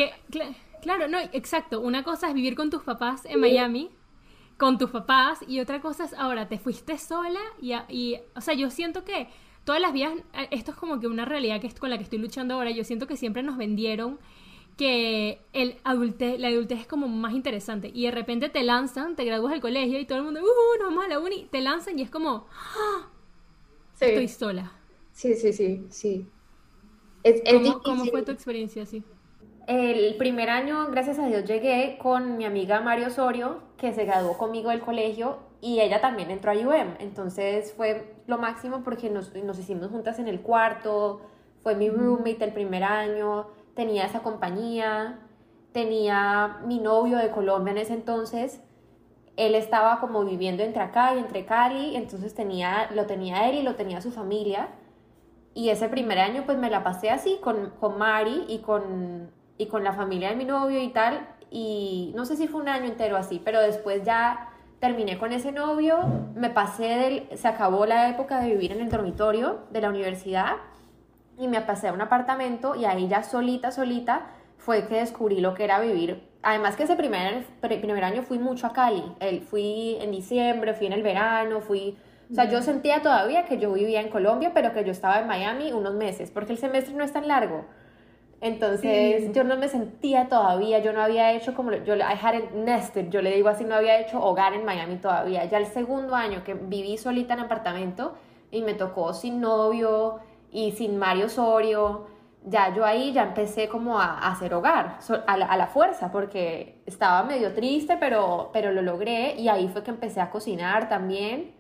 claro, 0.80 1.08
no, 1.08 1.18
exacto, 1.32 1.80
una 1.80 2.04
cosa 2.04 2.28
es 2.28 2.34
vivir 2.34 2.54
con 2.54 2.70
tus 2.70 2.82
papás 2.82 3.25
en 3.25 3.40
Miami 3.40 3.90
con 4.62 4.78
tus 4.78 4.90
papás 4.90 5.40
y 5.49 5.58
otra 5.58 5.80
cosa 5.80 6.04
es 6.04 6.14
ahora 6.14 6.46
te 6.46 6.56
fuiste 6.56 6.96
sola 6.96 7.40
y, 7.61 7.72
y, 7.88 8.20
o 8.37 8.40
sea, 8.40 8.54
yo 8.54 8.70
siento 8.70 9.02
que 9.02 9.26
todas 9.64 9.81
las 9.81 9.92
vías, 9.92 10.12
eh, 10.35 10.49
esto 10.50 10.73
es 10.73 10.76
como 10.76 11.00
que 11.00 11.07
una 11.07 11.25
realidad 11.25 11.61
que 11.61 11.66
es 11.66 11.75
con 11.75 11.90
la 11.90 11.99
que 11.99 12.04
estoy 12.04 12.19
luchando 12.19 12.54
ahora, 12.54 12.71
yo 12.71 12.85
siento 12.85 13.07
que 13.07 13.16
siempre 13.16 13.42
nos 13.42 13.57
vendieron 13.57 14.19
que 14.76 15.40
el 15.52 15.76
adulte, 15.85 16.38
la 16.38 16.49
adultez 16.49 16.81
es 16.81 16.87
como 16.87 17.07
más 17.07 17.35
interesante 17.35 17.90
y 17.92 18.04
de 18.04 18.11
repente 18.11 18.49
te 18.49 18.62
lanzan, 18.62 19.16
te 19.16 19.25
gradúas 19.25 19.52
del 19.52 19.61
colegio 19.61 20.00
y 20.00 20.07
todo 20.07 20.19
el 20.19 20.25
mundo, 20.25 20.40
uh, 20.40 20.78
nos 20.78 20.88
vamos 20.88 21.04
a 21.04 21.09
la 21.09 21.21
uni, 21.21 21.47
te 21.50 21.61
lanzan 21.61 21.99
y 21.99 22.02
es 22.02 22.11
como, 22.11 22.47
¡Ah! 22.76 23.09
estoy 24.00 24.28
sola. 24.28 24.73
Sí, 25.12 25.35
sí, 25.35 25.52
sí, 25.52 25.87
sí. 25.90 26.26
¿Cómo 27.85 28.07
fue 28.07 28.23
tu 28.23 28.33
experiencia 28.33 28.83
así? 28.83 29.04
El 29.69 30.16
primer 30.16 30.50
año, 30.50 30.88
gracias 30.90 31.19
a 31.19 31.28
Dios, 31.28 31.45
llegué 31.45 31.97
con 32.00 32.37
mi 32.37 32.45
amiga 32.45 32.81
Mario 32.81 33.09
Osorio, 33.09 33.61
que 33.76 33.92
se 33.92 34.04
graduó 34.04 34.37
conmigo 34.37 34.71
del 34.71 34.81
colegio, 34.81 35.38
y 35.61 35.81
ella 35.81 36.00
también 36.00 36.31
entró 36.31 36.50
a 36.50 36.54
UM. 36.54 36.97
Entonces 36.99 37.73
fue 37.76 38.12
lo 38.26 38.38
máximo 38.38 38.83
porque 38.83 39.11
nos, 39.11 39.35
nos 39.35 39.59
hicimos 39.59 39.91
juntas 39.91 40.19
en 40.19 40.29
el 40.29 40.41
cuarto, 40.41 41.21
fue 41.62 41.75
mi 41.75 41.88
roommate 41.91 42.45
el 42.45 42.52
primer 42.52 42.85
año, 42.85 43.47
tenía 43.75 44.05
esa 44.05 44.21
compañía, 44.21 45.21
tenía 45.73 46.59
mi 46.67 46.79
novio 46.79 47.19
de 47.19 47.31
Colombia 47.31 47.73
en 47.73 47.79
ese 47.79 47.95
entonces. 47.95 48.61
Él 49.37 49.55
estaba 49.55 50.00
como 50.00 50.25
viviendo 50.25 50.62
entre 50.62 50.83
acá 50.83 51.14
y 51.14 51.19
entre 51.19 51.47
Cali, 51.47 51.97
entonces 51.97 52.35
tenía, 52.35 52.91
lo 52.95 53.07
tenía 53.07 53.49
él 53.49 53.57
y 53.57 53.62
lo 53.62 53.76
tenía 53.76 54.00
su 54.00 54.11
familia. 54.11 54.69
Y 55.55 55.71
ese 55.71 55.88
primer 55.88 56.19
año 56.19 56.45
pues 56.45 56.59
me 56.59 56.71
la 56.71 56.83
pasé 56.83 57.11
así 57.11 57.38
con, 57.43 57.71
con 57.81 57.99
Mari 57.99 58.45
y 58.49 58.59
con 58.59 59.31
y 59.59 59.67
con 59.67 59.85
la 59.85 59.93
familia 59.93 60.31
de 60.31 60.37
mi 60.37 60.45
novio 60.45 60.81
y 60.81 60.88
tal. 60.88 61.29
Y 61.50 62.12
no 62.17 62.25
sé 62.25 62.37
si 62.37 62.49
fue 62.49 62.61
un 62.61 62.69
año 62.69 62.87
entero 62.87 63.17
así, 63.17 63.41
pero 63.45 63.61
después 63.61 64.02
ya 64.05 64.51
terminé 64.82 65.16
con 65.16 65.32
ese 65.32 65.52
novio, 65.52 66.00
me 66.34 66.50
pasé 66.50 66.82
del, 66.82 67.38
se 67.38 67.46
acabó 67.46 67.86
la 67.86 68.08
época 68.08 68.40
de 68.40 68.50
vivir 68.50 68.72
en 68.72 68.80
el 68.80 68.88
dormitorio 68.88 69.60
de 69.70 69.80
la 69.80 69.88
universidad 69.88 70.56
y 71.38 71.46
me 71.46 71.60
pasé 71.60 71.86
a 71.86 71.92
un 71.92 72.00
apartamento 72.00 72.74
y 72.74 72.84
ahí 72.84 73.06
ya 73.06 73.22
solita, 73.22 73.70
solita 73.70 74.26
fue 74.58 74.88
que 74.88 74.96
descubrí 74.96 75.40
lo 75.40 75.54
que 75.54 75.62
era 75.62 75.78
vivir. 75.78 76.28
Además 76.42 76.74
que 76.74 76.82
ese 76.82 76.96
primer, 76.96 77.44
primer 77.60 78.02
año 78.02 78.22
fui 78.22 78.40
mucho 78.40 78.66
a 78.66 78.72
Cali, 78.72 79.04
fui 79.48 79.98
en 80.00 80.10
diciembre, 80.10 80.74
fui 80.74 80.88
en 80.88 80.94
el 80.94 81.04
verano, 81.04 81.60
fui... 81.60 81.96
O 82.28 82.34
sea, 82.34 82.50
yo 82.50 82.60
sentía 82.60 83.02
todavía 83.02 83.44
que 83.44 83.58
yo 83.58 83.72
vivía 83.72 84.00
en 84.00 84.08
Colombia, 84.08 84.50
pero 84.52 84.72
que 84.72 84.82
yo 84.82 84.90
estaba 84.90 85.20
en 85.20 85.28
Miami 85.28 85.70
unos 85.70 85.94
meses, 85.94 86.32
porque 86.32 86.50
el 86.50 86.58
semestre 86.58 86.92
no 86.94 87.04
es 87.04 87.12
tan 87.12 87.28
largo. 87.28 87.66
Entonces 88.42 89.32
yo 89.32 89.44
no 89.44 89.56
me 89.56 89.68
sentía 89.68 90.28
todavía, 90.28 90.80
yo 90.80 90.92
no 90.92 91.00
había 91.00 91.32
hecho 91.32 91.54
como, 91.54 91.70
yo 91.70 91.94
I 91.94 92.18
hadn't 92.20 92.52
nested, 92.54 93.08
yo 93.08 93.22
le 93.22 93.32
digo 93.37 93.49
así, 93.49 93.64
no 93.64 93.76
había 93.76 94.00
hecho 94.00 94.20
hogar 94.20 94.52
en 94.52 94.64
Miami 94.64 94.96
todavía. 94.96 95.44
Ya 95.44 95.58
el 95.58 95.66
segundo 95.66 96.16
año 96.16 96.42
que 96.42 96.54
viví 96.54 96.99
solita 96.99 97.34
en 97.34 97.40
apartamento 97.40 98.14
y 98.50 98.62
me 98.62 98.75
tocó 98.75 99.14
sin 99.14 99.40
novio 99.40 100.18
y 100.50 100.72
sin 100.72 100.99
Mario 100.99 101.26
Osorio, 101.26 102.08
ya 102.44 102.75
yo 102.75 102.84
ahí 102.84 103.12
ya 103.12 103.22
empecé 103.22 103.68
como 103.68 104.00
a, 104.00 104.19
hacer 104.32 104.54
hogar, 104.54 104.99
a, 105.28 105.36
la, 105.36 105.47
a, 105.47 105.56
la, 105.56 105.69
fuerza, 105.69 106.10
porque 106.10 106.82
estaba 106.84 107.23
medio 107.23 107.54
triste, 107.54 107.97
pero, 108.00 108.50
pero 108.52 108.73
lo 108.73 108.82
logré 108.82 109.36
y 109.36 109.50
ahí 109.50 109.69
fue 109.69 109.84
que 109.84 109.90
empecé 109.93 110.21
a 110.21 110.30
cocinar 110.30 110.88
también 110.88 111.52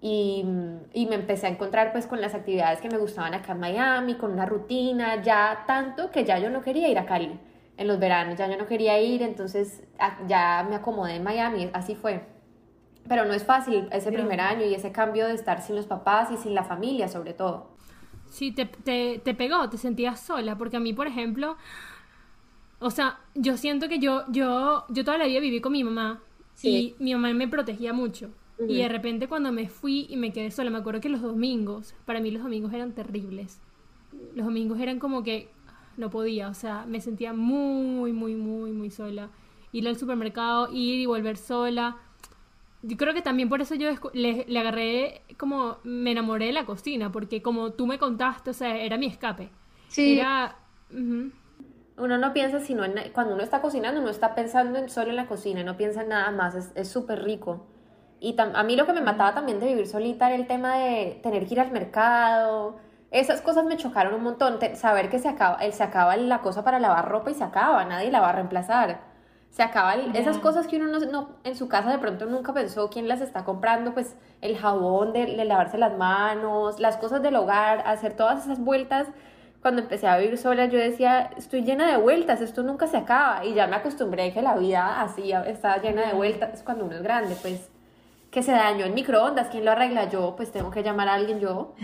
y, 0.00 0.44
y, 0.92 1.06
me 1.06 1.14
empecé 1.14 1.46
a 1.46 1.50
encontrar 1.50 1.92
pues 1.92 2.06
con 2.06 2.20
las 2.20 2.34
actividades 2.34 2.80
que 2.80 2.88
me 2.88 2.98
gustaban 2.98 3.34
acá 3.34 3.52
en 3.52 3.60
Miami, 3.60 4.14
con 4.16 4.32
una 4.32 4.46
rutina, 4.46 5.22
ya 5.22 5.64
tanto 5.66 6.10
que 6.10 6.24
ya 6.24 6.38
yo 6.38 6.50
no 6.50 6.62
quería 6.62 6.88
ir 6.88 6.98
a 6.98 7.06
Cali 7.06 7.38
en 7.76 7.88
los 7.88 7.98
veranos, 7.98 8.38
ya 8.38 8.48
yo 8.48 8.56
no 8.56 8.66
quería 8.66 9.00
ir, 9.00 9.22
entonces 9.22 9.82
ya 10.26 10.66
me 10.68 10.76
acomodé 10.76 11.16
en 11.16 11.24
Miami, 11.24 11.70
así 11.72 11.94
fue. 11.94 12.24
Pero 13.08 13.24
no 13.24 13.34
es 13.34 13.44
fácil 13.44 13.88
ese 13.92 14.10
primer 14.10 14.40
año 14.40 14.64
y 14.64 14.74
ese 14.74 14.92
cambio 14.92 15.26
de 15.26 15.34
estar 15.34 15.62
sin 15.62 15.76
los 15.76 15.86
papás 15.86 16.30
y 16.30 16.36
sin 16.36 16.54
la 16.54 16.64
familia 16.64 17.08
sobre 17.08 17.34
todo. 17.34 17.76
Sí, 18.28 18.52
te, 18.52 18.66
te, 18.66 19.20
te 19.24 19.34
pegó, 19.34 19.68
te 19.70 19.78
sentías 19.78 20.20
sola, 20.20 20.58
porque 20.58 20.76
a 20.76 20.80
mí, 20.80 20.92
por 20.92 21.06
ejemplo, 21.06 21.56
o 22.80 22.90
sea, 22.90 23.20
yo 23.34 23.56
siento 23.56 23.88
que 23.88 23.98
yo, 23.98 24.24
yo, 24.28 24.84
yo 24.88 25.04
toda 25.04 25.18
la 25.18 25.26
vida 25.26 25.40
viví 25.40 25.60
con 25.60 25.72
mi 25.72 25.84
mamá 25.84 26.20
y 26.62 26.94
mi 26.98 27.14
mamá 27.14 27.32
me 27.32 27.48
protegía 27.48 27.92
mucho. 27.92 28.30
Y 28.58 28.78
de 28.78 28.88
repente 28.88 29.28
cuando 29.28 29.52
me 29.52 29.68
fui 29.68 30.06
y 30.08 30.16
me 30.16 30.32
quedé 30.32 30.50
sola, 30.50 30.70
me 30.70 30.78
acuerdo 30.78 31.00
que 31.00 31.08
los 31.08 31.20
domingos, 31.20 31.94
para 32.06 32.20
mí 32.20 32.30
los 32.30 32.42
domingos 32.42 32.72
eran 32.72 32.92
terribles. 32.92 33.60
Los 34.34 34.46
domingos 34.46 34.80
eran 34.80 34.98
como 34.98 35.22
que 35.22 35.50
no 35.96 36.10
podía, 36.10 36.48
o 36.48 36.54
sea, 36.54 36.86
me 36.86 37.00
sentía 37.00 37.32
muy, 37.32 38.12
muy, 38.12 38.34
muy, 38.34 38.72
muy 38.72 38.90
sola. 38.90 39.28
Ir 39.72 39.86
al 39.88 39.96
supermercado, 39.96 40.68
ir 40.72 41.00
y 41.00 41.06
volver 41.06 41.36
sola. 41.36 41.98
Yo 42.82 42.96
creo 42.96 43.12
que 43.12 43.22
también 43.22 43.48
por 43.48 43.60
eso 43.60 43.74
yo 43.74 43.90
le, 44.14 44.44
le 44.48 44.58
agarré, 44.58 45.22
como 45.38 45.78
me 45.84 46.12
enamoré 46.12 46.46
de 46.46 46.52
la 46.52 46.64
cocina, 46.64 47.12
porque 47.12 47.42
como 47.42 47.72
tú 47.72 47.86
me 47.86 47.98
contaste, 47.98 48.50
o 48.50 48.54
sea, 48.54 48.76
era 48.78 48.96
mi 48.96 49.06
escape. 49.06 49.50
Sí. 49.88 50.18
Era... 50.18 50.56
Uno 50.90 52.18
no 52.18 52.32
piensa 52.32 52.60
sino 52.60 52.84
en, 52.84 52.94
cuando 53.12 53.34
uno 53.34 53.42
está 53.42 53.60
cocinando, 53.60 54.00
uno 54.00 54.10
está 54.10 54.34
pensando 54.34 54.78
en, 54.78 54.88
solo 54.88 55.10
en 55.10 55.16
la 55.16 55.26
cocina, 55.26 55.64
no 55.64 55.76
piensa 55.76 56.02
en 56.02 56.10
nada 56.10 56.30
más, 56.30 56.72
es 56.74 56.88
súper 56.88 57.24
rico. 57.24 57.66
Y 58.20 58.34
a 58.38 58.62
mí 58.62 58.76
lo 58.76 58.86
que 58.86 58.92
me 58.92 59.00
mataba 59.00 59.34
también 59.34 59.60
de 59.60 59.66
vivir 59.66 59.86
solita 59.86 60.26
era 60.26 60.36
el 60.36 60.46
tema 60.46 60.76
de 60.76 61.20
tener 61.22 61.46
que 61.46 61.54
ir 61.54 61.60
al 61.60 61.70
mercado. 61.70 62.76
Esas 63.10 63.40
cosas 63.42 63.64
me 63.64 63.76
chocaron 63.76 64.14
un 64.14 64.22
montón. 64.22 64.58
saber 64.74 65.10
que 65.10 65.18
se 65.18 65.28
acaba, 65.28 65.58
se 65.70 65.82
acaba 65.82 66.16
la 66.16 66.40
cosa 66.40 66.64
para 66.64 66.78
lavar 66.78 67.08
ropa 67.08 67.30
y 67.30 67.34
se 67.34 67.44
acaba, 67.44 67.84
nadie 67.84 68.10
la 68.10 68.20
va 68.20 68.30
a 68.30 68.32
reemplazar. 68.32 69.00
Se 69.50 69.62
acaba 69.62 69.94
esas 69.94 70.38
cosas 70.38 70.66
que 70.66 70.76
uno 70.76 70.98
no, 70.98 71.30
en 71.44 71.56
su 71.56 71.68
casa 71.68 71.90
de 71.90 71.98
pronto 71.98 72.26
nunca 72.26 72.52
pensó 72.52 72.90
quién 72.90 73.08
las 73.08 73.22
está 73.22 73.44
comprando, 73.44 73.94
pues 73.94 74.16
el 74.42 74.56
jabón 74.58 75.12
de, 75.14 75.24
de 75.24 75.44
lavarse 75.46 75.78
las 75.78 75.96
manos, 75.96 76.78
las 76.78 76.98
cosas 76.98 77.22
del 77.22 77.36
hogar, 77.36 77.82
hacer 77.86 78.14
todas 78.14 78.44
esas 78.44 78.58
vueltas 78.60 79.08
cuando 79.66 79.82
empecé 79.82 80.06
a 80.06 80.16
vivir 80.18 80.38
sola, 80.38 80.66
yo 80.66 80.78
decía, 80.78 81.30
estoy 81.36 81.62
llena 81.62 81.90
de 81.90 81.96
vueltas, 81.96 82.40
esto 82.40 82.62
nunca 82.62 82.86
se 82.86 82.98
acaba. 82.98 83.44
Y 83.44 83.54
ya 83.54 83.66
me 83.66 83.74
acostumbré 83.74 84.32
que 84.32 84.40
la 84.40 84.54
vida 84.56 85.00
así 85.00 85.32
está 85.32 85.78
llena 85.78 86.06
de 86.06 86.14
vueltas 86.14 86.62
cuando 86.62 86.84
uno 86.84 86.94
es 86.94 87.02
grande, 87.02 87.36
pues 87.42 87.68
que 88.36 88.42
se 88.42 88.52
dañó 88.52 88.84
el 88.84 88.92
microondas, 88.92 89.48
¿quién 89.48 89.64
lo 89.64 89.70
arregla? 89.70 90.10
Yo, 90.10 90.34
pues 90.36 90.52
tengo 90.52 90.70
que 90.70 90.82
llamar 90.82 91.08
a 91.08 91.14
alguien 91.14 91.40
yo. 91.40 91.74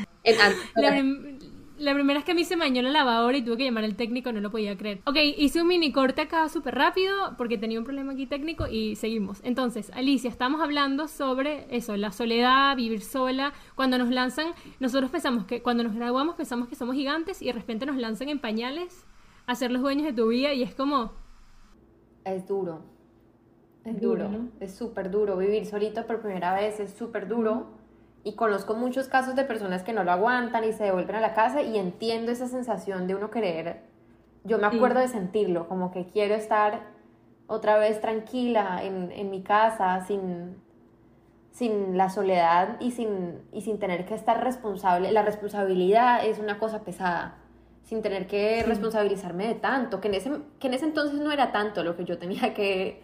La, 1.78 1.94
primera 1.94 2.18
es 2.18 2.26
que 2.26 2.32
a 2.32 2.34
mí 2.34 2.44
se 2.44 2.56
me 2.56 2.66
dañó 2.66 2.82
la 2.82 2.90
lavadora 2.90 3.38
y 3.38 3.42
tuve 3.42 3.56
que 3.56 3.64
llamar 3.64 3.84
al 3.84 3.96
técnico, 3.96 4.30
no 4.32 4.40
lo 4.42 4.50
podía 4.50 4.76
creer. 4.76 5.00
Ok, 5.06 5.16
hice 5.38 5.62
un 5.62 5.68
mini 5.68 5.92
corte 5.92 6.20
acá 6.20 6.50
súper 6.50 6.74
rápido 6.74 7.38
porque 7.38 7.56
tenía 7.56 7.78
un 7.78 7.86
problema 7.86 8.12
aquí 8.12 8.26
técnico 8.26 8.66
y 8.68 8.96
seguimos. 8.96 9.40
Entonces, 9.44 9.90
Alicia, 9.94 10.28
estamos 10.28 10.60
hablando 10.60 11.08
sobre 11.08 11.74
eso, 11.74 11.96
la 11.96 12.12
soledad, 12.12 12.76
vivir 12.76 13.00
sola. 13.00 13.54
Cuando 13.74 13.96
nos 13.96 14.10
lanzan, 14.10 14.48
nosotros 14.78 15.10
pensamos 15.10 15.46
que, 15.46 15.62
cuando 15.62 15.84
nos 15.84 15.94
graduamos 15.94 16.36
pensamos 16.36 16.68
que 16.68 16.74
somos 16.74 16.94
gigantes 16.96 17.40
y 17.40 17.46
de 17.46 17.52
repente 17.54 17.86
nos 17.86 17.96
lanzan 17.96 18.28
en 18.28 18.40
pañales 18.40 19.06
a 19.46 19.54
ser 19.54 19.70
los 19.70 19.80
dueños 19.80 20.04
de 20.04 20.12
tu 20.12 20.28
vida 20.28 20.52
y 20.52 20.62
es 20.62 20.74
como... 20.74 21.12
Es 22.26 22.46
duro. 22.46 22.91
Es 23.84 24.00
duro, 24.00 24.30
es 24.60 24.74
súper 24.74 25.10
duro. 25.10 25.36
Vivir 25.36 25.66
solito 25.66 26.06
por 26.06 26.20
primera 26.20 26.54
vez 26.54 26.78
es 26.78 26.92
súper 26.92 27.26
duro. 27.26 27.66
Y 28.24 28.34
conozco 28.34 28.74
muchos 28.74 29.08
casos 29.08 29.34
de 29.34 29.44
personas 29.44 29.82
que 29.82 29.92
no 29.92 30.04
lo 30.04 30.12
aguantan 30.12 30.62
y 30.62 30.72
se 30.72 30.84
devuelven 30.84 31.16
a 31.16 31.20
la 31.20 31.34
casa 31.34 31.62
y 31.62 31.76
entiendo 31.76 32.30
esa 32.30 32.46
sensación 32.46 33.08
de 33.08 33.16
uno 33.16 33.30
querer. 33.30 33.80
Yo 34.44 34.58
me 34.58 34.66
acuerdo 34.66 35.00
de 35.00 35.08
sentirlo, 35.08 35.68
como 35.68 35.90
que 35.90 36.06
quiero 36.06 36.34
estar 36.34 36.82
otra 37.48 37.78
vez 37.78 38.00
tranquila 38.00 38.82
en, 38.84 39.10
en 39.12 39.30
mi 39.30 39.42
casa, 39.42 40.04
sin, 40.06 40.56
sin 41.50 41.96
la 41.96 42.10
soledad 42.10 42.76
y 42.80 42.92
sin, 42.92 43.40
y 43.52 43.62
sin 43.62 43.78
tener 43.78 44.06
que 44.06 44.14
estar 44.14 44.42
responsable. 44.42 45.12
La 45.12 45.22
responsabilidad 45.22 46.24
es 46.24 46.38
una 46.38 46.58
cosa 46.58 46.82
pesada, 46.82 47.38
sin 47.82 48.02
tener 48.02 48.26
que 48.26 48.62
responsabilizarme 48.62 49.48
de 49.48 49.54
tanto, 49.54 50.00
que 50.00 50.08
en, 50.08 50.14
ese, 50.14 50.32
que 50.60 50.68
en 50.68 50.74
ese 50.74 50.86
entonces 50.86 51.20
no 51.20 51.30
era 51.32 51.52
tanto 51.52 51.84
lo 51.84 51.96
que 51.96 52.04
yo 52.04 52.18
tenía 52.18 52.54
que 52.54 53.02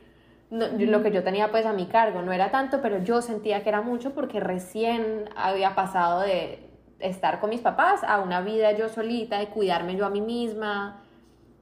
lo 0.50 1.02
que 1.02 1.11
yo 1.11 1.22
tenía 1.22 1.50
pues 1.50 1.66
a 1.66 1.72
mi 1.72 1.87
cargo 1.87 2.22
no 2.22 2.32
era 2.32 2.50
tanto, 2.50 2.80
pero 2.80 3.02
yo 3.02 3.20
sentía 3.20 3.62
que 3.62 3.68
era 3.68 3.82
mucho 3.82 4.14
porque 4.14 4.40
recién 4.40 5.28
había 5.37 5.74
pasado 5.74 6.20
de 6.20 6.68
estar 7.00 7.40
con 7.40 7.50
mis 7.50 7.61
papás 7.61 8.02
a 8.02 8.20
una 8.20 8.40
vida 8.40 8.76
yo 8.76 8.88
solita, 8.88 9.38
de 9.38 9.48
cuidarme 9.48 9.96
yo 9.96 10.06
a 10.06 10.11
mí 10.11 10.20
misma. 10.20 11.02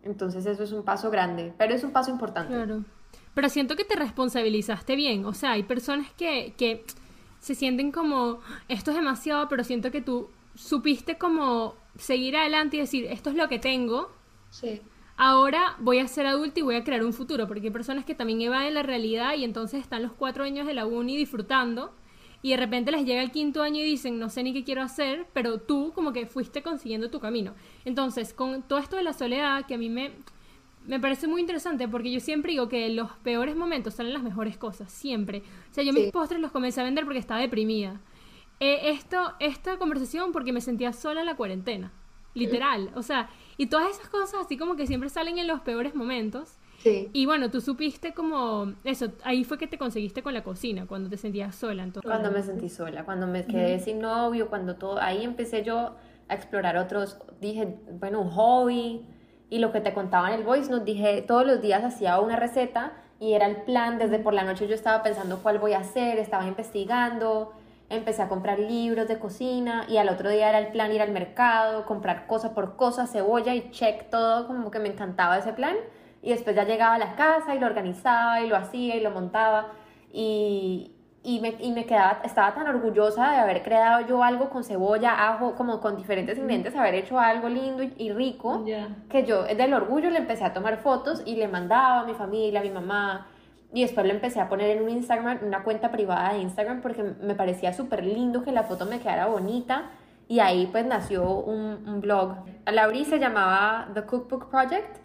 Entonces 0.03 0.47
eso 0.47 0.63
es 0.63 0.73
un 0.73 0.85
paso 0.85 1.11
grande, 1.11 1.53
pero 1.59 1.75
es 1.75 1.83
un 1.83 1.91
paso 1.91 2.11
importante. 2.11 2.55
Claro. 2.55 2.85
Pero 3.35 3.49
siento 3.49 3.77
que 3.77 3.85
te 3.85 3.97
responsabilizaste 3.97 4.97
bien. 4.97 5.25
O 5.27 5.35
sea, 5.35 5.53
hay 5.53 5.65
personas 5.65 6.11
que, 6.13 6.55
que 6.57 6.85
se 7.41 7.55
sienten 7.55 7.93
como, 7.93 8.39
esto 8.69 8.93
es 8.93 8.97
demasiado, 8.97 9.49
pero 9.49 9.65
siento 9.65 9.91
que 9.91 10.01
tú 10.01 10.31
supiste 10.55 11.19
como 11.19 11.75
seguir 11.99 12.37
adelante 12.37 12.77
y 12.77 12.81
decir, 12.81 13.07
esto 13.07 13.31
es 13.31 13.37
lo 13.37 13.49
que 13.49 13.59
tengo. 13.59 14.11
Sí. 14.51 14.81
Ahora 15.17 15.77
voy 15.79 15.99
a 15.99 16.09
ser 16.09 16.27
adulto 16.27 16.61
y 16.61 16.63
voy 16.63 16.75
a 16.77 16.85
crear 16.85 17.05
un 17.05 17.13
futuro, 17.13 17.47
porque 17.49 17.69
hay 17.69 17.73
personas 17.73 18.05
que 18.05 18.15
también 18.15 18.43
evaden 18.43 18.75
la 18.75 18.83
realidad 18.83 19.35
y 19.35 19.45
entonces 19.45 19.81
están 19.81 20.03
los 20.03 20.13
cuatro 20.13 20.45
años 20.45 20.67
de 20.67 20.75
la 20.75 20.85
uni 20.85 21.17
disfrutando 21.17 21.95
y 22.43 22.51
de 22.51 22.59
repente 22.59 22.91
les 22.91 23.07
llega 23.07 23.23
el 23.23 23.31
quinto 23.31 23.63
año 23.63 23.81
y 23.81 23.85
dicen, 23.85 24.19
no 24.19 24.29
sé 24.29 24.43
ni 24.43 24.53
qué 24.53 24.63
quiero 24.63 24.83
hacer, 24.83 25.27
pero 25.33 25.59
tú 25.59 25.93
como 25.95 26.13
que 26.13 26.27
fuiste 26.27 26.63
consiguiendo 26.63 27.11
tu 27.11 27.19
camino. 27.19 27.55
Entonces, 27.85 28.35
con 28.35 28.63
todo 28.63 28.79
esto 28.79 28.97
de 28.97 29.03
la 29.03 29.15
soledad, 29.15 29.65
que 29.67 29.75
a 29.75 29.79
mí 29.79 29.89
me, 29.89 30.13
me 30.87 31.01
parece 31.01 31.27
muy 31.27 31.41
interesante, 31.41 31.89
porque 31.89 32.13
yo 32.13 32.21
siempre 32.21 32.53
digo 32.53 32.69
que 32.69 32.87
en 32.87 32.97
los 32.97 33.11
peores 33.25 33.57
momentos 33.57 33.95
salen 33.95 34.13
las 34.13 34.23
mejores 34.23 34.59
cosas, 34.59 34.93
siempre. 34.93 35.43
O 35.71 35.75
sea, 35.75 35.83
yo 35.83 35.93
mis 35.93 36.13
postres 36.13 36.41
los 36.41 36.53
comencé 36.53 36.83
a 36.83 36.85
vender 36.85 37.05
porque 37.05 37.19
estaba 37.19 37.41
deprimida. 37.41 38.01
Eh, 38.61 38.91
esto, 38.91 39.35
esta 39.41 39.79
conversación 39.79 40.33
porque 40.33 40.53
me 40.53 40.61
sentía 40.61 40.93
sola 40.93 41.21
en 41.21 41.27
la 41.27 41.37
cuarentena, 41.37 41.91
literal. 42.37 42.91
O 42.95 43.03
sea, 43.03 43.29
y 43.57 43.67
todas 43.67 43.91
esas 43.91 44.09
cosas 44.09 44.43
así 44.45 44.57
como 44.57 44.77
que 44.77 44.87
siempre 44.87 45.09
salen 45.09 45.39
en 45.39 45.47
los 45.47 45.61
peores 45.61 45.95
momentos. 45.95 46.59
Sí. 46.79 47.09
Y 47.13 47.27
bueno, 47.27 47.51
tú 47.51 47.61
supiste 47.61 48.13
como 48.15 48.75
eso, 48.85 49.11
ahí 49.25 49.45
fue 49.45 49.59
que 49.59 49.67
te 49.67 49.79
conseguiste 49.79 50.23
con 50.23 50.35
la 50.35 50.45
cocina, 50.45 50.87
cuando 50.87 51.09
te 51.09 51.17
sentías 51.17 51.57
sola. 51.57 51.83
Entonces, 51.83 52.09
cuando 52.09 52.31
me 52.31 52.43
sentí 52.43 52.69
sola, 52.69 53.05
cuando 53.05 53.27
me 53.27 53.45
quedé 53.45 53.81
sin 53.81 53.99
novio, 53.99 54.49
cuando 54.49 54.77
todo, 54.77 55.01
ahí 55.01 55.25
empecé 55.25 55.65
yo 55.65 55.97
a 56.29 56.35
explorar 56.35 56.77
otros, 56.77 57.19
dije, 57.41 57.77
bueno, 57.99 58.21
un 58.21 58.31
hobby. 58.31 59.07
Y 59.49 59.61
lo 59.61 59.71
que 59.71 59.81
te 59.81 59.95
contaba 59.95 60.29
en 60.33 60.41
el 60.41 60.45
voice, 60.45 60.71
nos 60.71 60.85
dije, 60.85 61.23
todos 61.23 61.47
los 61.47 61.63
días 61.63 61.85
hacía 61.85 62.19
una 62.19 62.35
receta 62.35 62.95
y 63.21 63.35
era 63.35 63.47
el 63.47 63.63
plan, 63.63 63.97
desde 63.97 64.19
por 64.19 64.35
la 64.35 64.43
noche 64.43 64.67
yo 64.67 64.75
estaba 64.75 65.03
pensando 65.03 65.39
cuál 65.43 65.59
voy 65.59 65.73
a 65.73 65.79
hacer, 65.79 66.19
estaba 66.19 66.47
investigando, 66.47 67.53
empecé 67.89 68.23
a 68.23 68.29
comprar 68.29 68.59
libros 68.59 69.09
de 69.09 69.19
cocina 69.19 69.85
y 69.89 69.97
al 69.97 70.09
otro 70.09 70.31
día 70.31 70.49
era 70.49 70.59
el 70.59 70.69
plan 70.69 70.93
ir 70.93 71.03
al 71.03 71.13
mercado, 71.13 71.85
comprar 71.87 72.27
cosa 72.27 72.55
por 72.55 72.77
cosa, 72.77 73.07
cebolla 73.07 73.55
y 73.55 73.71
check 73.71 74.11
todo, 74.11 74.47
como 74.47 74.71
que 74.71 74.79
me 74.79 74.89
encantaba 74.89 75.39
ese 75.39 75.53
plan. 75.53 75.77
Y 76.23 76.31
después 76.31 76.57
ya 76.57 76.65
llegaba 76.65 76.95
a 76.95 76.99
la 76.99 77.15
casa 77.15 77.55
y 77.55 77.59
lo 77.59 77.67
organizaba 77.67 78.41
y 78.41 78.49
lo 78.49 78.57
hacía 78.57 78.97
y 78.97 79.01
lo 79.01 79.11
montaba. 79.11 79.69
Y, 80.13 80.97
y 81.27 81.41
me, 81.41 81.57
y 81.59 81.73
me 81.73 81.87
quedaba, 81.87 82.21
estaba 82.23 82.55
tan 82.55 82.69
orgullosa 82.69 83.33
de 83.33 83.37
haber 83.39 83.65
creado 83.65 84.07
yo 84.07 84.23
algo 84.23 84.49
con 84.49 84.63
cebolla, 84.63 85.29
ajo, 85.29 85.57
como 85.57 85.81
con 85.81 85.97
diferentes 85.97 86.39
ingredientes, 86.39 86.77
haber 86.77 86.95
hecho 86.95 87.19
algo 87.19 87.49
lindo 87.49 87.83
y, 87.83 88.13
rico, 88.13 88.65
que 89.09 89.25
yo 89.25 89.43
del 89.43 89.75
orgullo 89.75 90.09
le 90.11 90.19
empecé 90.19 90.45
a 90.45 90.53
tomar 90.53 90.79
fotos 90.79 91.23
y 91.27 91.35
le 91.35 91.49
mandaba 91.49 92.01
a 92.01 92.05
mi 92.05 92.15
familia, 92.15 92.61
a 92.61 92.63
mi 92.63 92.71
mamá, 92.71 93.27
y 93.73 93.83
después 93.83 94.07
lo 94.07 94.13
empecé 94.13 94.41
a 94.41 94.49
poner 94.49 94.77
en 94.77 94.83
un 94.83 94.91
Instagram, 94.91 95.41
una 95.43 95.63
cuenta 95.63 95.91
privada 95.91 96.33
de 96.33 96.41
Instagram, 96.41 96.81
porque 96.81 97.03
me 97.03 97.35
parecía 97.35 97.73
súper 97.73 98.05
lindo 98.05 98.43
que 98.43 98.53
la 98.53 98.65
foto 98.65 98.87
me 98.87 99.01
quedara 99.01 99.27
bonita. 99.27 99.91
Y 100.29 100.41
ahí 100.41 100.69
pues 100.71 100.85
nació 100.87 101.29
un, 101.31 101.89
un 101.89 102.01
blog. 102.01 102.37
La 102.67 102.85
abrí 102.85 103.05
se 103.05 103.19
llamaba 103.19 103.89
The 103.95 104.03
Cookbook 104.03 104.51
Project 104.51 104.99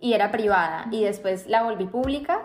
y 0.00 0.12
era 0.12 0.30
privada. 0.30 0.86
Y 0.90 1.02
después 1.02 1.46
la 1.48 1.62
volví 1.62 1.86
pública 1.86 2.42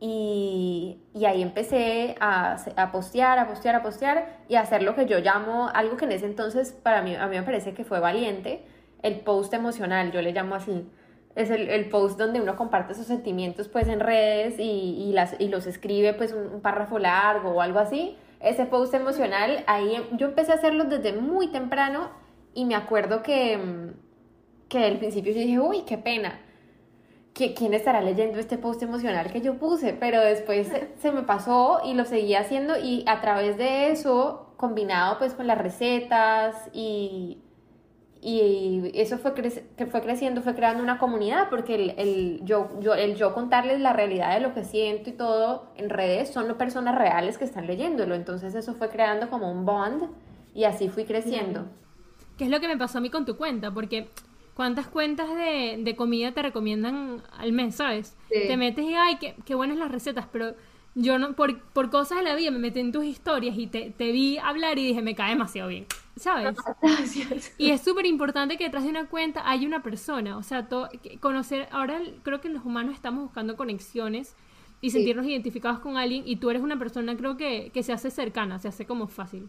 y, 0.00 0.98
y 1.14 1.24
ahí 1.24 1.40
empecé 1.42 2.16
a, 2.20 2.56
a, 2.76 2.92
postear, 2.92 3.38
a 3.38 3.46
postear, 3.46 3.74
a 3.76 3.82
postear 3.82 4.38
y 4.48 4.56
a 4.56 4.60
hacer 4.60 4.82
lo 4.82 4.94
que 4.94 5.06
yo 5.06 5.20
llamo, 5.20 5.70
algo 5.72 5.96
que 5.96 6.04
en 6.04 6.12
ese 6.12 6.26
entonces 6.26 6.72
para 6.72 7.00
mí, 7.00 7.14
a 7.14 7.26
mí 7.26 7.36
me 7.36 7.42
parece 7.42 7.72
que 7.72 7.84
fue 7.84 8.00
valiente, 8.00 8.64
el 9.02 9.20
post 9.20 9.54
emocional, 9.54 10.12
yo 10.12 10.20
le 10.20 10.32
llamo 10.32 10.56
así 10.56 10.86
es 11.36 11.50
el, 11.50 11.68
el, 11.68 11.88
post 11.88 12.18
donde 12.18 12.40
uno 12.40 12.56
comparte 12.56 12.94
sus 12.94 13.06
sentimientos 13.06 13.68
pues 13.68 13.88
en 13.88 14.00
redes 14.00 14.58
y, 14.58 14.62
y, 14.62 15.12
las, 15.12 15.34
y 15.38 15.48
los 15.48 15.66
escribe 15.66 16.12
pues 16.14 16.32
un, 16.32 16.60
párrafo 16.60 16.98
largo 16.98 17.50
o 17.50 17.60
algo 17.60 17.80
así. 17.80 18.16
Ese 18.40 18.66
post 18.66 18.94
emocional, 18.94 19.64
ahí 19.66 19.96
em, 19.96 20.16
yo 20.16 20.28
empecé 20.28 20.52
a 20.52 20.56
hacerlo 20.56 20.84
desde 20.84 21.12
muy 21.12 21.48
temprano 21.48 22.10
y 22.54 22.64
me 22.66 22.76
acuerdo 22.76 23.22
que, 23.22 23.56
mm, 23.56 24.68
que 24.68 24.84
al 24.84 24.98
principio 24.98 25.32
yo 25.32 25.40
dije, 25.40 25.58
uy, 25.58 25.82
qué 25.82 25.98
pena. 25.98 26.40
¿Quién 27.32 27.74
estará 27.74 28.00
leyendo 28.00 28.38
este 28.38 28.58
post 28.58 28.80
emocional 28.84 29.32
que 29.32 29.40
yo 29.40 29.58
puse? 29.58 29.92
Pero 29.92 30.20
después 30.20 30.70
se 30.98 31.10
me 31.10 31.22
pasó 31.22 31.80
y 31.84 31.94
lo 31.94 32.04
seguí 32.04 32.36
haciendo 32.36 32.78
y 32.78 33.02
a 33.08 33.20
través 33.20 33.58
de 33.58 33.90
eso, 33.90 34.54
combinado 34.56 35.18
pues 35.18 35.34
con 35.34 35.48
las 35.48 35.58
recetas 35.58 36.70
y, 36.72 37.42
y 38.26 38.90
eso 38.94 39.18
fue, 39.18 39.34
que 39.34 39.86
fue 39.86 40.00
creciendo, 40.00 40.40
fue 40.40 40.54
creando 40.54 40.82
una 40.82 40.96
comunidad, 40.96 41.50
porque 41.50 41.74
el, 41.74 41.90
el, 41.98 42.40
yo, 42.42 42.70
yo, 42.80 42.94
el 42.94 43.16
yo 43.16 43.34
contarles 43.34 43.82
la 43.82 43.92
realidad 43.92 44.32
de 44.32 44.40
lo 44.40 44.54
que 44.54 44.64
siento 44.64 45.10
y 45.10 45.12
todo 45.12 45.66
en 45.76 45.90
redes 45.90 46.32
son 46.32 46.54
personas 46.56 46.96
reales 46.96 47.36
que 47.36 47.44
están 47.44 47.66
leyéndolo, 47.66 48.14
entonces 48.14 48.54
eso 48.54 48.72
fue 48.72 48.88
creando 48.88 49.28
como 49.28 49.52
un 49.52 49.66
bond 49.66 50.04
y 50.54 50.64
así 50.64 50.88
fui 50.88 51.04
creciendo. 51.04 51.66
¿Qué 52.38 52.44
es 52.44 52.50
lo 52.50 52.60
que 52.60 52.68
me 52.68 52.78
pasó 52.78 52.96
a 52.96 53.00
mí 53.02 53.10
con 53.10 53.26
tu 53.26 53.36
cuenta? 53.36 53.70
Porque 53.70 54.08
¿cuántas 54.54 54.86
cuentas 54.86 55.28
de, 55.28 55.76
de 55.80 55.94
comida 55.94 56.32
te 56.32 56.40
recomiendan 56.40 57.22
al 57.38 57.52
mes, 57.52 57.74
sabes? 57.74 58.16
Te 58.30 58.56
metes 58.56 58.86
y, 58.86 58.94
ay, 58.94 59.18
qué, 59.20 59.36
qué 59.44 59.54
buenas 59.54 59.76
las 59.76 59.92
recetas, 59.92 60.26
pero 60.32 60.54
yo 60.94 61.18
no, 61.18 61.34
por, 61.34 61.60
por 61.60 61.90
cosas 61.90 62.18
de 62.18 62.24
la 62.24 62.34
vida 62.34 62.50
me 62.50 62.58
metí 62.58 62.80
en 62.80 62.92
tus 62.92 63.04
historias 63.04 63.56
y 63.58 63.66
te, 63.66 63.90
te 63.90 64.12
vi 64.12 64.38
hablar 64.38 64.78
y 64.78 64.86
dije, 64.86 65.02
me 65.02 65.14
cae 65.14 65.30
demasiado 65.30 65.68
bien. 65.68 65.86
¿sabes? 66.16 66.56
Y 67.58 67.70
es 67.70 67.80
súper 67.80 68.06
importante 68.06 68.56
que 68.56 68.64
detrás 68.64 68.84
de 68.84 68.90
una 68.90 69.08
cuenta 69.08 69.42
hay 69.48 69.66
una 69.66 69.82
persona, 69.82 70.36
o 70.36 70.42
sea, 70.42 70.68
conocer, 71.20 71.68
ahora 71.70 72.00
creo 72.22 72.40
que 72.40 72.48
los 72.48 72.64
humanos 72.64 72.94
estamos 72.94 73.24
buscando 73.24 73.56
conexiones 73.56 74.36
y 74.80 74.90
sentirnos 74.90 75.26
identificados 75.26 75.78
con 75.78 75.96
alguien 75.96 76.22
y 76.26 76.36
tú 76.36 76.50
eres 76.50 76.62
una 76.62 76.78
persona 76.78 77.16
creo 77.16 77.36
que, 77.36 77.70
que 77.72 77.82
se 77.82 77.92
hace 77.92 78.10
cercana, 78.10 78.58
se 78.58 78.68
hace 78.68 78.86
como 78.86 79.06
fácil. 79.06 79.48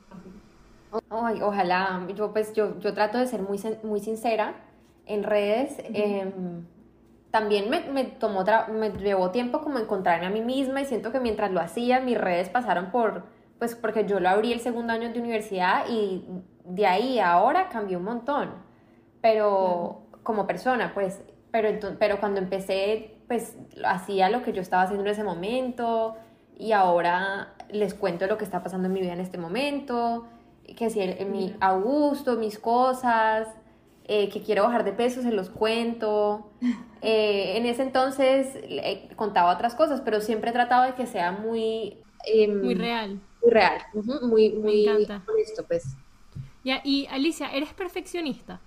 Ay, 1.09 1.41
ojalá, 1.41 2.07
yo 2.15 2.31
pues 2.31 2.53
yo, 2.53 2.79
yo 2.79 2.93
trato 2.93 3.17
de 3.17 3.27
ser 3.27 3.41
muy, 3.41 3.59
muy 3.83 3.99
sincera 3.99 4.55
en 5.05 5.23
redes. 5.23 5.75
Em, 5.93 6.65
también 7.35 7.69
me, 7.69 7.81
me 7.81 8.05
tomó, 8.05 8.45
me 8.71 8.91
llevó 8.91 9.29
tiempo 9.31 9.59
como 9.59 9.77
encontrarme 9.77 10.27
a 10.27 10.29
mí 10.29 10.39
misma 10.39 10.79
y 10.79 10.85
siento 10.85 11.11
que 11.11 11.19
mientras 11.19 11.51
lo 11.51 11.59
hacía 11.59 11.99
mis 11.99 12.17
redes 12.17 12.47
pasaron 12.47 12.91
por, 12.91 13.25
pues 13.59 13.75
porque 13.75 14.05
yo 14.05 14.21
lo 14.21 14.29
abrí 14.29 14.53
el 14.53 14.61
segundo 14.61 14.93
año 14.93 15.11
de 15.11 15.19
universidad 15.19 15.83
y 15.89 16.25
de 16.63 16.87
ahí 16.87 17.19
a 17.19 17.33
ahora 17.33 17.67
cambió 17.67 17.97
un 17.97 18.05
montón, 18.05 18.51
pero 19.19 20.03
como 20.23 20.47
persona, 20.47 20.93
pues, 20.93 21.25
pero, 21.51 21.77
pero 21.99 22.21
cuando 22.21 22.39
empecé, 22.39 23.17
pues 23.27 23.57
hacía 23.85 24.29
lo 24.29 24.41
que 24.41 24.53
yo 24.53 24.61
estaba 24.61 24.83
haciendo 24.83 25.03
en 25.03 25.11
ese 25.11 25.25
momento 25.25 26.15
y 26.57 26.71
ahora 26.71 27.53
les 27.69 27.93
cuento 27.95 28.27
lo 28.27 28.37
que 28.37 28.45
está 28.45 28.63
pasando 28.63 28.87
en 28.87 28.93
mi 28.93 29.01
vida 29.01 29.11
en 29.11 29.19
este 29.19 29.37
momento, 29.37 30.25
que 30.77 30.89
si 30.89 31.01
el, 31.01 31.25
mi 31.25 31.53
Augusto, 31.59 32.37
mis 32.37 32.57
cosas, 32.59 33.49
eh, 34.07 34.29
que 34.29 34.41
quiero 34.41 34.63
bajar 34.63 34.83
de 34.83 34.93
peso, 34.93 35.21
se 35.21 35.31
los 35.31 35.49
cuento. 35.49 36.51
Eh, 37.07 37.57
en 37.57 37.67
ese 37.67 37.83
entonces 37.83 38.47
contaba 39.15 39.53
otras 39.53 39.75
cosas, 39.75 40.01
pero 40.01 40.21
siempre 40.21 40.49
he 40.49 40.53
tratado 40.53 40.85
de 40.85 40.95
que 40.95 41.05
sea 41.05 41.31
muy... 41.31 41.99
Em, 42.25 42.63
muy 42.63 42.73
real. 42.73 43.19
Muy 43.43 43.51
real, 43.51 43.79
muy, 44.23 44.49
muy 44.49 44.87
honesto, 44.87 45.63
pues. 45.67 45.95
Ya, 46.63 46.81
y 46.83 47.05
Alicia, 47.11 47.51
¿eres 47.53 47.73
perfeccionista? 47.73 48.59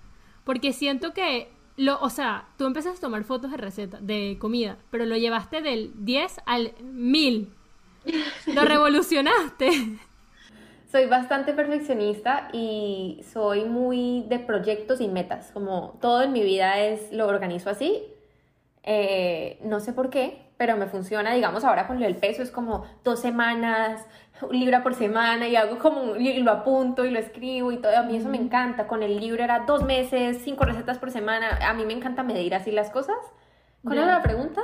Porque 0.45 0.71
siento 0.71 1.13
que, 1.13 1.49
lo, 1.75 1.99
o 1.99 2.09
sea, 2.09 2.47
tú 2.57 2.65
empezaste 2.65 2.99
a 2.99 3.01
tomar 3.01 3.25
fotos 3.25 3.51
de 3.51 3.57
receta, 3.57 3.99
de 3.99 4.37
comida, 4.39 4.77
pero 4.89 5.05
lo 5.05 5.17
llevaste 5.17 5.61
del 5.61 5.91
10 5.97 6.39
al 6.45 6.73
1000. 6.81 7.53
Lo 8.55 8.63
revolucionaste. 8.63 9.99
Soy 10.91 11.05
bastante 11.05 11.53
perfeccionista 11.53 12.47
y 12.51 13.23
soy 13.31 13.65
muy 13.65 14.25
de 14.27 14.39
proyectos 14.39 15.01
y 15.01 15.07
metas. 15.07 15.51
Como 15.51 15.99
todo 16.01 16.23
en 16.23 16.33
mi 16.33 16.41
vida 16.41 16.79
es, 16.79 17.11
lo 17.11 17.27
organizo 17.27 17.69
así. 17.69 18.03
Eh, 18.81 19.59
no 19.63 19.81
sé 19.81 19.93
por 19.93 20.09
qué, 20.09 20.49
pero 20.57 20.77
me 20.77 20.87
funciona, 20.87 21.31
digamos, 21.33 21.63
ahora 21.63 21.85
con 21.85 22.01
el 22.01 22.15
peso 22.15 22.41
es 22.41 22.49
como 22.49 22.85
dos 23.03 23.19
semanas, 23.19 24.03
libra 24.49 24.81
por 24.81 24.95
semana 24.95 25.47
y 25.47 25.55
hago 25.55 25.77
como, 25.77 26.15
y 26.15 26.41
lo 26.41 26.49
apunto 26.49 27.05
y 27.05 27.11
lo 27.11 27.19
escribo 27.19 27.71
y 27.71 27.77
todo, 27.77 27.95
a 27.95 28.01
mí 28.01 28.17
eso 28.17 28.29
me 28.29 28.37
encanta, 28.37 28.87
con 28.87 29.03
el 29.03 29.19
libro 29.19 29.43
era 29.43 29.65
dos 29.67 29.83
meses, 29.83 30.41
cinco 30.43 30.65
recetas 30.65 30.97
por 30.97 31.11
semana, 31.11 31.59
a 31.61 31.73
mí 31.73 31.85
me 31.85 31.93
encanta 31.93 32.23
medir 32.23 32.55
así 32.55 32.71
las 32.71 32.89
cosas. 32.89 33.17
¿Cuál 33.83 33.99
era 33.99 34.07
la 34.07 34.23
pregunta? 34.23 34.61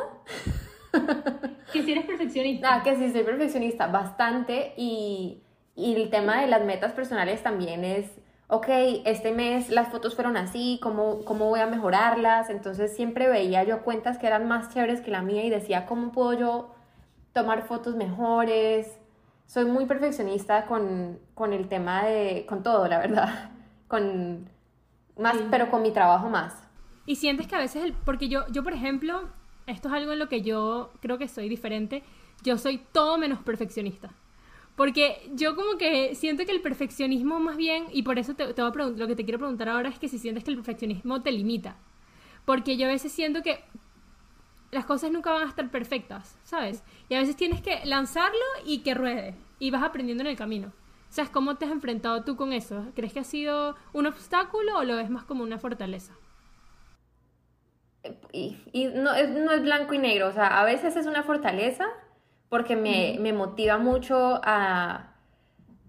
que 1.72 1.84
si 1.84 1.92
eres 1.92 2.06
perfeccionista. 2.06 2.74
Ah, 2.74 2.84
que 2.84 2.96
sí 2.96 3.12
soy 3.12 3.24
perfeccionista, 3.24 3.88
bastante, 3.88 4.74
y, 4.76 5.45
y 5.76 5.96
el 5.96 6.10
tema 6.10 6.42
de 6.42 6.48
las 6.48 6.64
metas 6.64 6.94
personales 6.94 7.44
también 7.44 7.84
es 7.84 8.10
ok, 8.48 8.68
este 9.06 9.32
mes 9.32 9.70
las 9.70 9.90
fotos 9.90 10.16
fueron 10.16 10.38
así, 10.38 10.80
¿cómo, 10.82 11.24
¿cómo 11.26 11.50
voy 11.50 11.60
a 11.60 11.68
mejorarlas? 11.68 12.50
Entonces 12.50 12.96
siempre 12.96 13.28
veía 13.28 13.64
yo 13.64 13.82
cuentas 13.82 14.18
que 14.18 14.28
eran 14.28 14.48
más 14.48 14.74
chéveres 14.74 15.02
que 15.02 15.12
la 15.12 15.22
mía 15.22 15.44
y 15.44 15.50
decía, 15.50 15.86
¿cómo 15.86 16.12
puedo 16.12 16.34
yo 16.34 16.76
tomar 17.34 17.68
fotos 17.68 17.96
mejores? 17.96 19.00
Soy 19.48 19.66
muy 19.66 19.86
perfeccionista 19.86 20.66
con, 20.66 21.20
con 21.34 21.54
el 21.54 21.68
tema 21.68 22.04
de, 22.06 22.46
con 22.48 22.64
todo, 22.64 22.88
la 22.88 23.00
verdad, 23.00 23.52
con 23.88 24.50
más, 25.18 25.38
pero 25.50 25.70
con 25.70 25.82
mi 25.82 25.92
trabajo 25.92 26.30
más. 26.30 26.62
Y 27.08 27.18
sientes 27.18 27.48
que 27.48 27.56
a 27.56 27.60
veces, 27.60 27.84
el, 27.84 27.94
porque 27.94 28.30
yo, 28.30 28.48
yo 28.52 28.64
por 28.64 28.74
ejemplo, 28.74 29.30
esto 29.68 29.88
es 29.88 29.94
algo 29.94 30.12
en 30.12 30.20
lo 30.20 30.28
que 30.28 30.42
yo 30.42 30.92
creo 31.02 31.18
que 31.18 31.28
soy 31.28 31.50
diferente, 31.50 32.04
yo 32.44 32.58
soy 32.58 32.80
todo 32.92 33.18
menos 33.18 33.40
perfeccionista. 33.40 34.12
Porque 34.76 35.30
yo 35.34 35.56
como 35.56 35.78
que 35.78 36.16
siento 36.16 36.46
que 36.46 36.52
el 36.52 36.62
perfeccionismo 36.62 37.40
más 37.40 37.56
bien, 37.56 37.86
y 37.92 38.04
por 38.04 38.20
eso 38.20 38.36
te, 38.36 38.54
te 38.54 38.62
voy 38.62 38.72
a 38.72 38.86
lo 38.90 39.08
que 39.08 39.16
te 39.16 39.24
quiero 39.24 39.40
preguntar 39.40 39.70
ahora 39.70 39.90
es 39.90 40.00
que 40.00 40.10
si 40.10 40.20
sientes 40.20 40.44
que 40.44 40.52
el 40.52 40.58
perfeccionismo 40.58 41.22
te 41.22 41.32
limita. 41.32 41.78
Porque 42.44 42.78
yo 42.78 42.88
a 42.88 42.92
veces 42.92 43.12
siento 43.12 43.42
que 43.42 43.64
las 44.72 44.86
cosas 44.86 45.12
nunca 45.12 45.32
van 45.32 45.44
a 45.44 45.50
estar 45.50 45.72
perfectas, 45.72 46.38
¿sabes? 46.44 46.84
Y 47.08 47.16
a 47.16 47.20
veces 47.20 47.36
tienes 47.38 47.62
que 47.62 47.86
lanzarlo 47.86 48.44
y 48.66 48.80
que 48.80 48.94
ruede. 48.94 49.36
Y 49.60 49.72
vas 49.72 49.84
aprendiendo 49.84 50.24
en 50.24 50.30
el 50.30 50.36
camino. 50.36 50.74
¿Sabes 51.10 51.32
cómo 51.32 51.56
te 51.56 51.64
has 51.64 51.72
enfrentado 51.72 52.26
tú 52.26 52.36
con 52.36 52.52
eso? 52.52 52.92
¿Crees 52.94 53.14
que 53.14 53.22
ha 53.22 53.24
sido 53.24 53.78
un 53.94 54.06
obstáculo 54.06 54.78
o 54.78 54.84
lo 54.84 54.98
ves 54.98 55.10
más 55.10 55.24
como 55.24 55.44
una 55.44 55.58
fortaleza? 55.58 56.14
Y, 58.34 58.58
no, 58.94 59.14
es, 59.14 59.30
no 59.30 59.52
es 59.52 59.62
blanco 59.62 59.94
y 59.94 59.98
negro, 59.98 60.28
o 60.28 60.32
sea, 60.32 60.60
a 60.60 60.66
veces 60.66 60.96
es 60.96 61.08
una 61.08 61.24
fortaleza 61.24 61.88
porque 62.50 62.76
me, 62.76 63.18
me 63.20 63.34
motiva 63.34 63.78
mucho 63.78 64.40
a, 64.44 65.14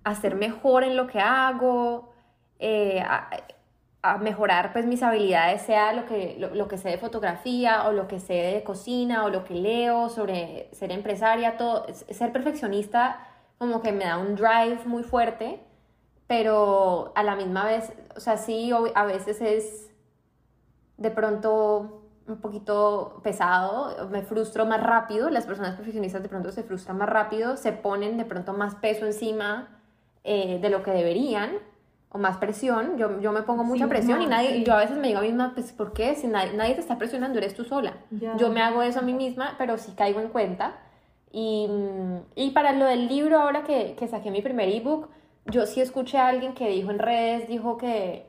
a, 0.05 0.15
ser 0.15 0.35
mejor 0.35 0.85
en 0.85 0.97
lo 0.97 1.07
que 1.07 1.21
hago, 1.21 2.13
eh, 2.59 3.01
a, 3.01 3.29
mejorar 4.21 4.73
pues 4.73 4.87
mis 4.87 5.03
habilidades, 5.03 5.63
sea 5.63 5.93
lo 5.93 6.07
que, 6.07 6.37
lo, 6.39 6.69
que 6.69 6.79
sé 6.79 6.91
de 6.91 6.99
fotografía 6.99 7.89
o 7.89 7.93
lo 7.93 8.07
que 8.07 8.21
sé 8.21 8.35
de 8.35 8.63
cocina 8.63 9.25
o 9.25 9.31
lo 9.31 9.43
que 9.43 9.55
leo 9.55 10.09
sobre 10.09 10.69
ser 10.73 10.93
empresaria, 10.93 11.57
todo, 11.57 11.87
ser 11.93 12.33
perfeccionista 12.33 13.19
como 13.59 13.83
que 13.83 13.91
me 13.91 14.05
da 14.05 14.19
un 14.19 14.37
drive 14.37 14.79
muy 14.85 15.03
fuerte, 15.03 15.59
pero 16.29 17.13
a 17.17 17.25
la 17.25 17.35
misma 17.35 17.65
vez, 17.65 17.93
o 18.15 18.21
sea, 18.21 18.37
sí, 18.37 18.71
a 18.95 19.05
veces 19.07 19.41
es 19.41 19.91
de 20.99 21.11
pronto 21.11 22.06
un 22.29 22.39
poquito 22.39 23.21
pesado, 23.23 24.09
me 24.11 24.23
frustro 24.23 24.67
más 24.67 24.83
rápido, 24.83 25.31
las 25.31 25.47
personas 25.47 25.77
perfeccionistas 25.77 26.23
de 26.23 26.29
pronto 26.29 26.53
se 26.53 26.63
frustran 26.63 26.99
más 26.99 27.09
rápido, 27.09 27.57
se 27.57 27.73
ponen 27.73 28.17
de 28.19 28.25
pronto 28.25 28.53
más 28.53 28.75
peso 28.75 29.07
encima 29.07 29.69
eh, 30.25 30.59
de 30.61 30.71
lo 30.71 30.83
que 30.83 30.91
deberían, 30.91 31.53
o 32.11 32.19
más 32.19 32.39
presión, 32.39 32.97
yo, 32.99 33.21
yo 33.21 33.33
me 33.33 33.43
pongo 33.43 33.65
mucha 33.65 33.89
presión 33.89 34.23
y 34.23 34.27
nadie, 34.27 34.63
yo 34.65 34.75
a 34.75 34.79
veces 34.79 34.97
me 34.97 35.09
digo 35.09 35.19
a 35.19 35.23
mí 35.23 35.29
misma, 35.29 35.53
pues 35.55 35.73
¿por 35.73 35.93
qué? 35.93 36.15
Si 36.15 36.27
nadie, 36.27 36.53
nadie 36.55 36.75
te 36.75 36.81
está 36.81 36.99
presionando, 36.99 37.39
eres 37.39 37.55
tú 37.55 37.65
sola. 37.65 37.95
Yo 38.39 38.51
me 38.51 38.63
hago 38.63 38.83
eso 38.83 39.01
a 39.01 39.03
mí 39.03 39.13
misma, 39.13 39.55
pero 39.59 39.77
sí 39.77 39.93
caigo 39.97 40.21
en 40.21 40.29
cuenta. 40.29 40.79
Y, 41.31 41.69
y 42.35 42.51
para 42.53 42.73
lo 42.73 42.87
del 42.87 43.09
libro, 43.09 43.39
ahora 43.39 43.65
que, 43.65 43.95
que 43.99 44.09
saqué 44.09 44.31
mi 44.31 44.41
primer 44.41 44.69
ebook, 44.69 45.09
yo 45.47 45.67
sí 45.67 45.81
escuché 45.81 46.19
a 46.19 46.29
alguien 46.29 46.55
que 46.55 46.69
dijo 46.69 46.91
en 46.91 46.99
redes, 46.99 47.49
dijo 47.49 47.77
que, 47.77 48.27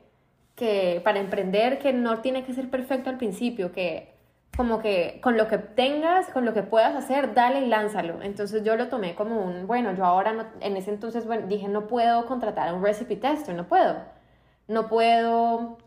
que 0.58 1.00
para 1.04 1.20
emprender, 1.20 1.78
que 1.78 1.92
no 1.92 2.20
tiene 2.20 2.44
que 2.44 2.52
ser 2.52 2.68
perfecto 2.68 3.08
al 3.08 3.16
principio, 3.16 3.72
que 3.72 4.12
como 4.56 4.80
que 4.80 5.20
con 5.22 5.36
lo 5.36 5.46
que 5.46 5.58
tengas, 5.58 6.26
con 6.30 6.44
lo 6.44 6.52
que 6.52 6.64
puedas 6.64 6.96
hacer, 6.96 7.32
dale 7.32 7.60
y 7.60 7.66
lánzalo. 7.66 8.20
Entonces 8.22 8.64
yo 8.64 8.76
lo 8.76 8.88
tomé 8.88 9.14
como 9.14 9.40
un, 9.40 9.68
bueno, 9.68 9.92
yo 9.94 10.04
ahora 10.04 10.32
no, 10.32 10.46
en 10.60 10.76
ese 10.76 10.90
entonces 10.90 11.26
bueno, 11.26 11.46
dije, 11.46 11.68
no 11.68 11.86
puedo 11.86 12.26
contratar 12.26 12.68
a 12.68 12.74
un 12.74 12.82
recipe 12.82 13.16
tester, 13.16 13.54
no 13.54 13.68
puedo. 13.68 13.94
No 14.66 14.88
puedo 14.88 15.78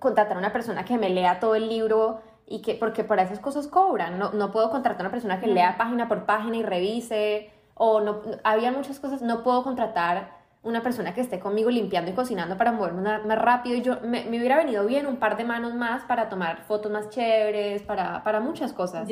contratar 0.00 0.36
a 0.36 0.40
una 0.40 0.52
persona 0.52 0.84
que 0.84 0.98
me 0.98 1.10
lea 1.10 1.38
todo 1.38 1.54
el 1.54 1.68
libro 1.68 2.20
y 2.46 2.60
que, 2.60 2.74
porque 2.74 3.04
por 3.04 3.20
esas 3.20 3.38
cosas 3.38 3.68
cobran. 3.68 4.18
No, 4.18 4.32
no 4.32 4.50
puedo 4.50 4.70
contratar 4.70 5.02
a 5.02 5.04
una 5.04 5.12
persona 5.12 5.38
que 5.40 5.46
lea 5.46 5.78
página 5.78 6.08
por 6.08 6.26
página 6.26 6.56
y 6.56 6.62
revise, 6.64 7.52
o 7.74 8.00
no, 8.00 8.20
había 8.42 8.72
muchas 8.72 8.98
cosas, 8.98 9.22
no 9.22 9.44
puedo 9.44 9.62
contratar 9.62 10.37
una 10.62 10.82
persona 10.82 11.14
que 11.14 11.20
esté 11.20 11.38
conmigo 11.38 11.70
limpiando 11.70 12.10
y 12.10 12.14
cocinando 12.14 12.56
para 12.56 12.72
moverme 12.72 13.02
más 13.02 13.38
rápido 13.38 13.76
y 13.76 13.82
yo 13.82 14.00
me, 14.02 14.24
me, 14.24 14.38
hubiera 14.38 14.56
venido 14.56 14.84
bien 14.86 15.06
un 15.06 15.16
par 15.16 15.36
de 15.36 15.44
manos 15.44 15.74
más 15.74 16.02
para 16.04 16.28
tomar 16.28 16.64
fotos 16.64 16.90
más 16.90 17.10
chéveres, 17.10 17.82
para, 17.82 18.22
para 18.24 18.40
muchas 18.40 18.72
cosas. 18.72 19.08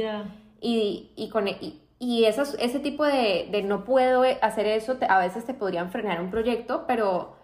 Y, 0.60 1.12
y, 1.16 1.28
con, 1.28 1.48
e, 1.48 1.56
y, 1.60 1.82
y 1.98 2.24
esos, 2.24 2.56
ese 2.58 2.80
tipo 2.80 3.04
de, 3.04 3.48
de, 3.50 3.62
no 3.62 3.84
puedo 3.84 4.22
hacer 4.42 4.66
eso, 4.66 4.98
a 5.08 5.18
veces 5.18 5.44
te 5.44 5.54
podrían 5.54 5.90
frenar 5.90 6.20
un 6.20 6.30
proyecto, 6.30 6.84
pero 6.86 7.36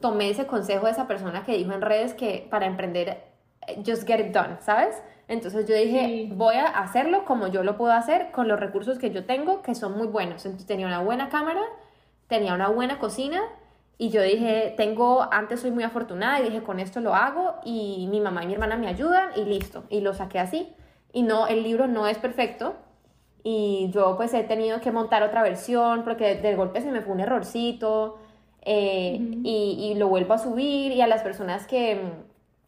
tomé 0.00 0.30
ese 0.30 0.46
consejo 0.46 0.86
de 0.86 0.92
esa 0.92 1.06
persona 1.06 1.44
que 1.44 1.56
dijo 1.56 1.72
en 1.72 1.80
redes 1.80 2.12
que 2.12 2.46
para 2.50 2.66
emprender, 2.66 3.24
eh, 3.66 3.82
just 3.86 4.06
get 4.06 4.20
it 4.20 4.34
done, 4.34 4.58
¿sabes? 4.60 5.02
Entonces 5.28 5.66
yo 5.66 5.74
dije, 5.74 6.28
voy 6.34 6.56
a 6.56 6.66
hacerlo 6.66 7.24
como 7.24 7.46
yo 7.46 7.62
lo 7.62 7.78
puedo 7.78 7.92
hacer 7.92 8.32
con 8.32 8.48
los 8.48 8.60
recursos 8.60 8.98
que 8.98 9.10
yo 9.10 9.24
tengo, 9.24 9.62
que 9.62 9.74
son 9.74 9.96
muy 9.96 10.06
buenos. 10.06 10.44
Entonces 10.44 10.66
tenía 10.66 10.86
una 10.86 11.00
buena 11.00 11.30
cámara, 11.30 11.62
tenía 12.28 12.54
una 12.54 12.68
buena 12.68 12.98
cocina 12.98 13.42
y 13.98 14.10
yo 14.10 14.20
dije, 14.22 14.74
tengo, 14.76 15.28
antes 15.30 15.60
soy 15.60 15.70
muy 15.70 15.84
afortunada 15.84 16.40
y 16.40 16.44
dije, 16.44 16.62
con 16.62 16.80
esto 16.80 17.00
lo 17.00 17.14
hago 17.14 17.54
y 17.64 18.08
mi 18.10 18.20
mamá 18.20 18.42
y 18.42 18.48
mi 18.48 18.54
hermana 18.54 18.76
me 18.76 18.88
ayudan 18.88 19.30
y 19.36 19.44
listo. 19.44 19.84
Y 19.90 20.00
lo 20.00 20.12
saqué 20.12 20.40
así. 20.40 20.74
Y 21.12 21.22
no, 21.22 21.46
el 21.46 21.62
libro 21.62 21.86
no 21.86 22.06
es 22.08 22.18
perfecto 22.18 22.74
y 23.44 23.90
yo 23.92 24.16
pues 24.16 24.32
he 24.34 24.44
tenido 24.44 24.80
que 24.80 24.92
montar 24.92 25.22
otra 25.22 25.42
versión 25.42 26.04
porque 26.04 26.36
de, 26.36 26.54
golpe 26.54 26.80
se 26.80 26.90
me 26.90 27.00
fue 27.00 27.12
un 27.12 27.20
errorcito 27.20 28.18
eh, 28.62 29.18
y, 29.42 29.90
y, 29.92 29.94
lo 29.94 30.08
vuelvo 30.08 30.34
a 30.34 30.38
subir 30.38 30.92
y 30.92 31.00
a 31.00 31.06
las 31.06 31.22
personas 31.22 31.66
que... 31.66 32.00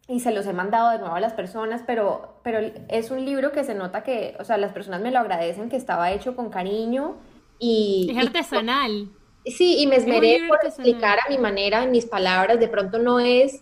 Y 0.07 0.19
se 0.19 0.31
los 0.31 0.45
he 0.45 0.53
mandado 0.53 0.91
de 0.91 0.99
nuevo 0.99 1.15
a 1.15 1.19
las 1.19 1.33
personas, 1.33 1.81
pero, 1.87 2.39
pero 2.43 2.59
es 2.89 3.09
un 3.09 3.25
libro 3.25 3.51
que 3.51 3.63
se 3.63 3.73
nota 3.73 4.03
que, 4.03 4.37
o 4.39 4.43
sea, 4.43 4.57
las 4.57 4.71
personas 4.71 5.01
me 5.01 5.09
lo 5.09 5.17
agradecen, 5.17 5.67
que 5.67 5.77
estaba 5.77 6.11
hecho 6.11 6.35
con 6.35 6.49
cariño 6.49 7.15
y... 7.57 8.07
Es 8.11 8.25
artesanal. 8.25 9.09
Sí, 9.45 9.77
y 9.79 9.87
me 9.87 9.97
esmeré 9.97 10.47
por 10.47 10.59
explicar 10.65 11.19
a 11.25 11.29
mi 11.29 11.37
manera, 11.37 11.83
en 11.83 11.91
mis 11.91 12.05
palabras. 12.05 12.59
De 12.59 12.67
pronto 12.67 12.99
no 12.99 13.19
es 13.19 13.61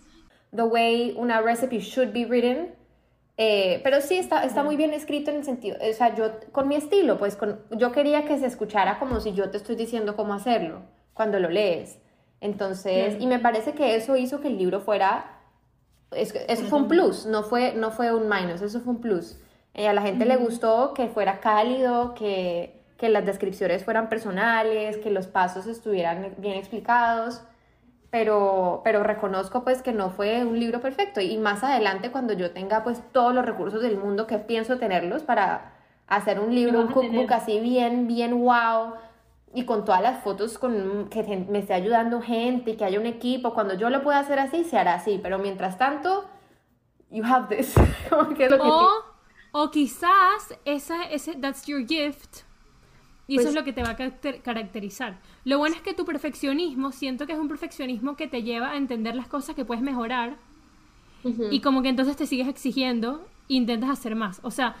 the 0.54 0.62
way 0.62 1.14
una 1.16 1.40
recipe 1.40 1.80
should 1.80 2.12
be 2.12 2.24
written, 2.24 2.74
eh, 3.36 3.80
pero 3.82 4.00
sí 4.00 4.16
está, 4.16 4.44
está 4.44 4.62
muy 4.62 4.76
bien 4.76 4.94
escrito 4.94 5.30
en 5.30 5.38
el 5.38 5.44
sentido, 5.44 5.76
o 5.80 5.92
sea, 5.92 6.14
yo 6.14 6.30
con 6.52 6.68
mi 6.68 6.76
estilo, 6.76 7.18
pues 7.18 7.34
con, 7.34 7.60
yo 7.72 7.90
quería 7.90 8.24
que 8.24 8.38
se 8.38 8.46
escuchara 8.46 9.00
como 9.00 9.18
si 9.20 9.32
yo 9.32 9.50
te 9.50 9.56
estoy 9.56 9.74
diciendo 9.74 10.14
cómo 10.14 10.34
hacerlo 10.34 10.82
cuando 11.14 11.40
lo 11.40 11.48
lees. 11.48 11.98
Entonces, 12.40 13.16
y 13.18 13.26
me 13.26 13.38
parece 13.38 13.72
que 13.72 13.96
eso 13.96 14.16
hizo 14.16 14.40
que 14.40 14.48
el 14.48 14.58
libro 14.58 14.80
fuera, 14.80 15.40
eso, 16.12 16.38
fue 16.68 16.78
un 16.78 16.88
plus, 16.88 17.24
no 17.24 17.42
fue, 17.42 17.72
no 17.72 17.90
fue 17.90 18.14
un 18.14 18.28
minus, 18.28 18.60
eso 18.60 18.80
fue 18.80 18.92
un 18.92 19.00
plus. 19.00 19.38
Eh, 19.72 19.88
a 19.88 19.94
la 19.94 20.02
gente 20.02 20.26
le 20.26 20.36
gustó 20.36 20.92
que 20.94 21.08
fuera 21.08 21.40
cálido, 21.40 22.14
que 22.14 22.83
que 22.96 23.08
las 23.08 23.26
descripciones 23.26 23.84
fueran 23.84 24.08
personales, 24.08 24.98
que 24.98 25.10
los 25.10 25.26
pasos 25.26 25.66
estuvieran 25.66 26.34
bien 26.38 26.56
explicados, 26.56 27.42
pero, 28.10 28.80
pero 28.84 29.02
reconozco 29.02 29.64
pues 29.64 29.82
que 29.82 29.92
no 29.92 30.10
fue 30.10 30.44
un 30.44 30.60
libro 30.60 30.80
perfecto. 30.80 31.20
Y 31.20 31.36
más 31.38 31.64
adelante 31.64 32.12
cuando 32.12 32.32
yo 32.32 32.52
tenga 32.52 32.84
pues 32.84 33.02
todos 33.12 33.34
los 33.34 33.44
recursos 33.44 33.82
del 33.82 33.96
mundo 33.96 34.26
que 34.26 34.38
pienso 34.38 34.78
tenerlos 34.78 35.24
para 35.24 35.72
hacer 36.06 36.38
un 36.38 36.54
libro, 36.54 36.80
un 36.80 36.88
cookbook 36.88 37.32
así 37.32 37.58
bien, 37.58 38.06
bien 38.06 38.38
wow 38.40 38.94
y 39.54 39.64
con 39.64 39.84
todas 39.84 40.02
las 40.02 40.22
fotos 40.22 40.58
con, 40.58 41.08
que 41.08 41.22
me 41.48 41.60
esté 41.60 41.74
ayudando 41.74 42.20
gente 42.20 42.72
y 42.72 42.76
que 42.76 42.84
haya 42.84 42.98
un 42.98 43.06
equipo, 43.06 43.54
cuando 43.54 43.74
yo 43.74 43.88
lo 43.88 44.02
pueda 44.02 44.18
hacer 44.18 44.38
así, 44.38 44.64
se 44.64 44.76
hará 44.76 44.94
así, 44.94 45.20
pero 45.22 45.38
mientras 45.38 45.78
tanto, 45.78 46.24
you 47.10 47.24
have 47.24 47.54
this. 47.54 47.74
o, 48.10 48.90
o 49.52 49.70
quizás 49.70 50.58
esa, 50.64 51.04
ese, 51.04 51.36
that's 51.36 51.66
your 51.66 51.86
gift 51.86 52.42
y 53.26 53.36
eso 53.36 53.48
es 53.48 53.54
pues 53.54 53.54
lo 53.54 53.64
que 53.64 53.72
te 53.72 53.82
va 53.82 53.90
a 53.90 54.40
caracterizar. 54.42 55.18
Lo 55.44 55.58
bueno 55.58 55.76
es 55.76 55.82
que 55.82 55.94
tu 55.94 56.04
perfeccionismo, 56.04 56.92
siento 56.92 57.26
que 57.26 57.32
es 57.32 57.38
un 57.38 57.48
perfeccionismo 57.48 58.16
que 58.16 58.28
te 58.28 58.42
lleva 58.42 58.72
a 58.72 58.76
entender 58.76 59.14
las 59.14 59.28
cosas 59.28 59.54
que 59.54 59.64
puedes 59.64 59.82
mejorar 59.82 60.36
y 61.50 61.60
como 61.60 61.80
que 61.82 61.88
entonces 61.88 62.16
te 62.16 62.26
sigues 62.26 62.48
exigiendo 62.48 63.24
e 63.48 63.54
intentas 63.54 63.88
hacer 63.88 64.14
más. 64.14 64.40
O 64.42 64.50
sea, 64.50 64.76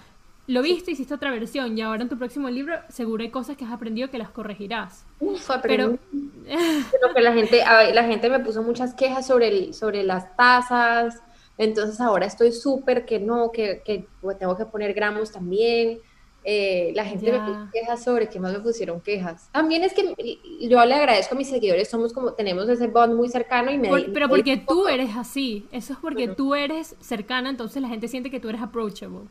lo 0.46 0.60
viste, 0.60 0.90
hiciste 0.90 1.14
otra 1.14 1.30
versión 1.30 1.78
y 1.78 1.80
ahora 1.80 2.02
en 2.02 2.10
tu 2.10 2.18
próximo 2.18 2.50
libro 2.50 2.76
seguro 2.90 3.22
hay 3.22 3.30
cosas 3.30 3.56
que 3.56 3.64
has 3.64 3.72
aprendido 3.72 4.10
que 4.10 4.18
las 4.18 4.28
corregirás. 4.28 5.06
Uf, 5.20 5.48
pero... 5.62 5.98
pero 6.44 7.14
que 7.14 7.22
la 7.22 7.32
gente, 7.32 7.62
la 7.64 8.04
gente 8.04 8.28
me 8.28 8.40
puso 8.40 8.62
muchas 8.62 8.92
quejas 8.92 9.26
sobre, 9.26 9.48
el, 9.48 9.74
sobre 9.74 10.02
las 10.02 10.36
tazas, 10.36 11.22
entonces 11.56 11.98
ahora 12.00 12.26
estoy 12.26 12.52
súper 12.52 13.06
que 13.06 13.20
no, 13.20 13.52
que, 13.52 13.80
que 13.84 14.06
tengo 14.38 14.56
que 14.56 14.66
poner 14.66 14.92
gramos 14.92 15.32
también. 15.32 16.00
Eh, 16.46 16.92
la 16.94 17.06
gente 17.06 17.32
me 17.32 17.38
puso 17.38 17.68
quejas 17.72 18.04
sobre 18.04 18.28
qué 18.28 18.38
más 18.38 18.52
me 18.52 18.60
pusieron 18.60 19.00
quejas. 19.00 19.48
También 19.50 19.82
es 19.82 19.94
que 19.94 20.14
yo 20.60 20.84
le 20.84 20.94
agradezco 20.94 21.34
a 21.34 21.38
mis 21.38 21.48
seguidores, 21.48 21.88
somos 21.88 22.12
como, 22.12 22.34
tenemos 22.34 22.68
ese 22.68 22.86
bond 22.86 23.14
muy 23.14 23.30
cercano 23.30 23.70
y 23.70 23.78
me... 23.78 23.88
pero 24.12 24.28
porque 24.28 24.58
tú 24.58 24.86
eres 24.86 25.16
así, 25.16 25.66
eso 25.72 25.94
es 25.94 25.98
porque 25.98 26.28
tú 26.28 26.54
eres 26.54 26.96
cercana, 27.00 27.48
entonces 27.48 27.80
la 27.80 27.88
gente 27.88 28.08
siente 28.08 28.30
que 28.30 28.40
tú 28.40 28.50
eres 28.50 28.60
approachable. 28.60 29.28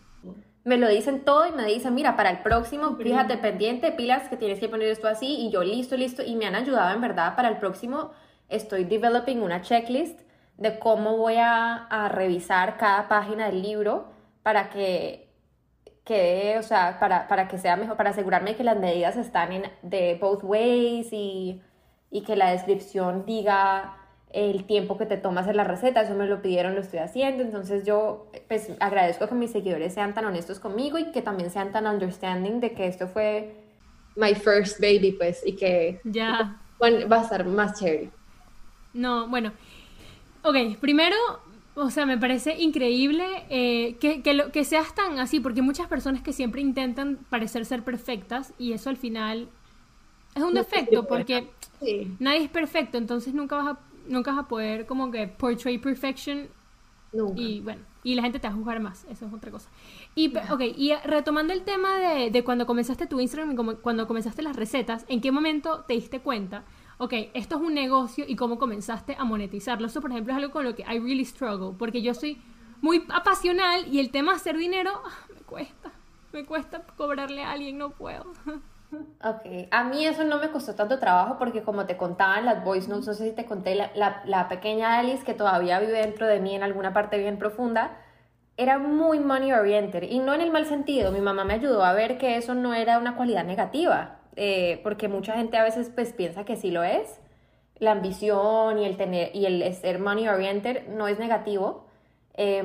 Me 0.63 0.78
lo 0.78 0.89
dicen 0.89 1.23
todo 1.23 1.45
y 1.45 1.52
me 1.52 1.65
dicen, 1.65 1.93
mira, 1.93 2.15
para 2.15 2.32
el 2.32 2.39
próximo, 2.39 2.95
fíjate 2.95 3.38
pendiente, 3.38 3.91
pilas, 3.91 4.28
que 4.28 4.38
tienes 4.38 4.60
que 4.60 4.67
poner 4.67 4.88
esto 4.88 5.08
así, 5.08 5.28
y 5.28 5.52
yo 5.52 5.63
listo, 5.63 5.95
listo, 5.95 6.23
y 6.23 6.36
me 6.36 6.47
han 6.47 6.56
ayudado 6.56 6.95
en 6.95 7.02
verdad, 7.02 7.36
para 7.36 7.49
el 7.49 7.58
próximo 7.58 8.12
estoy 8.49 8.86
developing 8.86 9.41
una 9.41 9.62
checklist 9.62 10.19
de 10.58 10.80
cómo 10.80 11.17
voy 11.17 11.36
a, 11.36 11.76
a 11.76 12.10
revisar 12.10 12.78
cada 12.78 13.08
página 13.08 13.47
del 13.47 13.62
libro 13.62 14.06
para 14.41 14.69
que 14.69 15.22
que, 16.05 16.55
o 16.59 16.63
sea, 16.63 16.99
para, 16.99 17.27
para, 17.27 17.47
que 17.47 17.57
sea 17.57 17.75
mejor, 17.75 17.95
para 17.97 18.09
asegurarme 18.09 18.55
que 18.55 18.63
las 18.63 18.77
medidas 18.77 19.15
están 19.15 19.51
en, 19.53 19.63
de 19.81 20.17
both 20.19 20.43
ways 20.43 21.07
y, 21.11 21.61
y 22.11 22.21
que 22.23 22.35
la 22.35 22.51
descripción 22.51 23.25
diga 23.25 23.97
el 24.33 24.65
tiempo 24.65 24.97
que 24.97 25.05
te 25.05 25.17
toma 25.17 25.41
hacer 25.41 25.55
la 25.55 25.63
receta, 25.63 26.01
eso 26.01 26.15
me 26.15 26.25
lo 26.25 26.41
pidieron, 26.41 26.73
lo 26.73 26.81
estoy 26.81 26.99
haciendo, 26.99 27.43
entonces 27.43 27.85
yo 27.85 28.27
pues 28.47 28.71
agradezco 28.79 29.27
que 29.27 29.35
mis 29.35 29.51
seguidores 29.51 29.93
sean 29.93 30.15
tan 30.15 30.25
honestos 30.25 30.59
conmigo 30.59 30.97
y 30.97 31.11
que 31.11 31.21
también 31.21 31.51
sean 31.51 31.71
tan 31.71 31.85
understanding 31.85 32.59
de 32.59 32.73
que 32.73 32.87
esto 32.87 33.07
fue 33.07 33.63
my 34.15 34.33
first 34.35 34.79
baby, 34.79 35.11
pues, 35.13 35.41
y 35.45 35.55
que 35.55 36.01
ya. 36.03 36.59
va 36.81 37.17
a 37.17 37.21
estar 37.21 37.45
más 37.45 37.79
chévere. 37.79 38.09
No, 38.93 39.27
bueno, 39.27 39.53
ok, 40.43 40.77
primero, 40.79 41.15
o 41.75 41.89
sea, 41.89 42.05
me 42.05 42.17
parece 42.17 42.62
increíble 42.62 43.25
eh, 43.49 43.97
que, 43.99 44.21
que, 44.21 44.33
lo, 44.33 44.51
que 44.51 44.63
seas 44.63 44.93
tan 44.93 45.19
así, 45.19 45.39
porque 45.39 45.62
muchas 45.62 45.88
personas 45.88 46.21
que 46.21 46.33
siempre 46.33 46.62
intentan 46.62 47.19
parecer 47.29 47.65
ser 47.65 47.83
perfectas 47.83 48.53
y 48.59 48.73
eso 48.73 48.89
al 48.89 48.97
final 48.97 49.49
es 50.36 50.43
un 50.43 50.53
defecto, 50.53 51.07
porque 51.07 51.49
nadie 52.19 52.43
es 52.43 52.49
perfecto, 52.49 52.97
entonces 52.97 53.33
nunca 53.33 53.55
vas 53.55 53.67
a 53.67 53.79
nunca 54.07 54.31
vas 54.31 54.45
a 54.45 54.47
poder 54.47 54.86
como 54.86 55.12
que 55.12 55.27
portray 55.27 55.77
perfection. 55.77 56.47
Y 57.36 57.59
bueno, 57.59 57.83
y 58.03 58.15
la 58.15 58.23
gente 58.23 58.39
te 58.39 58.47
va 58.47 58.53
a 58.53 58.57
juzgar 58.57 58.79
más, 58.79 59.05
eso 59.09 59.27
es 59.27 59.33
otra 59.33 59.51
cosa. 59.51 59.69
Y, 60.15 60.33
okay, 60.49 60.73
y 60.75 60.93
retomando 61.05 61.53
el 61.53 61.62
tema 61.62 61.99
de, 61.99 62.31
de, 62.31 62.43
cuando 62.43 62.65
comenzaste 62.65 63.05
tu 63.05 63.19
Instagram 63.19 63.51
y 63.51 63.75
cuando 63.75 64.07
comenzaste 64.07 64.41
las 64.41 64.55
recetas, 64.55 65.05
¿en 65.07 65.21
qué 65.21 65.31
momento 65.31 65.86
te 65.88 65.93
diste 65.93 66.21
cuenta? 66.21 66.63
Ok, 66.97 67.13
esto 67.34 67.56
es 67.56 67.62
un 67.62 67.73
negocio 67.73 68.25
y 68.27 68.36
cómo 68.36 68.60
comenzaste 68.60 69.15
a 69.17 69.23
monetizarlo. 69.23 69.88
Eso, 69.88 70.01
por 70.01 70.12
ejemplo, 70.12 70.34
es 70.34 70.38
algo 70.38 70.51
con 70.51 70.63
lo 70.63 70.75
que 70.75 70.84
I 70.84 70.99
really 70.99 71.25
struggle, 71.25 71.75
porque 71.77 72.01
yo 72.01 72.13
soy 72.13 72.41
muy 72.82 73.06
apasional 73.13 73.88
y 73.91 73.99
el 73.99 74.12
tema 74.12 74.34
de 74.34 74.38
hacer 74.38 74.58
dinero 74.58 74.91
ah, 75.06 75.27
me 75.34 75.41
cuesta. 75.41 75.91
Me 76.34 76.45
cuesta 76.45 76.84
cobrarle 76.97 77.43
a 77.43 77.51
alguien, 77.51 77.77
no 77.77 77.91
puedo. 77.91 78.25
Ok, 79.23 79.69
a 79.71 79.84
mí 79.86 80.06
eso 80.06 80.23
no 80.23 80.38
me 80.38 80.51
costó 80.51 80.75
tanto 80.75 80.99
trabajo 80.99 81.38
porque 81.39 81.63
como 81.63 81.86
te 81.86 81.97
contaba 81.97 82.38
en 82.38 82.45
las 82.45 82.63
voice 82.63 82.88
notes, 82.88 83.08
no 83.08 83.13
sé 83.13 83.29
si 83.29 83.36
te 83.36 83.45
conté, 83.45 83.75
la, 83.75 84.21
la, 84.25 84.47
pequeña 84.49 84.99
Alice 84.99 85.23
que 85.23 85.34
todavía 85.34 85.79
vive 85.79 85.93
dentro 85.93 86.27
de 86.27 86.39
mí 86.39 86.53
en 86.56 86.63
alguna 86.63 86.93
parte 86.93 87.17
bien 87.17 87.39
profunda, 87.39 87.97
era 88.56 88.77
muy 88.77 89.19
money 89.19 89.51
oriented 89.51 90.03
y 90.03 90.19
no 90.19 90.34
en 90.34 90.41
el 90.41 90.51
mal 90.51 90.65
sentido, 90.65 91.12
mi 91.12 91.21
mamá 91.21 91.43
me 91.43 91.56
ayudó 91.56 91.84
a 91.84 91.93
ver 91.93 92.17
que 92.19 92.38
eso 92.38 92.53
no 92.53 92.73
era 92.73 92.99
una 92.99 93.15
cualidad 93.15 93.43
negativa, 93.45 94.19
eh, 94.35 94.79
porque 94.83 95.07
mucha 95.07 95.33
gente 95.33 95.57
a 95.57 95.63
veces 95.63 95.91
pues 95.93 96.13
piensa 96.13 96.45
que 96.45 96.55
sí 96.55 96.71
lo 96.71 96.83
es, 96.83 97.19
la 97.79 97.91
ambición 97.91 98.79
y 98.79 98.85
el, 98.85 98.97
tener, 98.97 99.35
y 99.35 99.45
el 99.45 99.73
ser 99.73 99.99
money 99.99 100.27
oriented 100.27 100.87
no 100.87 101.07
es 101.07 101.19
negativo. 101.19 101.85
Eh, 102.35 102.63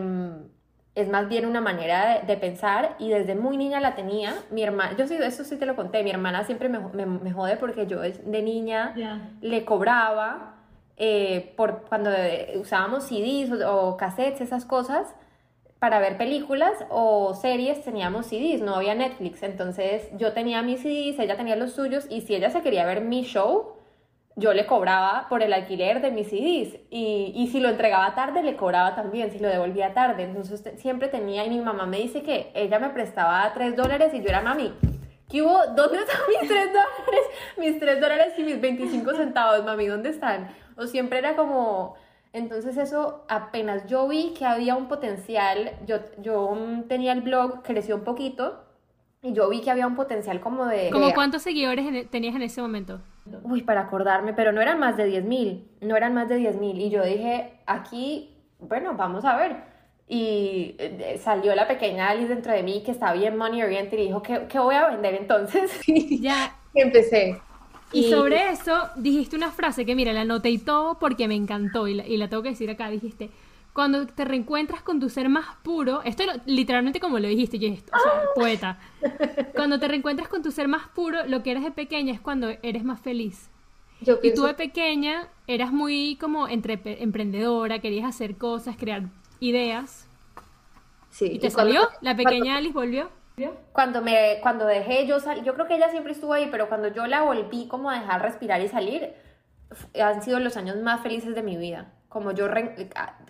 es 0.99 1.09
más 1.09 1.29
bien 1.29 1.47
una 1.47 1.61
manera 1.61 2.23
de, 2.27 2.37
pensar 2.37 2.97
y 2.99 3.11
desde 3.11 3.37
muy 3.37 3.57
niña 3.57 3.79
la 3.79 3.95
tenía. 3.95 4.35
Mi 4.51 4.65
hermana, 4.65 4.97
yo 4.97 5.07
sí, 5.07 5.15
eso 5.15 5.45
sí 5.45 5.57
te 5.57 5.65
lo 5.65 5.77
conté, 5.77 6.03
mi 6.03 6.11
hermana 6.11 6.43
siempre 6.43 6.69
me, 6.69 6.81
me, 7.07 7.33
jode 7.33 7.57
porque 7.57 7.87
yo 7.87 8.01
de 8.01 8.43
niña 8.43 8.95
le 9.41 9.65
cobraba 9.65 10.57
eh, 10.97 11.55
por 11.57 11.83
cuando 11.83 12.11
usábamos 12.57 13.05
CDs 13.05 13.53
o, 13.65 13.97
cassettes, 13.97 14.41
esas 14.41 14.65
cosas, 14.65 15.15
para 15.79 16.01
ver 16.01 16.17
películas 16.17 16.73
o 16.91 17.35
series 17.35 17.85
teníamos 17.85 18.27
CDs, 18.27 18.61
no 18.61 18.75
había 18.75 18.95
Netflix, 18.95 19.43
entonces 19.43 20.09
yo 20.17 20.33
tenía 20.33 20.63
mis 20.63 20.81
CDs, 20.81 21.19
ella 21.19 21.37
tenía 21.37 21.57
los 21.57 21.73
suyos 21.73 22.07
y 22.11 22.23
si 22.23 22.35
ella 22.35 22.51
se 22.51 22.63
quería 22.63 22.85
ver 22.85 23.01
mi 23.01 23.23
show, 23.23 23.77
yo 24.35 24.55
le 24.55 24.67
cobraba 24.67 25.27
por 25.29 25.43
el 25.43 25.53
alquiler 25.53 26.01
de 26.01 26.13
mis 26.13 26.29
CDs 26.29 26.79
y, 26.91 27.33
y, 27.35 27.49
si 27.49 27.59
lo 27.59 27.69
entregaba 27.69 28.15
tarde 28.15 28.45
le 28.45 28.55
cobraba 28.55 28.95
también, 28.95 29.33
si 29.33 29.41
lo 29.41 29.49
devolvía 29.49 29.95
tarde. 29.95 30.23
Entonces 30.23 30.63
siempre 30.77 31.09
tenía 31.09 31.45
y 31.45 31.51
mi 31.51 31.61
mamá 31.61 31.87
me 31.87 31.99
dice 31.99 32.23
que 32.23 32.53
ella 32.55 32.79
me 32.79 32.91
prestaba 32.91 33.51
3 33.53 33.75
dólares 33.75 34.15
y 34.15 34.23
yo 34.23 34.29
era 34.29 34.41
mami. 34.41 34.73
¿Qué 35.29 35.43
hubo? 35.43 35.59
¿Dónde 35.75 35.99
están 35.99 36.21
mis 36.41 36.49
3 36.49 36.67
dólares? 36.69 37.27
Mis 37.57 37.81
3 37.81 38.01
dólares 38.01 38.35
y 38.39 38.45
mis 38.45 38.61
25 38.61 39.15
centavos, 39.15 39.65
mami, 39.65 39.87
¿dónde 39.87 40.11
están? 40.11 40.49
O 40.77 40.87
siempre 40.87 41.19
era 41.19 41.35
como... 41.35 41.97
Entonces 42.33 42.77
eso, 42.77 43.25
apenas 43.29 43.87
yo 43.87 44.07
vi 44.07 44.35
que 44.35 44.45
había 44.45 44.77
un 44.77 44.89
potencial, 44.89 45.73
yo, 45.87 45.97
yo 46.19 46.57
tenía 46.89 47.13
el 47.13 47.23
blog, 47.23 47.63
creció 47.63 47.97
un 47.97 48.05
poquito 48.05 48.65
y 49.23 49.33
yo 49.33 49.49
vi 49.49 49.61
que 49.61 49.71
había 49.71 49.87
un 49.87 49.97
potencial 49.97 50.41
como 50.41 50.67
de... 50.67 50.91
¿Como 50.91 51.13
cuántos 51.13 51.43
seguidores 51.43 52.09
tenías 52.11 52.37
en 52.37 52.43
ese 52.43 52.61
momento? 52.61 53.01
Uy, 53.43 53.63
para 53.63 53.83
acordarme, 53.83 54.33
pero 54.33 54.53
no 54.53 54.61
eran 54.61 54.79
más 54.79 54.97
de 54.97 55.05
10 55.05 55.25
mil, 55.25 55.69
no 55.81 55.97
eran 55.97 56.15
más 56.15 56.29
de 56.29 56.37
10 56.37 56.57
mil. 56.57 56.81
Y 56.81 56.91
yo 56.91 57.03
dije, 57.03 57.61
aquí, 57.67 58.37
bueno, 58.59 58.95
vamos 58.95 59.25
a 59.25 59.37
ver. 59.37 59.57
Y 60.07 60.77
eh, 60.79 61.19
salió 61.23 61.55
la 61.55 61.69
pequeña 61.69 62.09
Alice 62.09 62.29
dentro 62.29 62.53
de 62.53 62.63
mí 62.63 62.83
que 62.83 62.93
estaba 62.93 63.13
bien 63.13 63.37
money 63.37 63.63
oriented 63.63 63.99
y 63.99 64.07
dijo, 64.07 64.23
¿qué, 64.23 64.47
qué 64.49 64.59
voy 64.59 64.75
a 64.75 64.89
vender 64.89 65.15
entonces? 65.15 65.87
Y 65.89 66.21
ya. 66.23 66.57
empecé. 66.75 67.37
Y, 67.93 68.11
sobre 68.11 68.51
eso 68.51 68.89
dijiste 68.97 69.37
una 69.37 69.51
frase 69.51 69.87
que, 69.87 69.95
mira, 69.95 70.13
la 70.13 70.23
anoté 70.23 70.51
y 70.51 70.59
todo 70.59 70.99
porque 70.99 71.27
me 71.27 71.35
encantó 71.35 71.89
y 71.89 71.95
la, 71.95 72.07
y 72.07 72.17
la 72.17 72.29
tengo 72.29 72.43
que 72.43 72.51
decir 72.51 72.71
acá. 72.71 72.91
Dijiste, 72.91 73.31
cuando 73.79 74.07
te 74.07 74.25
reencuentras 74.25 74.83
con 74.83 74.99
tu 74.99 75.09
ser 75.09 75.29
más 75.29 75.47
puro, 75.63 76.03
esto 76.03 76.25
literalmente 76.47 76.99
como 76.99 77.19
lo 77.19 77.29
dijiste, 77.29 77.59
yo, 77.59 77.69
o 77.71 77.73
sea, 77.73 78.23
poeta, 78.35 78.79
cuando 79.55 79.79
te 79.79 79.87
reencuentras 79.87 80.29
con 80.29 80.43
tu 80.43 80.51
ser 80.51 80.67
más 80.67 80.89
puro, 80.89 81.25
lo 81.27 81.43
que 81.43 81.53
eres 81.53 81.63
de 81.63 81.71
pequeña 81.71 82.13
es 82.13 82.21
cuando 82.21 82.49
eres 82.63 82.85
más 82.85 83.01
feliz. 83.01 83.49
y 84.01 84.35
tú 84.35 84.43
de 84.43 84.55
pequeña 84.55 85.29
eras 85.47 85.73
muy 85.73 86.17
como 86.17 86.49
entre, 86.49 86.81
emprendedora, 87.03 87.79
querías 87.79 88.07
hacer 88.07 88.37
cosas, 88.37 88.77
crear 88.77 89.05
ideas. 89.39 90.09
Sí. 91.11 91.27
¿Y 91.33 91.39
te 91.39 91.49
salió? 91.51 91.89
¿La 92.01 92.17
pequeña 92.17 92.57
Alice 92.57 92.75
volvió? 92.75 93.11
Cuando 93.73 94.03
me 94.03 94.39
cuando 94.43 94.67
dejé 94.67 95.07
yo 95.07 95.19
yo 95.45 95.55
creo 95.55 95.67
que 95.67 95.77
ella 95.77 95.91
siempre 95.91 96.13
estuvo 96.13 96.33
ahí, 96.33 96.49
pero 96.51 96.69
cuando 96.69 96.89
yo 96.89 97.07
la 97.07 97.23
volví 97.23 97.69
como 97.69 97.91
a 97.91 97.99
dejar 97.99 98.23
respirar 98.23 98.61
y 98.61 98.69
salir, 98.69 99.15
han 100.01 100.23
sido 100.23 100.41
los 100.41 100.57
años 100.57 100.77
más 100.77 101.01
felices 101.01 101.35
de 101.35 101.43
mi 101.43 101.57
vida 101.57 101.93
como 102.09 102.33
yo 102.33 102.47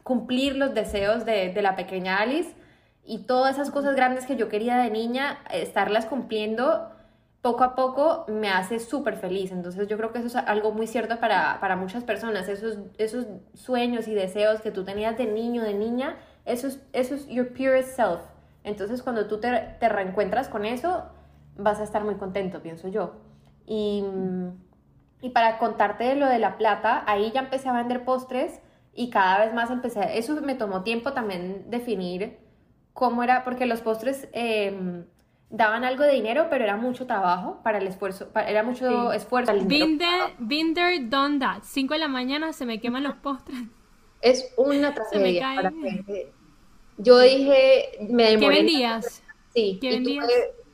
cumplir 0.05 0.57
los 0.57 0.73
deseos 0.75 1.25
de, 1.25 1.53
de, 1.53 1.63
la 1.63 1.77
pequeña 1.77 2.19
Alice 2.19 2.55
y 3.05 3.25
todas 3.25 3.57
esas 3.57 3.71
cosas 3.71 3.97
grandes 3.97 4.25
que 4.27 4.37
yo 4.37 4.49
quería 4.49 4.77
de 4.79 4.91
niña, 4.91 5.41
estarlas 5.51 6.07
cumpliendo 6.07 6.93
poco 7.43 7.65
a 7.65 7.75
poco 7.75 8.27
me 8.29 8.51
hace 8.51 8.79
súper 8.79 9.17
feliz. 9.17 9.53
Entonces 9.53 9.89
yo 9.89 9.97
creo 9.97 10.13
que 10.13 10.19
eso 10.19 10.29
es 10.29 10.37
algo 10.37 10.73
muy 10.73 10.87
cierto 10.87 11.19
para, 11.19 11.59
para, 11.61 11.77
muchas 11.77 12.05
personas. 12.05 12.49
Esos, 12.49 12.79
esos 12.99 13.27
sueños 13.55 14.09
y 14.09 14.15
deseos 14.15 14.61
que 14.61 14.71
tú 14.71 14.85
tenías 14.85 15.17
de 15.17 15.27
niño, 15.27 15.63
de 15.63 15.75
niña, 15.75 16.17
eso 16.45 16.67
es, 16.67 16.81
eso 16.93 17.15
es 17.15 17.27
your 17.27 17.49
purest 17.49 17.97
self. 17.97 18.21
Entonces 18.65 19.03
cuando 19.03 19.27
tú 19.27 19.41
te, 19.41 19.77
te 19.79 19.89
reencuentras 19.89 20.49
con 20.49 20.65
eso, 20.65 21.05
vas 21.57 21.81
a 21.81 21.85
estar 21.85 22.05
muy 22.05 22.15
contento, 22.15 22.63
pienso 22.63 22.89
yo. 22.89 23.15
Y, 23.67 24.05
y 25.21 25.31
para 25.31 25.59
contarte 25.59 26.05
de 26.05 26.17
lo 26.17 26.27
de 26.27 26.39
la 26.39 26.57
plata, 26.57 27.05
ahí 27.07 27.31
ya 27.33 27.41
empecé 27.41 27.69
a 27.69 27.73
vender 27.73 28.05
postres 28.05 28.61
y 28.95 29.11
cada 29.11 29.45
vez 29.45 29.55
más 29.55 29.71
empecé, 29.71 30.19
eso 30.19 30.41
me 30.41 30.55
tomó 30.55 30.83
tiempo 30.83 31.13
también 31.13 31.71
definir 31.71 32.39
cómo 32.93 33.23
era, 33.23 33.45
porque 33.45 33.67
los 33.67 33.81
postres 33.81 34.29
em, 34.33 35.05
daban 35.51 35.85
algo 35.85 36.03
de 36.03 36.13
dinero, 36.13 36.47
pero 36.51 36.65
era 36.65 36.77
mucho 36.77 37.07
trabajo 37.07 37.61
para 37.63 37.79
el 37.79 37.87
esfuerzo, 37.87 38.29
era 38.35 38.63
mucho 38.63 39.13
esfuerzo. 39.13 39.53
Binder, 39.67 40.35
binder, 40.39 41.09
done 41.09 41.39
that. 41.39 41.63
5 41.63 41.95
de 41.95 42.01
la 42.01 42.09
mañana 42.09 42.53
se 42.53 42.67
me 42.67 42.81
queman 42.81 43.05
los 43.05 43.15
postres. 43.15 43.59
Es 44.21 44.53
una 44.57 44.95
tragedia 44.97 45.53
para 45.55 45.71
gente. 45.71 46.33
Yo 46.99 47.19
dije, 47.21 47.91
me 48.11 48.31
demoré. 48.31 48.57
¿Qué 48.57 48.63
vendías? 48.63 49.23
Sí, 49.55 49.79
¿Qué 49.81 49.91
vendías? 49.91 50.27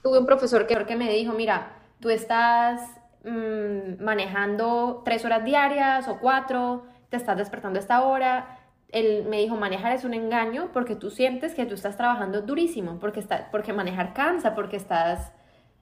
Tuve, 0.03 0.19
un 0.19 0.27
profesor 0.27 0.67
que, 0.67 0.85
que 0.85 0.97
me 0.97 1.11
dijo, 1.11 1.33
mira, 1.33 1.77
tú 2.01 2.11
estás 2.11 2.81
mm, 3.25 4.03
manejando 4.03 5.03
tres 5.05 5.25
horas 5.25 5.45
diarias 5.45 6.09
o 6.09 6.19
cuatro, 6.19 6.85
te 7.11 7.17
estás 7.17 7.37
despertando 7.37 7.79
a 7.79 7.81
esta 7.81 8.03
hora. 8.03 8.59
Él 8.91 9.25
me 9.29 9.39
dijo, 9.39 9.57
manejar 9.57 9.93
es 9.93 10.05
un 10.05 10.15
engaño 10.15 10.71
porque 10.73 10.97
tú 10.97 11.11
sientes 11.11 11.55
que 11.55 11.67
tú 11.67 11.75
estás 11.75 11.97
trabajando 11.97 12.43
durísimo, 12.43 12.99
porque, 13.01 13.21
está, 13.21 13.51
porque 13.51 13.73
manejar 13.73 14.15
cansa, 14.15 14.55
porque 14.55 14.77
estás 14.77 15.33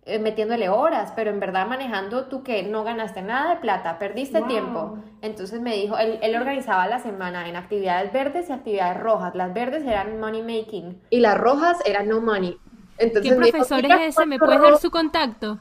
eh, 0.05 0.19
metiéndole 0.19 0.69
horas, 0.69 1.13
pero 1.15 1.31
en 1.31 1.39
verdad 1.39 1.67
manejando 1.67 2.27
tú 2.27 2.43
que 2.43 2.65
no 2.65 2.83
ganaste 2.85 3.23
nada 3.23 3.55
de 3.55 3.61
plata, 3.61 3.99
perdiste 3.99 4.43
tiempo. 4.43 4.99
Entonces 5.21 5.61
me 5.61 5.77
dijo, 5.77 5.97
él, 5.97 6.19
él, 6.23 6.35
organizaba 6.35 6.87
la 6.89 6.99
semana 6.99 7.49
en 7.49 7.57
actividades 7.57 8.13
verdes 8.13 8.49
y 8.49 8.53
actividades 8.53 9.01
rojas. 9.01 9.35
Las 9.35 9.55
verdes 9.55 9.85
eran 9.85 10.19
money 10.19 10.43
making 10.43 11.01
y 11.11 11.21
las 11.21 11.39
rojas 11.39 11.79
eran 11.85 12.09
no 12.09 12.21
money. 12.21 12.59
Entonces, 12.99 13.33
¿Qué 13.33 13.39
profesor 13.39 13.85
es 13.85 14.17
ese? 14.17 14.27
¿Me 14.27 14.39
puedes 14.39 14.61
dar 14.61 14.79
su 14.79 14.91
contacto? 14.91 15.59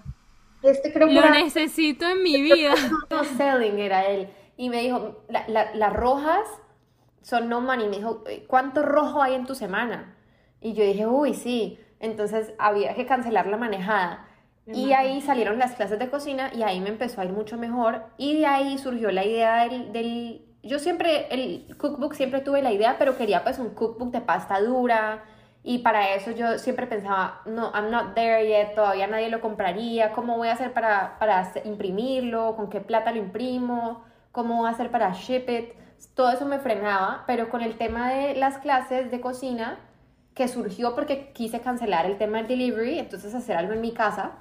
Este 0.64 0.92
creo 0.92 1.08
que 1.08 1.14
Lo 1.14 1.30
necesito 1.30 2.08
en 2.08 2.24
mi 2.24 2.42
vida. 2.42 2.74
selling 3.38 3.80
era 3.80 4.06
él 4.06 4.30
y 4.58 4.70
me 4.70 4.82
dijo, 4.82 5.24
las 5.30 5.94
rojas 5.94 6.48
son 7.22 7.50
no 7.50 7.62
money. 7.62 7.88
Me 7.90 7.98
dijo, 7.98 8.24
¿cuánto 8.48 8.84
rojo 8.84 9.22
hay 9.22 9.34
en 9.34 9.46
tu 9.46 9.56
semana? 9.56 10.16
Y 10.62 10.74
yo 10.74 10.84
dije, 10.84 11.08
uy, 11.08 11.34
sí. 11.34 11.80
Entonces 12.00 12.54
había 12.60 12.94
que 12.94 13.06
cancelar 13.06 13.48
la 13.48 13.58
manejada. 13.58 14.28
Y 14.74 14.94
ahí 14.94 15.22
salieron 15.22 15.60
las 15.60 15.74
clases 15.74 16.00
de 16.00 16.10
cocina 16.10 16.52
y 16.54 16.64
ahí 16.64 16.80
me 16.80 16.90
empezó 16.90 17.22
a 17.22 17.26
ir 17.26 17.32
mucho 17.32 17.58
mejor. 17.58 18.04
Y 18.18 18.40
de 18.40 18.46
ahí 18.46 18.78
surgió 18.78 19.12
la 19.12 19.26
idea 19.26 19.68
del, 19.68 19.92
del 19.92 20.46
yo 20.64 20.80
siempre, 20.80 21.28
el 21.32 21.76
cookbook 21.78 22.14
siempre 22.14 22.42
tuve 22.42 22.62
la 22.62 22.72
idea, 22.72 22.98
pero 23.00 23.18
quería 23.18 23.44
pues 23.44 23.60
un 23.60 23.72
cookbook 23.72 24.12
de 24.12 24.22
pasta 24.22 24.62
dura. 24.62 25.24
Y 25.64 25.80
para 25.80 26.16
eso 26.16 26.32
yo 26.32 26.58
siempre 26.58 26.88
pensaba, 26.88 27.42
no, 27.46 27.72
I'm 27.74 27.92
not 27.92 28.16
there 28.16 28.48
yet, 28.48 28.74
todavía 28.76 29.08
nadie 29.08 29.30
lo 29.30 29.42
compraría. 29.42 30.12
¿Cómo 30.12 30.38
voy 30.38 30.48
a 30.48 30.54
hacer 30.54 30.74
para, 30.74 31.20
para 31.20 31.52
imprimirlo? 31.66 32.56
¿Con 32.56 32.70
qué 32.70 32.82
plata 32.82 33.12
lo 33.12 33.18
imprimo? 33.18 34.04
cómo 34.32 34.66
hacer 34.66 34.92
para 34.92 35.14
ship 35.14 35.50
it. 35.50 35.74
todo 36.16 36.32
eso 36.32 36.46
me 36.46 36.60
frenaba, 36.60 37.24
pero 37.28 37.50
con 37.50 37.62
el 37.62 37.78
tema 37.78 38.12
de 38.12 38.36
las 38.36 38.58
clases 38.58 39.12
de 39.12 39.22
cocina, 39.22 39.80
que 40.34 40.48
surgió 40.48 40.96
porque 40.96 41.32
quise 41.34 41.60
cancelar 41.60 42.06
el 42.06 42.18
tema 42.18 42.38
del 42.38 42.48
delivery, 42.48 43.00
entonces 43.00 43.36
hacer 43.36 43.58
algo 43.58 43.74
en 43.74 43.82
mi 43.82 43.94
casa, 43.94 44.32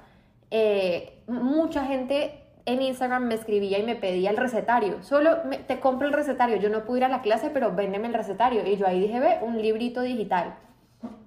eh, 0.51 1.23
mucha 1.27 1.85
gente 1.85 2.41
en 2.65 2.81
Instagram 2.81 3.23
me 3.23 3.35
escribía 3.35 3.79
y 3.79 3.83
me 3.83 3.95
pedía 3.95 4.29
el 4.29 4.37
recetario. 4.37 5.01
Solo 5.03 5.37
te 5.67 5.79
compro 5.79 6.07
el 6.07 6.13
recetario. 6.13 6.57
Yo 6.57 6.69
no 6.69 6.83
pude 6.83 6.99
ir 6.99 7.05
a 7.05 7.09
la 7.09 7.21
clase, 7.21 7.49
pero 7.49 7.73
véndeme 7.73 8.07
el 8.07 8.13
recetario. 8.13 8.65
Y 8.65 8.77
yo 8.77 8.87
ahí 8.87 8.99
dije, 8.99 9.19
ve, 9.19 9.39
un 9.41 9.59
librito 9.61 10.01
digital. 10.01 10.55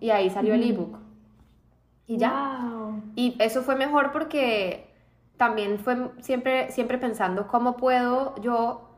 Y 0.00 0.10
ahí 0.10 0.30
salió 0.30 0.54
el 0.54 0.62
ebook. 0.62 0.98
Y 2.06 2.18
ya. 2.18 2.92
Y 3.16 3.36
eso 3.40 3.62
fue 3.62 3.74
mejor 3.74 4.12
porque 4.12 4.94
también 5.36 5.78
fue 5.78 6.10
siempre, 6.20 6.70
siempre 6.70 6.98
pensando 6.98 7.48
cómo 7.48 7.76
puedo 7.76 8.36
yo 8.40 8.90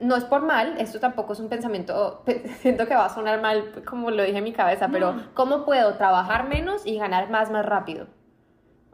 no 0.00 0.16
es 0.16 0.24
por 0.24 0.42
mal, 0.42 0.76
esto 0.78 1.00
tampoco 1.00 1.32
es 1.32 1.40
un 1.40 1.48
pensamiento, 1.48 2.22
siento 2.60 2.86
que 2.86 2.94
va 2.94 3.06
a 3.06 3.14
sonar 3.14 3.42
mal 3.42 3.82
como 3.84 4.10
lo 4.10 4.22
dije 4.22 4.38
en 4.38 4.44
mi 4.44 4.52
cabeza, 4.52 4.88
pero 4.90 5.16
¿cómo 5.34 5.64
puedo 5.64 5.94
trabajar 5.94 6.48
menos 6.48 6.86
y 6.86 6.98
ganar 6.98 7.30
más 7.30 7.50
más 7.50 7.66
rápido? 7.66 8.06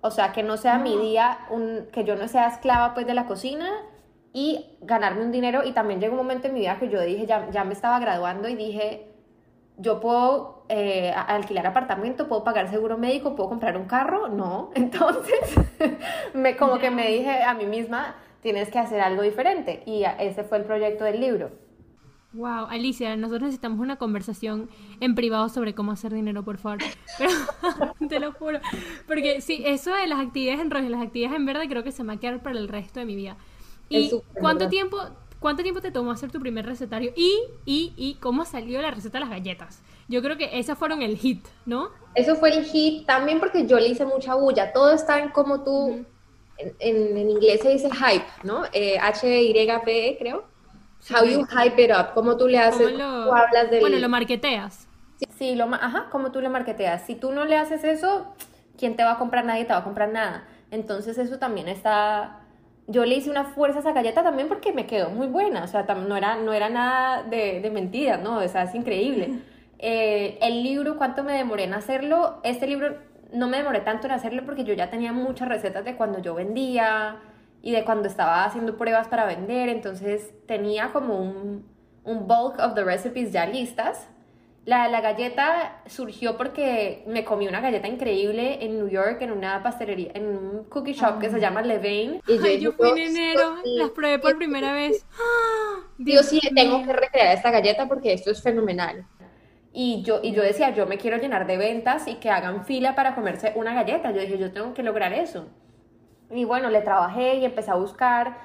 O 0.04 0.10
sea, 0.10 0.32
que 0.32 0.42
no 0.42 0.58
sea 0.58 0.76
mi 0.76 0.98
día, 0.98 1.38
un, 1.48 1.86
que 1.90 2.04
yo 2.04 2.14
no 2.14 2.28
sea 2.28 2.48
esclava 2.48 2.92
pues 2.92 3.06
de 3.06 3.14
la 3.14 3.24
cocina 3.24 3.70
y 4.34 4.76
ganarme 4.82 5.22
un 5.22 5.32
dinero. 5.32 5.64
Y 5.64 5.72
también 5.72 5.98
llegó 5.98 6.12
un 6.12 6.18
momento 6.18 6.46
en 6.46 6.52
mi 6.52 6.60
vida 6.60 6.78
que 6.78 6.90
yo 6.90 7.00
dije, 7.00 7.24
ya, 7.24 7.48
ya 7.50 7.64
me 7.64 7.72
estaba 7.72 7.98
graduando 7.98 8.46
y 8.46 8.54
dije, 8.54 9.08
yo 9.78 10.00
puedo 10.00 10.66
eh, 10.68 11.10
alquilar 11.16 11.66
apartamento, 11.66 12.28
puedo 12.28 12.44
pagar 12.44 12.68
seguro 12.68 12.98
médico, 12.98 13.34
puedo 13.34 13.48
comprar 13.48 13.78
un 13.78 13.86
carro. 13.86 14.28
No, 14.28 14.72
entonces 14.74 15.40
me, 16.34 16.54
como 16.54 16.78
que 16.78 16.90
me 16.90 17.08
dije 17.08 17.42
a 17.42 17.54
mí 17.54 17.64
misma, 17.64 18.16
tienes 18.42 18.70
que 18.70 18.78
hacer 18.78 19.00
algo 19.00 19.22
diferente. 19.22 19.84
Y 19.86 20.04
ese 20.18 20.44
fue 20.44 20.58
el 20.58 20.64
proyecto 20.64 21.04
del 21.04 21.18
libro. 21.18 21.50
Wow, 22.34 22.66
Alicia, 22.68 23.16
nosotros 23.16 23.42
necesitamos 23.42 23.78
una 23.78 23.94
conversación 23.94 24.68
en 24.98 25.14
privado 25.14 25.48
sobre 25.48 25.72
cómo 25.72 25.92
hacer 25.92 26.12
dinero, 26.12 26.42
por 26.42 26.58
favor. 26.58 26.78
te 28.08 28.18
lo 28.18 28.32
juro. 28.32 28.58
Porque 29.06 29.40
sí, 29.40 29.62
eso 29.64 29.94
de 29.94 30.08
las 30.08 30.18
actividades 30.18 30.60
en 30.60 30.70
rojo 30.70 30.84
y 30.84 30.88
las 30.88 31.00
actividades 31.00 31.36
en 31.36 31.46
verde 31.46 31.68
creo 31.68 31.84
que 31.84 31.92
se 31.92 32.02
me 32.02 32.08
va 32.08 32.14
a 32.14 32.20
quedar 32.20 32.42
para 32.42 32.58
el 32.58 32.66
resto 32.66 32.98
de 32.98 33.06
mi 33.06 33.14
vida. 33.14 33.36
¿Y 33.88 34.10
cuánto 34.40 34.68
tiempo, 34.68 34.98
cuánto 35.38 35.62
tiempo 35.62 35.80
te 35.80 35.92
tomó 35.92 36.10
hacer 36.10 36.32
tu 36.32 36.40
primer 36.40 36.66
recetario? 36.66 37.12
Y, 37.14 37.38
y, 37.64 37.92
y 37.96 38.14
cómo 38.14 38.44
salió 38.44 38.82
la 38.82 38.90
receta 38.90 39.18
de 39.18 39.20
las 39.20 39.30
galletas. 39.30 39.80
Yo 40.08 40.20
creo 40.20 40.36
que 40.36 40.58
esas 40.58 40.76
fueron 40.76 41.02
el 41.02 41.16
hit, 41.16 41.46
¿no? 41.66 41.90
Eso 42.16 42.34
fue 42.34 42.50
el 42.50 42.64
hit 42.64 43.06
también 43.06 43.38
porque 43.38 43.64
yo 43.64 43.78
le 43.78 43.88
hice 43.88 44.04
mucha 44.04 44.34
bulla. 44.34 44.72
Todo 44.72 44.92
está 44.92 45.20
en 45.20 45.28
como 45.28 45.62
tú, 45.62 46.04
en, 46.58 46.74
en, 46.80 47.30
inglés 47.30 47.60
se 47.60 47.68
dice 47.68 47.88
hype, 47.92 48.26
¿no? 48.42 48.64
Eh, 48.72 48.98
H-Y-P, 48.98 50.16
creo 50.18 50.53
How 51.10 51.24
you 51.24 51.44
hype 51.46 51.82
it 51.82 51.90
up, 51.90 52.14
cómo 52.14 52.36
tú 52.36 52.48
le 52.48 52.58
haces, 52.58 52.92
lo, 52.92 53.34
hablas 53.34 53.70
del... 53.70 53.80
Bueno, 53.80 53.98
lo 53.98 54.08
marketeas. 54.08 54.88
Sí, 55.38 55.54
lo, 55.54 55.64
ajá, 55.64 56.08
cómo 56.10 56.32
tú 56.32 56.40
lo 56.40 56.50
marketeas. 56.50 57.02
Si 57.06 57.14
tú 57.14 57.32
no 57.32 57.44
le 57.44 57.56
haces 57.56 57.84
eso, 57.84 58.34
¿quién 58.78 58.96
te 58.96 59.04
va 59.04 59.12
a 59.12 59.18
comprar? 59.18 59.44
Nadie 59.44 59.64
te 59.64 59.72
va 59.72 59.80
a 59.80 59.84
comprar 59.84 60.10
nada. 60.10 60.44
Entonces 60.70 61.18
eso 61.18 61.38
también 61.38 61.68
está... 61.68 62.40
Yo 62.86 63.04
le 63.04 63.14
hice 63.14 63.30
una 63.30 63.44
fuerza 63.44 63.78
a 63.78 63.80
esa 63.80 63.92
galleta 63.92 64.22
también 64.22 64.48
porque 64.48 64.72
me 64.72 64.86
quedó 64.86 65.08
muy 65.10 65.26
buena, 65.26 65.64
o 65.64 65.66
sea, 65.66 65.82
no 65.82 66.16
era, 66.16 66.36
no 66.36 66.52
era 66.52 66.68
nada 66.68 67.22
de, 67.22 67.60
de 67.60 67.70
mentira, 67.70 68.18
¿no? 68.18 68.38
O 68.38 68.48
sea, 68.48 68.64
es 68.64 68.74
increíble. 68.74 69.40
Eh, 69.78 70.38
el 70.42 70.62
libro, 70.62 70.96
¿cuánto 70.96 71.22
me 71.22 71.32
demoré 71.32 71.64
en 71.64 71.74
hacerlo? 71.74 72.40
Este 72.42 72.66
libro 72.66 72.96
no 73.32 73.48
me 73.48 73.58
demoré 73.58 73.80
tanto 73.80 74.06
en 74.06 74.12
hacerlo 74.12 74.42
porque 74.44 74.64
yo 74.64 74.74
ya 74.74 74.90
tenía 74.90 75.12
muchas 75.12 75.48
recetas 75.48 75.84
de 75.84 75.96
cuando 75.96 76.20
yo 76.20 76.34
vendía, 76.34 77.16
y 77.64 77.72
de 77.72 77.82
cuando 77.82 78.08
estaba 78.08 78.44
haciendo 78.44 78.76
pruebas 78.76 79.08
para 79.08 79.24
vender, 79.24 79.70
entonces 79.70 80.34
tenía 80.46 80.92
como 80.92 81.18
un, 81.18 81.66
un 82.04 82.28
bulk 82.28 82.58
of 82.58 82.74
the 82.74 82.84
recipes 82.84 83.32
ya 83.32 83.46
listas. 83.46 84.06
La, 84.66 84.86
la 84.88 85.00
galleta 85.00 85.80
surgió 85.86 86.36
porque 86.36 87.02
me 87.06 87.24
comí 87.24 87.48
una 87.48 87.62
galleta 87.62 87.88
increíble 87.88 88.58
en 88.62 88.76
New 88.76 88.88
York, 88.88 89.22
en 89.22 89.32
una 89.32 89.62
pastelería, 89.62 90.10
en 90.12 90.26
un 90.26 90.64
cookie 90.64 90.92
shop 90.92 91.18
que 91.18 91.30
se 91.30 91.40
llama 91.40 91.62
Levain. 91.62 92.20
Y 92.28 92.58
yo, 92.58 92.72
fui 92.72 92.90
en 92.90 92.98
enero, 92.98 93.56
las 93.64 93.90
probé 93.90 94.18
por 94.18 94.36
primera 94.36 94.74
vez. 94.74 95.06
Dios, 95.96 96.26
sí, 96.26 96.40
tengo 96.54 96.84
que 96.84 96.92
recrear 96.92 97.34
esta 97.34 97.50
galleta 97.50 97.88
porque 97.88 98.12
esto 98.12 98.30
es 98.30 98.42
fenomenal. 98.42 99.06
Y 99.72 100.02
yo, 100.02 100.20
y 100.22 100.32
yo 100.32 100.42
decía, 100.42 100.74
yo 100.74 100.86
me 100.86 100.98
quiero 100.98 101.16
llenar 101.16 101.46
de 101.46 101.56
ventas 101.56 102.08
y 102.08 102.16
que 102.16 102.28
hagan 102.28 102.66
fila 102.66 102.94
para 102.94 103.14
comerse 103.14 103.54
una 103.56 103.72
galleta. 103.72 104.10
Yo 104.10 104.20
dije, 104.20 104.36
yo 104.36 104.52
tengo 104.52 104.74
que 104.74 104.82
lograr 104.82 105.14
eso. 105.14 105.48
Y 106.30 106.44
bueno, 106.44 106.70
le 106.70 106.80
trabajé 106.80 107.36
y 107.36 107.44
empecé 107.44 107.70
a 107.70 107.74
buscar 107.74 108.36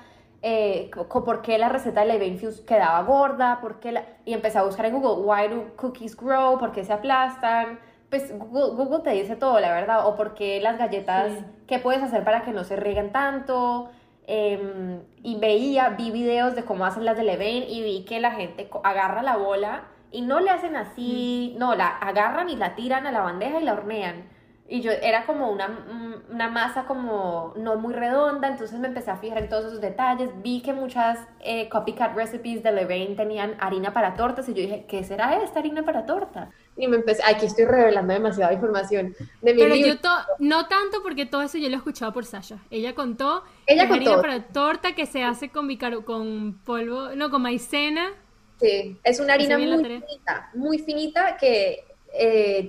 eh, 0.42 0.90
por 1.08 1.42
qué 1.42 1.58
la 1.58 1.70
receta 1.70 2.06
de 2.06 2.18
la 2.18 2.24
Infuse 2.24 2.64
quedaba 2.66 3.02
gorda, 3.04 3.60
por 3.62 3.80
qué 3.80 4.04
y 4.26 4.34
empecé 4.34 4.58
a 4.58 4.64
buscar 4.64 4.86
en 4.86 5.00
Google, 5.00 5.26
why 5.26 5.48
do 5.50 5.76
cookies 5.76 6.16
grow, 6.16 6.58
por 6.58 6.72
qué 6.72 6.84
se 6.84 6.94
aplastan. 6.94 7.80
Pues 8.10 8.34
Google, 8.38 9.04
te 9.04 9.12
dice 9.12 9.36
todo, 9.36 9.60
la 9.60 9.72
verdad, 9.72 10.08
o 10.08 10.16
por 10.16 10.34
qué 10.34 10.60
las 10.62 10.80
galletas, 10.80 11.32
qué 11.68 11.78
puedes 11.78 12.02
hacer 12.02 12.24
para 12.24 12.42
que 12.42 12.52
no 12.52 12.64
se 12.64 12.76
rieguen 12.76 13.12
tanto. 13.12 13.90
Em, 14.26 15.02
y 15.24 15.40
veía, 15.40 15.90
vi 15.90 16.12
videos 16.12 16.56
de 16.56 16.64
cómo 16.64 16.86
hacen 16.86 17.06
las 17.06 17.18
de 17.18 17.24
Levain 17.24 17.64
y 17.68 17.84
vi 17.84 18.06
que 18.06 18.20
la 18.20 18.32
gente 18.32 18.70
agarra 18.84 19.22
la 19.24 19.38
bola 19.38 19.84
y 20.12 20.22
no 20.22 20.40
le 20.40 20.50
hacen 20.50 20.76
así, 20.76 21.56
no, 21.60 21.76
la 21.76 21.88
agarran 21.88 22.50
y 22.50 22.56
la 22.56 22.76
tiran 22.76 23.06
a 23.08 23.12
la 23.12 23.22
bandeja 23.22 23.60
y 23.60 23.64
la 23.64 23.74
hornean 23.74 24.24
y 24.70 24.82
yo 24.82 24.92
era 24.92 25.26
como 25.26 25.52
una, 25.52 25.68
mm, 25.68 26.34
una, 26.34 26.50
masa 26.50 26.86
como 26.86 27.54
no 27.58 27.78
muy 27.78 27.94
redonda, 27.94 28.48
entonces 28.48 28.80
me 28.80 28.88
empecé 28.88 29.10
a 29.10 29.18
fijar 29.18 29.40
en 29.40 29.50
todos 29.50 29.66
esos 29.66 29.82
detalles, 29.82 30.30
vi 30.44 30.62
que 30.62 30.74
muchas 30.74 31.18
eh, 31.40 31.68
copycat 31.70 32.16
recipes 32.16 32.62
de 32.62 32.72
Lorraine 32.72 33.16
tenían 33.16 33.56
harina 33.60 33.94
para 33.94 34.16
tortas 34.16 34.48
y 34.48 34.54
yo 34.54 34.62
dije, 34.62 34.86
¿qué 34.88 35.04
será 35.04 35.42
esta 35.42 35.60
harina 35.60 35.84
para 35.84 36.06
torta? 36.06 36.52
Y 36.78 36.88
me 36.88 36.98
empecé, 36.98 37.24
aquí 37.26 37.48
estoy 37.48 37.66
revelando 37.66 38.14
demasiada 38.14 38.54
información 38.54 39.16
de 39.42 39.54
mi 39.56 39.60
Pero 39.60 39.76
yo 39.76 39.96
no 40.38 40.68
tanto 40.68 41.02
porque 41.02 41.26
todo 41.26 41.42
eso 41.42 41.58
yo 41.58 41.68
lo 41.68 41.74
he 41.74 41.78
escuchado 41.78 42.14
por 42.14 42.26
Sasha. 42.26 42.60
Ella 42.70 42.94
contó 42.94 43.44
Ella 43.66 43.88
contó. 43.88 44.12
harina 44.12 44.22
para 44.22 44.44
torta 44.48 44.94
que 44.94 45.08
se 45.08 45.24
hace 45.24 45.50
con 45.50 45.68
con 46.06 46.60
polvo, 46.64 47.16
no, 47.16 47.32
con 47.32 47.42
maicena. 47.42 48.12
Sí, 48.60 48.98
es 49.04 49.20
una 49.20 49.34
harina 49.34 49.58
muy 49.58 49.78
finita, 49.78 50.50
muy 50.54 50.78
finita 50.80 51.38
que 51.38 51.86
eh, 52.14 52.68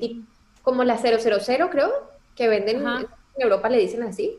como 0.63 0.85
la 0.85 0.99
000, 0.99 1.19
creo, 1.71 1.91
que 2.35 2.49
venden 2.49 2.87
en 2.87 3.07
Europa, 3.37 3.69
le 3.69 3.79
dicen 3.79 4.03
así. 4.03 4.39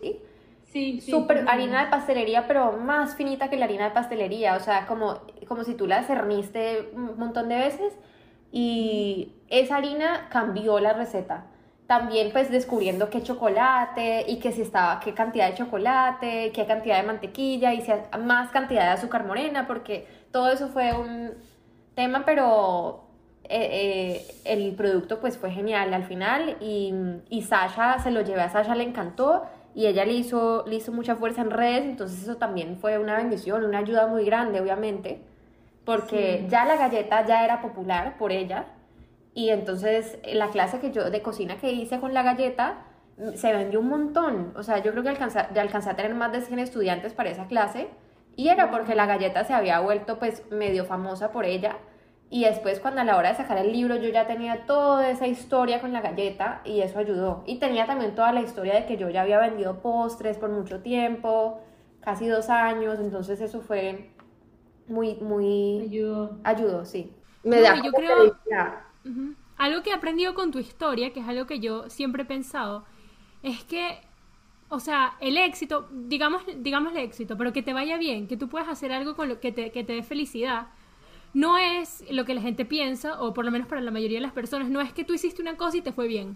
Sí, 0.63 1.01
sí. 1.01 1.11
Súper 1.11 1.45
harina 1.49 1.83
de 1.83 1.91
pastelería, 1.91 2.47
pero 2.47 2.71
más 2.73 3.15
finita 3.15 3.49
que 3.49 3.57
la 3.57 3.65
harina 3.65 3.85
de 3.85 3.91
pastelería. 3.91 4.55
O 4.55 4.59
sea, 4.59 4.87
como, 4.87 5.19
como 5.47 5.63
si 5.63 5.73
tú 5.73 5.85
la 5.85 6.03
cerniste 6.03 6.91
un 6.93 7.17
montón 7.17 7.49
de 7.49 7.55
veces. 7.55 7.93
Y 8.51 9.33
esa 9.49 9.77
harina 9.77 10.27
cambió 10.29 10.79
la 10.79 10.93
receta. 10.93 11.45
También 11.87 12.31
pues 12.31 12.49
descubriendo 12.49 13.09
qué 13.09 13.21
chocolate 13.21 14.23
y 14.27 14.39
que 14.39 14.53
si 14.53 14.61
estaba, 14.61 15.01
qué 15.01 15.13
cantidad 15.13 15.49
de 15.49 15.55
chocolate, 15.55 16.51
qué 16.53 16.65
cantidad 16.65 16.97
de 16.97 17.03
mantequilla 17.03 17.73
y 17.73 17.81
si 17.81 17.91
más 18.19 18.49
cantidad 18.51 18.83
de 18.83 18.91
azúcar 18.91 19.25
morena, 19.25 19.67
porque 19.67 20.07
todo 20.31 20.49
eso 20.51 20.69
fue 20.69 20.93
un 20.93 21.31
tema, 21.93 22.23
pero 22.25 23.10
eh, 23.53 23.69
eh, 23.71 24.35
el 24.45 24.73
producto 24.75 25.19
pues 25.19 25.37
fue 25.37 25.51
genial 25.51 25.93
al 25.93 26.05
final 26.05 26.55
y, 26.61 26.93
y, 27.29 27.41
Sasha, 27.41 27.99
se 27.99 28.09
lo 28.09 28.21
llevé 28.21 28.39
a 28.41 28.49
Sasha, 28.49 28.75
le 28.75 28.83
encantó 28.83 29.43
y 29.75 29.87
ella 29.87 30.05
le 30.05 30.13
hizo, 30.13 30.63
le 30.67 30.75
hizo 30.75 30.93
mucha 30.93 31.17
fuerza 31.17 31.41
en 31.41 31.51
redes, 31.51 31.83
entonces 31.83 32.23
eso 32.23 32.37
también 32.37 32.77
fue 32.77 32.97
una 32.97 33.17
bendición, 33.17 33.65
una 33.65 33.79
ayuda 33.79 34.07
muy 34.07 34.23
grande 34.23 34.61
obviamente, 34.61 35.21
porque 35.83 36.45
ya 36.47 36.63
la 36.63 36.77
galleta 36.77 37.25
ya 37.25 37.43
era 37.43 37.61
popular 37.61 38.17
por 38.17 38.31
ella 38.31 38.67
y 39.33 39.49
entonces 39.49 40.17
la 40.33 40.49
clase 40.49 40.79
que 40.79 40.91
yo 40.91 41.09
de 41.09 41.21
cocina 41.21 41.57
que 41.57 41.73
hice 41.73 41.99
con 41.99 42.13
la 42.13 42.23
galleta 42.23 42.85
mm, 43.17 43.33
se 43.33 43.51
vendió 43.51 43.81
un 43.81 43.89
montón, 43.89 44.53
o 44.55 44.63
sea, 44.63 44.77
yo 44.79 44.91
creo 44.91 45.03
que 45.03 45.09
alcanza, 45.09 45.51
ya 45.53 45.61
alcancé 45.61 45.89
a 45.89 45.97
tener 45.97 46.15
más 46.15 46.31
de 46.31 46.39
100 46.39 46.59
estudiantes 46.59 47.11
para 47.11 47.29
esa 47.29 47.47
clase 47.47 47.89
y 48.37 48.47
era 48.47 48.71
porque 48.71 48.95
la 48.95 49.07
galleta 49.07 49.43
se 49.43 49.53
había 49.53 49.81
vuelto 49.81 50.19
pues 50.19 50.49
medio 50.51 50.85
famosa 50.85 51.33
por 51.33 51.43
ella 51.43 51.75
y 52.33 52.45
después 52.45 52.79
cuando 52.79 53.01
a 53.01 53.03
la 53.03 53.17
hora 53.17 53.29
de 53.29 53.35
sacar 53.35 53.57
el 53.57 53.73
libro 53.73 53.97
yo 53.97 54.07
ya 54.07 54.25
tenía 54.25 54.65
toda 54.65 55.09
esa 55.09 55.27
historia 55.27 55.81
con 55.81 55.91
la 55.91 55.99
galleta 55.99 56.61
y 56.63 56.79
eso 56.79 56.97
ayudó. 56.97 57.43
Y 57.45 57.59
tenía 57.59 57.85
también 57.85 58.15
toda 58.15 58.31
la 58.31 58.41
historia 58.41 58.73
de 58.73 58.85
que 58.85 58.95
yo 58.95 59.09
ya 59.09 59.23
había 59.23 59.37
vendido 59.37 59.81
postres 59.81 60.37
por 60.37 60.49
mucho 60.49 60.79
tiempo, 60.79 61.61
casi 61.99 62.27
dos 62.27 62.49
años, 62.49 62.99
entonces 63.01 63.41
eso 63.41 63.59
fue 63.59 64.11
muy, 64.87 65.15
muy... 65.15 65.81
Ayudó. 65.81 66.39
Ayudó, 66.45 66.85
sí. 66.85 67.13
Me 67.43 67.59
da 67.59 67.75
yo 67.83 67.91
creo... 67.91 68.33
Algo 69.57 69.83
que 69.83 69.89
he 69.89 69.93
aprendido 69.93 70.33
con 70.33 70.51
tu 70.51 70.59
historia, 70.59 71.11
que 71.11 71.19
es 71.19 71.27
algo 71.27 71.45
que 71.45 71.59
yo 71.59 71.89
siempre 71.89 72.23
he 72.23 72.25
pensado, 72.25 72.85
es 73.43 73.65
que, 73.65 73.99
o 74.69 74.79
sea, 74.79 75.17
el 75.19 75.35
éxito, 75.35 75.89
digamos, 75.91 76.43
digamos 76.59 76.93
el 76.93 76.99
éxito, 76.99 77.37
pero 77.37 77.51
que 77.51 77.61
te 77.61 77.73
vaya 77.73 77.97
bien, 77.97 78.29
que 78.29 78.37
tú 78.37 78.47
puedas 78.47 78.69
hacer 78.69 78.93
algo 78.93 79.17
con 79.17 79.27
lo 79.27 79.41
que 79.41 79.51
te, 79.51 79.71
que 79.71 79.83
te 79.83 79.93
dé 79.93 80.03
felicidad 80.03 80.69
no 81.33 81.57
es 81.57 82.03
lo 82.09 82.25
que 82.25 82.33
la 82.33 82.41
gente 82.41 82.65
piensa, 82.65 83.21
o 83.21 83.33
por 83.33 83.45
lo 83.45 83.51
menos 83.51 83.67
para 83.67 83.81
la 83.81 83.91
mayoría 83.91 84.17
de 84.17 84.23
las 84.23 84.33
personas, 84.33 84.69
no 84.69 84.81
es 84.81 84.93
que 84.93 85.03
tú 85.03 85.13
hiciste 85.13 85.41
una 85.41 85.57
cosa 85.57 85.77
y 85.77 85.81
te 85.81 85.91
fue 85.91 86.07
bien. 86.07 86.35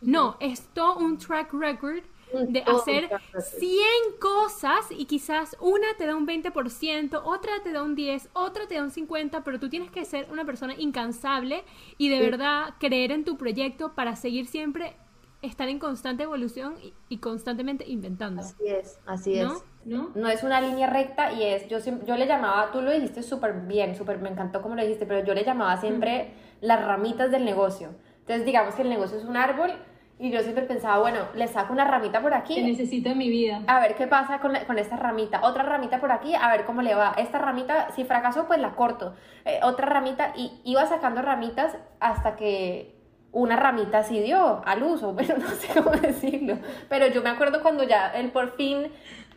No, 0.00 0.36
es 0.40 0.68
todo 0.74 0.98
un 0.98 1.16
track 1.16 1.52
record 1.54 2.02
de 2.48 2.62
hacer 2.62 3.08
100 3.38 3.80
cosas 4.20 4.86
y 4.90 5.06
quizás 5.06 5.56
una 5.60 5.86
te 5.96 6.06
da 6.06 6.16
un 6.16 6.26
20%, 6.26 7.20
otra 7.24 7.52
te 7.62 7.72
da 7.72 7.82
un 7.82 7.94
10, 7.94 8.30
otra 8.32 8.66
te 8.66 8.74
da 8.74 8.82
un 8.82 8.90
50%, 8.90 9.42
pero 9.44 9.60
tú 9.60 9.68
tienes 9.68 9.90
que 9.90 10.04
ser 10.04 10.28
una 10.30 10.44
persona 10.44 10.74
incansable 10.76 11.64
y 11.96 12.08
de 12.08 12.20
verdad 12.20 12.74
creer 12.80 13.12
en 13.12 13.24
tu 13.24 13.36
proyecto 13.36 13.94
para 13.94 14.16
seguir 14.16 14.46
siempre 14.46 14.96
estar 15.42 15.68
en 15.68 15.78
constante 15.78 16.22
evolución 16.22 16.74
y, 17.08 17.18
constantemente 17.18 17.88
inventando. 17.88 18.42
Así 18.42 18.66
es, 18.66 18.98
así 19.06 19.38
es. 19.38 19.48
¿No? 19.84 20.10
¿No? 20.14 20.28
es 20.28 20.42
una 20.42 20.60
línea 20.60 20.88
recta 20.88 21.32
y 21.32 21.42
es, 21.42 21.68
yo, 21.68 21.78
yo 22.06 22.16
le 22.16 22.26
llamaba, 22.26 22.70
tú 22.72 22.80
lo 22.80 22.90
dijiste 22.90 23.22
súper 23.22 23.52
bien, 23.52 23.94
súper, 23.94 24.18
me 24.18 24.30
encantó 24.30 24.62
como 24.62 24.74
lo 24.74 24.82
dijiste, 24.82 25.06
pero 25.06 25.24
yo 25.24 25.34
le 25.34 25.44
llamaba 25.44 25.76
siempre 25.76 26.30
las 26.60 26.84
ramitas 26.84 27.30
del 27.30 27.44
negocio. 27.44 27.90
Entonces 28.20 28.46
digamos 28.46 28.74
que 28.74 28.82
el 28.82 28.88
negocio 28.88 29.18
es 29.18 29.24
un 29.24 29.36
árbol 29.36 29.72
y 30.18 30.30
yo 30.30 30.40
siempre 30.40 30.64
pensaba, 30.64 30.98
bueno, 31.00 31.18
le 31.34 31.48
saco 31.48 31.72
una 31.72 31.84
ramita 31.84 32.22
por 32.22 32.34
aquí. 32.34 32.54
Que 32.54 32.62
necesito 32.62 33.10
en 33.10 33.18
mi 33.18 33.28
vida. 33.28 33.62
A 33.66 33.80
ver 33.80 33.96
qué 33.96 34.06
pasa 34.06 34.38
con, 34.38 34.54
con, 34.66 34.78
esta 34.78 34.96
ramita. 34.96 35.40
Otra 35.42 35.64
ramita 35.64 36.00
por 36.00 36.12
aquí, 36.12 36.34
a 36.34 36.48
ver 36.50 36.64
cómo 36.64 36.82
le 36.82 36.94
va. 36.94 37.14
Esta 37.18 37.38
ramita, 37.38 37.90
si 37.90 38.04
fracasó, 38.04 38.46
pues 38.46 38.60
la 38.60 38.76
corto. 38.76 39.14
Eh, 39.44 39.58
otra 39.64 39.86
ramita, 39.86 40.32
y 40.36 40.52
iba 40.64 40.86
sacando 40.86 41.20
ramitas 41.20 41.76
hasta 41.98 42.36
que 42.36 42.94
una 43.32 43.56
ramita 43.56 44.04
sí 44.04 44.20
dio 44.20 44.62
al 44.64 44.82
uso, 44.84 45.14
pero 45.16 45.36
no 45.36 45.48
sé 45.48 45.68
cómo 45.74 45.90
decirlo. 45.90 46.58
Pero 46.88 47.08
yo 47.08 47.22
me 47.22 47.30
acuerdo 47.30 47.60
cuando 47.60 47.82
ya 47.82 48.08
el 48.12 48.30
por 48.30 48.56
fin, 48.56 48.86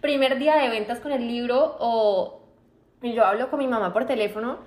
primer 0.02 0.39
día 0.39 0.56
de 0.56 0.70
ventas 0.70 1.00
con 1.00 1.12
el 1.12 1.28
libro, 1.28 1.76
o 1.80 2.41
yo 3.02 3.26
hablo 3.26 3.50
con 3.50 3.60
mi 3.60 3.68
mamá 3.68 3.93
por 3.93 4.06
teléfono 4.06 4.60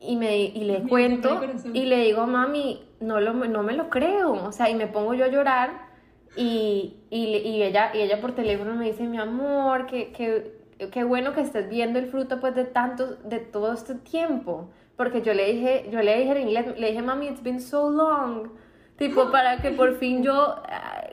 y, 0.00 0.16
me, 0.16 0.36
y 0.36 0.64
le 0.64 0.82
cuento 0.82 1.40
y 1.72 1.84
le 1.84 1.98
digo, 2.04 2.26
mami, 2.26 2.82
no, 3.00 3.20
lo, 3.20 3.32
no 3.32 3.62
me 3.62 3.74
lo 3.74 3.90
creo, 3.90 4.32
o 4.32 4.52
sea, 4.52 4.68
y 4.68 4.74
me 4.74 4.86
pongo 4.86 5.14
yo 5.14 5.24
a 5.24 5.28
llorar 5.28 5.92
y, 6.36 6.96
y, 7.10 7.24
y 7.36 7.62
ella, 7.62 7.92
y 7.94 8.00
ella 8.00 8.20
por 8.20 8.32
teléfono 8.32 8.74
me 8.74 8.86
dice, 8.86 9.04
mi 9.04 9.18
amor, 9.18 9.86
qué 9.86 11.04
bueno 11.04 11.34
que 11.34 11.40
estés 11.40 11.68
viendo 11.68 11.98
el 11.98 12.06
fruto 12.06 12.40
pues 12.40 12.54
de 12.54 12.64
tanto, 12.64 13.16
de 13.24 13.38
todo 13.38 13.72
este 13.72 13.94
tiempo, 13.96 14.70
porque 14.96 15.22
yo 15.22 15.34
le 15.34 15.52
dije, 15.52 15.88
yo 15.90 16.00
le 16.02 16.18
dije 16.18 16.32
en 16.32 16.48
inglés, 16.48 16.78
le 16.78 16.88
dije, 16.88 17.02
mami, 17.02 17.28
it's 17.28 17.42
been 17.42 17.60
so 17.60 17.90
long, 17.90 18.48
tipo, 18.96 19.30
para 19.30 19.58
que 19.58 19.70
por 19.70 19.94
fin 19.98 20.22
yo 20.22 20.56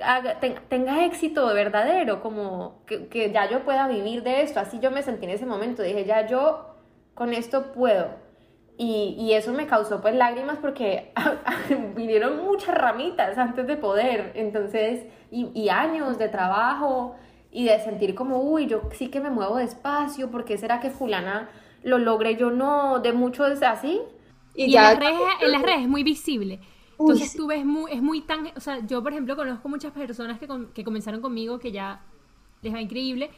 haga, 0.04 0.40
tenga 0.40 1.06
éxito 1.06 1.46
verdadero, 1.54 2.22
como 2.22 2.84
que, 2.86 3.08
que 3.08 3.32
ya 3.32 3.50
yo 3.50 3.64
pueda 3.64 3.88
vivir 3.88 4.24
de 4.24 4.42
esto, 4.42 4.60
así 4.60 4.80
yo 4.80 4.92
me 4.92 5.02
sentí 5.02 5.26
en 5.26 5.32
ese 5.32 5.46
momento, 5.46 5.84
dije, 5.84 6.06
ya 6.06 6.28
yo 6.28 6.76
con 7.14 7.34
esto 7.34 7.72
puedo. 7.72 8.08
Y, 8.78 9.16
y, 9.20 9.34
eso 9.34 9.52
me 9.52 9.68
causó 9.68 10.00
pues 10.00 10.16
lágrimas 10.16 10.58
porque 10.58 11.12
vinieron 11.96 12.46
muchas 12.46 12.74
ramitas 12.76 13.38
antes 13.38 13.68
de 13.68 13.76
poder, 13.76 14.32
entonces, 14.36 15.06
y, 15.30 15.52
y, 15.54 15.68
años 15.68 16.18
de 16.18 16.30
trabajo 16.30 17.16
y 17.52 17.66
de 17.66 17.78
sentir 17.82 18.16
como, 18.16 18.42
uy, 18.42 18.68
yo 18.68 18.84
sí 18.94 19.10
que 19.10 19.20
me 19.20 19.30
muevo 19.30 19.58
despacio, 19.58 20.32
¿por 20.32 20.46
qué 20.46 20.58
será 20.58 20.80
que 20.80 20.92
fulana 20.92 21.50
lo 21.84 21.98
logre 21.98 22.38
yo 22.38 22.52
no? 22.52 23.00
De 23.00 23.12
mucho 23.12 23.46
es 23.48 23.62
así. 23.64 24.02
Y, 24.56 24.72
ya... 24.72 24.94
en, 24.94 25.00
las 25.00 25.10
redes, 25.10 25.30
en 25.42 25.52
las 25.52 25.62
redes 25.62 25.82
es 25.82 25.88
muy 25.88 26.04
visible. 26.04 26.60
Entonces 27.00 27.34
tú 27.34 27.48
ves, 27.48 27.66
muy, 27.66 27.92
es 27.92 28.02
muy 28.02 28.22
tan, 28.22 28.48
o 28.56 28.60
sea, 28.60 28.86
yo 28.86 29.02
por 29.02 29.14
ejemplo 29.14 29.36
conozco 29.36 29.70
muchas 29.70 29.94
personas 29.94 30.38
que, 30.38 30.48
que 30.74 30.84
comenzaron 30.84 31.22
conmigo 31.22 31.58
que 31.58 31.72
ya 31.72 32.04
les 32.62 32.74
va 32.74 32.82
increíble 32.82 33.32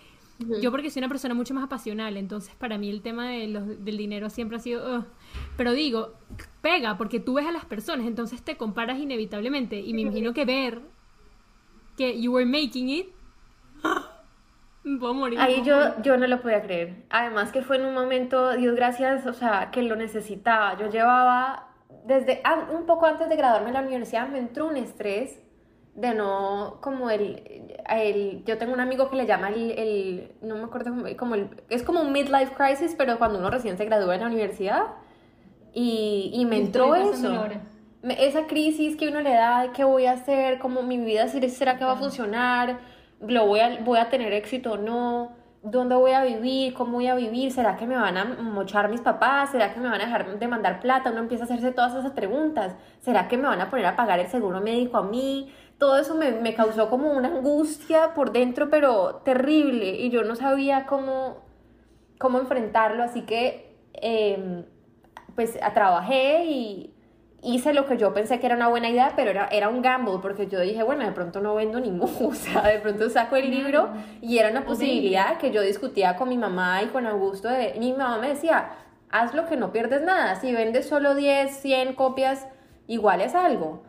yo 0.61 0.71
porque 0.71 0.89
soy 0.89 1.01
una 1.01 1.09
persona 1.09 1.33
mucho 1.33 1.53
más 1.53 1.63
apasional, 1.63 2.17
entonces 2.17 2.53
para 2.55 2.77
mí 2.77 2.89
el 2.89 3.01
tema 3.01 3.29
de 3.29 3.47
los, 3.47 3.83
del 3.83 3.97
dinero 3.97 4.29
siempre 4.29 4.57
ha 4.57 4.59
sido... 4.59 5.05
Pero 5.57 5.73
digo, 5.73 6.13
pega, 6.61 6.97
porque 6.97 7.19
tú 7.19 7.35
ves 7.35 7.47
a 7.47 7.51
las 7.51 7.65
personas, 7.65 8.07
entonces 8.07 8.41
te 8.41 8.57
comparas 8.57 8.99
inevitablemente. 8.99 9.79
Y 9.79 9.93
me 9.93 10.01
imagino 10.01 10.33
que 10.33 10.45
ver 10.45 10.81
que 11.97 12.19
you 12.21 12.33
were 12.33 12.45
making 12.45 12.89
it... 12.89 13.07
Puedo 14.99 15.13
morir. 15.13 15.39
Ahí 15.39 15.61
yo, 15.63 16.01
yo 16.01 16.17
no 16.17 16.25
lo 16.25 16.41
podía 16.41 16.63
creer. 16.63 17.03
Además 17.11 17.51
que 17.51 17.61
fue 17.61 17.77
en 17.77 17.85
un 17.85 17.93
momento, 17.93 18.53
Dios 18.53 18.75
gracias, 18.75 19.27
o 19.27 19.33
sea, 19.33 19.69
que 19.69 19.83
lo 19.83 19.95
necesitaba. 19.95 20.75
Yo 20.79 20.89
llevaba, 20.89 21.70
desde 22.05 22.41
un 22.73 22.85
poco 22.85 23.05
antes 23.05 23.29
de 23.29 23.35
graduarme 23.35 23.69
en 23.69 23.73
la 23.73 23.81
universidad, 23.81 24.27
me 24.27 24.39
entró 24.39 24.67
un 24.67 24.77
estrés 24.77 25.39
de 25.95 26.13
no, 26.13 26.77
como 26.81 27.09
el, 27.09 27.79
el, 27.89 28.43
yo 28.45 28.57
tengo 28.57 28.73
un 28.73 28.79
amigo 28.79 29.09
que 29.09 29.17
le 29.17 29.25
llama 29.25 29.49
el, 29.49 29.71
el 29.71 30.31
no 30.41 30.55
me 30.55 30.63
acuerdo, 30.63 30.93
como 31.17 31.35
el, 31.35 31.49
es 31.69 31.83
como 31.83 32.01
un 32.01 32.11
midlife 32.11 32.53
crisis, 32.53 32.95
pero 32.97 33.17
cuando 33.17 33.39
uno 33.39 33.49
recién 33.49 33.77
se 33.77 33.85
gradúa 33.85 34.15
en 34.15 34.21
la 34.21 34.27
universidad, 34.27 34.85
y, 35.73 36.31
y 36.33 36.45
me 36.45 36.57
entró 36.57 36.95
eso. 36.95 37.47
Esa 38.03 38.47
crisis 38.47 38.97
que 38.97 39.09
uno 39.09 39.21
le 39.21 39.31
da 39.31 39.63
de 39.63 39.71
qué 39.73 39.83
voy 39.83 40.05
a 40.05 40.13
hacer, 40.13 40.59
como 40.59 40.81
mi 40.81 40.97
vida, 40.97 41.27
será 41.27 41.77
que 41.77 41.85
va 41.85 41.93
a 41.93 41.97
funcionar, 41.97 42.79
lo 43.19 43.45
voy 43.45 43.59
a, 43.59 43.79
voy 43.81 43.99
a 43.99 44.09
tener 44.09 44.33
éxito 44.33 44.73
o 44.73 44.77
no, 44.77 45.33
dónde 45.63 45.95
voy 45.95 46.11
a 46.11 46.23
vivir, 46.23 46.73
cómo 46.73 46.93
voy 46.93 47.07
a 47.07 47.15
vivir, 47.15 47.51
será 47.51 47.77
que 47.77 47.85
me 47.85 47.95
van 47.95 48.17
a 48.17 48.25
mochar 48.25 48.89
mis 48.89 49.01
papás, 49.01 49.51
será 49.51 49.73
que 49.73 49.79
me 49.79 49.89
van 49.89 50.01
a 50.01 50.05
dejar 50.05 50.39
de 50.39 50.47
mandar 50.47 50.79
plata, 50.79 51.11
uno 51.11 51.19
empieza 51.19 51.43
a 51.43 51.45
hacerse 51.45 51.71
todas 51.71 51.93
esas 51.95 52.11
preguntas, 52.11 52.75
será 52.99 53.27
que 53.27 53.37
me 53.37 53.47
van 53.47 53.61
a 53.61 53.69
poner 53.69 53.85
a 53.85 53.95
pagar 53.95 54.19
el 54.19 54.27
seguro 54.27 54.59
médico 54.59 54.97
a 54.97 55.03
mí, 55.03 55.53
todo 55.77 55.97
eso 55.97 56.15
me, 56.15 56.31
me, 56.31 56.55
causó 56.55 56.89
como 56.89 57.11
una 57.11 57.27
angustia 57.27 58.13
por 58.13 58.31
dentro, 58.31 58.69
pero 58.69 59.21
terrible, 59.23 59.91
y 59.91 60.09
yo 60.09 60.23
no 60.23 60.35
sabía 60.35 60.85
cómo, 60.85 61.37
cómo 62.19 62.39
enfrentarlo, 62.39 63.03
así 63.03 63.21
que 63.23 63.77
eh, 63.93 64.65
pues 65.35 65.59
trabajé 65.73 66.45
y 66.45 66.93
hice 67.41 67.73
lo 67.73 67.85
que 67.85 67.97
yo 67.97 68.13
pensé 68.13 68.39
que 68.39 68.45
era 68.45 68.55
una 68.55 68.67
buena 68.67 68.89
idea, 68.89 69.13
pero 69.15 69.31
era, 69.31 69.47
era 69.47 69.69
un 69.69 69.81
gamble, 69.81 70.19
porque 70.21 70.47
yo 70.47 70.59
dije, 70.59 70.83
bueno, 70.83 71.05
de 71.05 71.11
pronto 71.11 71.41
no 71.41 71.55
vendo 71.55 71.79
ni 71.79 71.89
o 71.99 72.33
sea, 72.33 72.61
de 72.63 72.79
pronto 72.79 73.09
saco 73.09 73.35
el 73.35 73.49
libro, 73.49 73.89
y 74.21 74.37
era 74.37 74.49
una 74.49 74.65
posibilidad 74.65 75.37
que 75.37 75.51
yo 75.51 75.61
discutía 75.61 76.15
con 76.15 76.29
mi 76.29 76.37
mamá 76.37 76.83
y 76.83 76.87
con 76.87 77.05
Augusto, 77.05 77.49
de, 77.49 77.73
y 77.75 77.79
mi 77.79 77.93
mamá 77.93 78.17
me 78.19 78.29
decía, 78.29 78.71
haz 79.09 79.33
lo 79.33 79.47
que 79.47 79.57
no 79.57 79.71
pierdes 79.71 80.03
nada, 80.03 80.35
si 80.35 80.53
vendes 80.53 80.87
solo 80.87 81.15
10, 81.15 81.51
100 81.57 81.93
copias, 81.93 82.47
igual 82.87 83.21
es 83.21 83.35
algo 83.35 83.83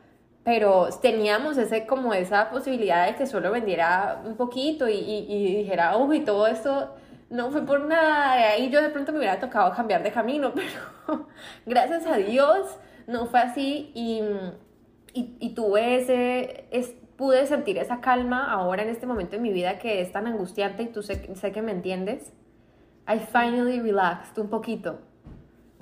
pero 0.45 0.89
teníamos 1.01 1.57
ese, 1.57 1.87
como 1.87 2.15
esa 2.15 2.51
posibilidad 2.51 3.07
de 3.07 3.15
que 3.15 3.27
solo 3.27 3.53
vendiera 3.53 4.23
un 4.25 4.37
poquito 4.37 4.89
y, 4.89 4.95
y, 4.95 5.57
dijera, 5.57 5.97
uy, 5.97 6.21
todo 6.21 6.47
esto 6.47 6.95
no 7.31 7.51
fue 7.51 7.65
por 7.65 7.85
nada, 7.85 8.33
ahí 8.33 8.69
yo 8.69 8.83
de 8.83 8.89
pronto 8.91 9.13
me 9.13 9.19
hubiera 9.19 9.39
tocado 9.39 9.73
cambiar 9.73 10.03
de 10.03 10.11
camino, 10.11 10.53
pero 11.07 11.27
gracias 11.65 12.07
a 12.07 12.17
Dios 12.17 12.77
no 13.07 13.27
fue 13.27 13.41
así 13.41 13.91
y, 13.95 14.23
y, 15.15 15.55
tuve 15.55 15.97
ese, 15.97 16.67
es, 16.71 16.95
pude 17.17 17.47
sentir 17.47 17.79
esa 17.79 18.01
calma 18.01 18.51
ahora 18.51 18.83
en 18.83 18.89
este 18.89 19.07
momento 19.07 19.37
de 19.37 19.43
mi 19.43 19.53
vida 19.53 19.79
que 19.79 20.01
es 20.01 20.13
tan 20.13 20.27
angustiante 20.27 20.85
y 20.85 20.87
tú 20.87 21.03
sé, 21.03 21.35
sé 21.35 21.53
que 21.53 21.63
me 21.63 21.73
entiendes. 21.73 22.33
I 23.09 23.19
finally 23.19 23.81
relaxed 23.81 24.39
un 24.39 24.49
poquito. 24.49 25.01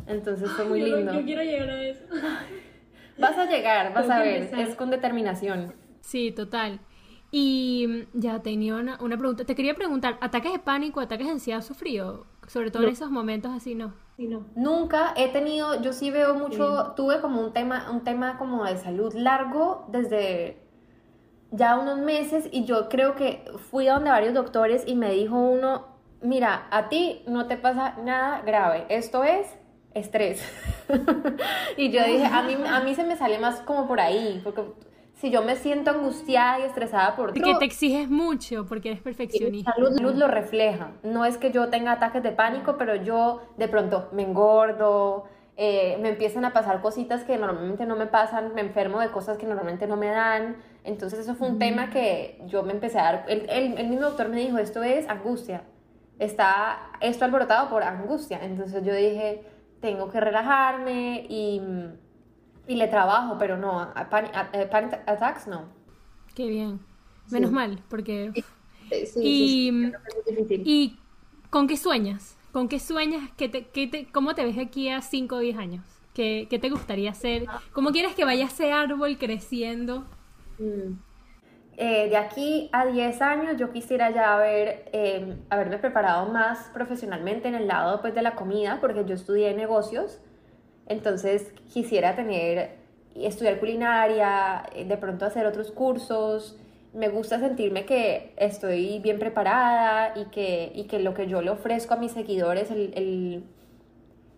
Entonces 0.06 0.50
fue 0.50 0.64
muy 0.64 0.82
lindo. 0.82 1.12
Yo 1.12 1.24
quiero 1.24 1.42
llegar 1.42 1.70
a 1.70 1.82
eso. 1.82 2.04
Vas 3.18 3.36
a 3.36 3.44
llegar, 3.44 3.92
vas 3.92 4.08
a 4.08 4.20
ver, 4.20 4.50
es 4.58 4.74
con 4.76 4.88
determinación. 4.88 5.74
Sí, 6.00 6.32
total. 6.32 6.80
Y 7.30 7.86
mm, 7.86 8.18
ya 8.18 8.40
tenía 8.40 8.76
una, 8.76 8.98
una, 9.00 9.18
pregunta. 9.18 9.44
Te 9.44 9.54
quería 9.54 9.74
preguntar, 9.74 10.16
¿ataques 10.22 10.52
de 10.52 10.58
pánico, 10.58 11.00
ataques 11.00 11.26
de 11.26 11.32
ansiedad 11.34 11.58
has 11.58 11.66
sufrido? 11.66 12.26
Sobre 12.46 12.70
todo 12.70 12.84
en 12.84 12.88
esos 12.88 13.10
momentos 13.10 13.52
así, 13.52 13.74
¿no? 13.74 13.94
Sí, 14.20 14.28
no. 14.28 14.44
Nunca 14.54 15.14
he 15.16 15.28
tenido, 15.28 15.80
yo 15.80 15.94
sí 15.94 16.10
veo 16.10 16.34
mucho, 16.34 16.92
tuve 16.94 17.22
como 17.22 17.40
un 17.40 17.54
tema, 17.54 17.90
un 17.90 18.04
tema 18.04 18.36
como 18.36 18.66
de 18.66 18.76
salud 18.76 19.14
largo 19.14 19.86
desde 19.88 20.58
ya 21.50 21.78
unos 21.78 22.00
meses 22.00 22.46
y 22.52 22.66
yo 22.66 22.90
creo 22.90 23.14
que 23.14 23.50
fui 23.70 23.88
a 23.88 23.94
donde 23.94 24.10
varios 24.10 24.34
doctores 24.34 24.84
y 24.86 24.94
me 24.94 25.10
dijo 25.10 25.38
uno, 25.38 25.86
mira, 26.20 26.66
a 26.70 26.90
ti 26.90 27.22
no 27.26 27.46
te 27.46 27.56
pasa 27.56 27.96
nada 28.04 28.42
grave, 28.42 28.84
esto 28.90 29.24
es 29.24 29.58
estrés. 29.94 30.46
y 31.78 31.90
yo 31.90 32.04
dije, 32.04 32.26
a 32.26 32.42
mí, 32.42 32.58
a 32.62 32.80
mí 32.80 32.94
se 32.94 33.04
me 33.04 33.16
sale 33.16 33.38
más 33.38 33.60
como 33.60 33.88
por 33.88 34.00
ahí, 34.00 34.42
porque 34.44 34.64
si 35.20 35.30
yo 35.30 35.42
me 35.42 35.56
siento 35.56 35.90
angustiada 35.90 36.60
y 36.60 36.62
estresada 36.62 37.14
por 37.14 37.34
Porque 37.34 37.54
te 37.58 37.64
exiges 37.64 38.08
mucho, 38.08 38.66
porque 38.66 38.88
eres 38.88 39.02
perfeccionista. 39.02 39.74
La 39.76 39.88
luz, 40.00 40.16
lo 40.16 40.28
refleja. 40.28 40.92
No 41.02 41.26
es 41.26 41.36
que 41.36 41.52
yo 41.52 41.68
tenga 41.68 41.92
ataques 41.92 42.22
de 42.22 42.32
pánico, 42.32 42.76
pero 42.78 42.94
yo 42.96 43.42
de 43.58 43.68
pronto 43.68 44.08
me 44.12 44.22
engordo, 44.22 45.24
eh, 45.58 45.98
me 46.00 46.08
empiezan 46.08 46.46
a 46.46 46.54
pasar 46.54 46.80
cositas 46.80 47.24
que 47.24 47.36
normalmente 47.36 47.84
no 47.84 47.96
me 47.96 48.06
pasan, 48.06 48.54
me 48.54 48.62
enfermo 48.62 49.00
de 49.00 49.10
cosas 49.10 49.36
que 49.36 49.46
normalmente 49.46 49.86
no 49.86 49.98
me 49.98 50.06
dan. 50.06 50.56
Entonces 50.84 51.18
eso 51.18 51.34
fue 51.34 51.48
un 51.48 51.58
tema 51.58 51.90
que 51.90 52.40
yo 52.46 52.62
me 52.62 52.72
empecé 52.72 52.98
a 52.98 53.02
dar... 53.02 53.24
El, 53.28 53.48
el, 53.50 53.76
el 53.76 53.88
mismo 53.88 54.06
doctor 54.06 54.30
me 54.30 54.36
dijo, 54.40 54.56
esto 54.56 54.82
es 54.82 55.06
angustia. 55.06 55.64
Está 56.18 56.92
esto 57.00 57.26
alborotado 57.26 57.68
por 57.68 57.82
angustia. 57.82 58.40
Entonces 58.42 58.82
yo 58.82 58.94
dije 58.94 59.44
tengo 59.80 60.10
que 60.10 60.20
relajarme 60.20 61.26
y, 61.28 61.60
y 62.70 62.76
le 62.76 62.86
trabajo, 62.86 63.36
pero 63.36 63.58
no, 63.58 63.92
panic, 64.10 64.32
attacks 65.04 65.48
no. 65.48 65.64
Qué 66.36 66.46
bien. 66.46 66.78
Menos 67.28 67.50
mal, 67.50 67.80
porque... 67.88 68.30
Sí, 69.06 69.68
y, 69.68 69.92
¿Y 70.48 70.98
con 71.50 71.66
qué 71.66 71.76
sueñas? 71.76 72.36
¿Con 72.52 72.68
qué 72.68 72.78
sueñas? 72.78 73.28
¿Qué 73.36 73.48
te, 73.48 73.66
qué 73.66 73.88
te, 73.88 74.06
¿Cómo 74.12 74.36
te 74.36 74.44
ves 74.44 74.56
aquí 74.56 74.88
a 74.88 75.02
5 75.02 75.34
o 75.34 75.38
10 75.40 75.58
años? 75.58 75.84
¿Qué, 76.14 76.46
¿Qué, 76.48 76.60
te 76.60 76.70
gustaría 76.70 77.10
hacer? 77.10 77.46
¿Cómo 77.72 77.90
quieres 77.90 78.14
que 78.14 78.24
vaya 78.24 78.44
ese 78.44 78.70
árbol 78.70 79.18
creciendo? 79.18 80.06
Mm. 80.60 80.92
eh, 81.76 82.08
de 82.08 82.16
aquí 82.16 82.68
a 82.72 82.86
10 82.86 83.20
años 83.22 83.56
yo 83.56 83.72
quisiera 83.72 84.10
ya 84.10 84.34
haber, 84.34 84.88
em, 84.92 85.40
haberme 85.50 85.78
preparado 85.78 86.30
más 86.30 86.70
profesionalmente 86.72 87.48
en 87.48 87.56
el 87.56 87.66
lado 87.66 88.00
pues, 88.00 88.14
de 88.14 88.22
la 88.22 88.36
comida, 88.36 88.78
porque 88.80 89.04
yo 89.04 89.14
estudié 89.16 89.54
negocios, 89.54 90.20
entonces 90.90 91.52
quisiera 91.72 92.16
tener, 92.16 92.72
estudiar 93.14 93.60
culinaria, 93.60 94.64
eh, 94.74 94.84
de 94.84 94.96
pronto 94.96 95.24
hacer 95.24 95.46
otros 95.46 95.70
cursos. 95.70 96.58
Me 96.92 97.08
gusta 97.08 97.38
sentirme 97.38 97.86
que 97.86 98.34
estoy 98.36 98.98
bien 98.98 99.20
preparada 99.20 100.12
y 100.16 100.24
que, 100.26 100.72
y 100.74 100.84
que 100.84 100.98
lo 100.98 101.14
que 101.14 101.28
yo 101.28 101.42
le 101.42 101.50
ofrezco 101.50 101.94
a 101.94 101.96
mis 101.96 102.10
seguidores, 102.10 102.72
el, 102.72 102.92
el, 102.96 103.44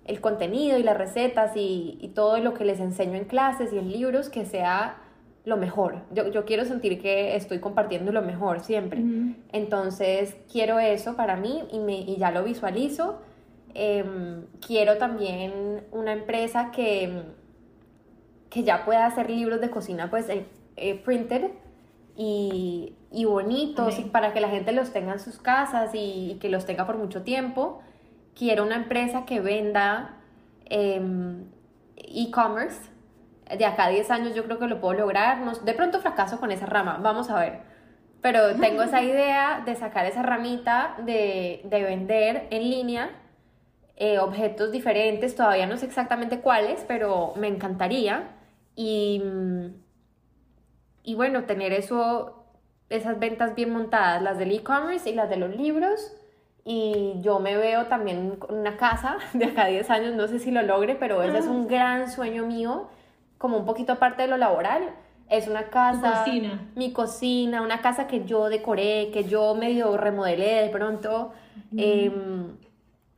el 0.04 0.20
contenido 0.20 0.78
y 0.78 0.82
las 0.82 0.98
recetas 0.98 1.56
y, 1.56 1.98
y 2.02 2.08
todo 2.08 2.36
lo 2.38 2.52
que 2.52 2.66
les 2.66 2.80
enseño 2.80 3.14
en 3.14 3.24
clases 3.24 3.72
y 3.72 3.78
en 3.78 3.90
libros, 3.90 4.28
que 4.28 4.44
sea 4.44 4.98
lo 5.46 5.56
mejor. 5.56 6.02
Yo, 6.12 6.28
yo, 6.28 6.44
quiero 6.44 6.66
sentir 6.66 7.00
que 7.00 7.34
estoy 7.34 7.60
compartiendo 7.60 8.12
lo 8.12 8.20
mejor 8.20 8.60
siempre. 8.60 9.02
Entonces, 9.52 10.36
quiero 10.52 10.78
eso 10.78 11.16
para 11.16 11.36
mí 11.36 11.64
y, 11.72 11.78
me, 11.78 11.98
y 11.98 12.16
ya 12.18 12.30
lo 12.30 12.44
visualizo. 12.44 13.22
Em, 13.74 14.46
quiero 14.66 14.98
también 14.98 15.84
una 15.92 16.12
empresa 16.12 16.70
que, 16.72 17.22
que 18.50 18.64
ya 18.64 18.84
pueda 18.84 19.06
hacer 19.06 19.30
libros 19.30 19.60
de 19.60 19.70
cocina, 19.70 20.10
pues, 20.10 20.28
eh, 20.28 20.46
eh, 20.76 20.94
printed 21.02 21.50
y, 22.16 22.94
y 23.10 23.24
bonitos 23.24 23.98
y 23.98 24.04
para 24.04 24.34
que 24.34 24.40
la 24.40 24.48
gente 24.48 24.72
los 24.72 24.92
tenga 24.92 25.12
en 25.14 25.20
sus 25.20 25.38
casas 25.38 25.90
y, 25.94 26.38
que 26.40 26.50
los 26.50 26.66
tenga 26.66 26.86
por 26.86 26.98
mucho 26.98 27.22
tiempo. 27.22 27.80
Quiero 28.34 28.64
una 28.64 28.76
empresa 28.76 29.24
que 29.24 29.40
venda 29.40 30.16
em, 30.66 31.44
e-commerce 31.96 32.90
de 33.56 33.66
acá 33.66 33.84
a 33.86 33.88
10 33.90 34.10
años 34.10 34.34
yo 34.34 34.44
creo 34.44 34.58
que 34.58 34.66
lo 34.66 34.80
puedo 34.80 34.94
lograr. 34.94 35.38
No, 35.40 35.52
de 35.52 35.74
pronto 35.74 36.00
fracaso 36.00 36.38
con 36.40 36.50
esa 36.50 36.66
rama, 36.66 36.98
vamos 37.02 37.30
a 37.30 37.38
ver. 37.38 37.60
Pero 38.20 38.54
tengo 38.56 38.82
esa 38.82 39.02
idea 39.02 39.62
de 39.64 39.76
sacar 39.76 40.06
esa 40.06 40.22
ramita, 40.22 40.96
de, 41.04 41.62
de 41.64 41.82
vender 41.82 42.48
en 42.50 42.70
línea 42.70 43.21
eh, 44.04 44.18
objetos 44.18 44.72
diferentes, 44.72 45.36
todavía 45.36 45.64
no 45.68 45.76
sé 45.76 45.86
exactamente 45.86 46.40
cuáles, 46.40 46.84
pero 46.88 47.34
me 47.36 47.46
encantaría. 47.46 48.30
Y, 48.74 49.22
y 51.04 51.14
bueno, 51.14 51.44
tener 51.44 51.72
eso, 51.72 52.44
esas 52.88 53.20
ventas 53.20 53.54
bien 53.54 53.70
montadas, 53.70 54.20
las 54.20 54.38
del 54.38 54.50
e-commerce 54.50 55.08
y 55.08 55.14
las 55.14 55.30
de 55.30 55.36
los 55.36 55.54
libros. 55.54 56.12
Y 56.64 57.12
yo 57.20 57.38
me 57.38 57.56
veo 57.56 57.86
también 57.86 58.34
con 58.34 58.58
una 58.58 58.76
casa 58.76 59.18
de 59.34 59.44
acá 59.44 59.66
a 59.66 59.68
10 59.68 59.88
años, 59.90 60.16
no 60.16 60.26
sé 60.26 60.40
si 60.40 60.50
lo 60.50 60.62
logre, 60.62 60.96
pero 60.96 61.22
ese 61.22 61.38
es 61.38 61.46
un 61.46 61.68
gran 61.68 62.10
sueño 62.10 62.44
mío 62.44 62.88
como 63.38 63.58
un 63.58 63.64
poquito 63.64 63.92
aparte 63.92 64.22
de 64.22 64.28
lo 64.28 64.36
laboral, 64.36 64.82
es 65.28 65.46
una 65.46 65.68
casa, 65.70 66.24
cocina. 66.24 66.70
mi 66.74 66.92
cocina, 66.92 67.62
una 67.62 67.80
casa 67.80 68.08
que 68.08 68.24
yo 68.24 68.48
decoré, 68.48 69.10
que 69.12 69.22
yo 69.22 69.54
medio 69.54 69.96
remodelé 69.96 70.62
de 70.62 70.70
pronto, 70.70 71.32
em, 71.76 72.56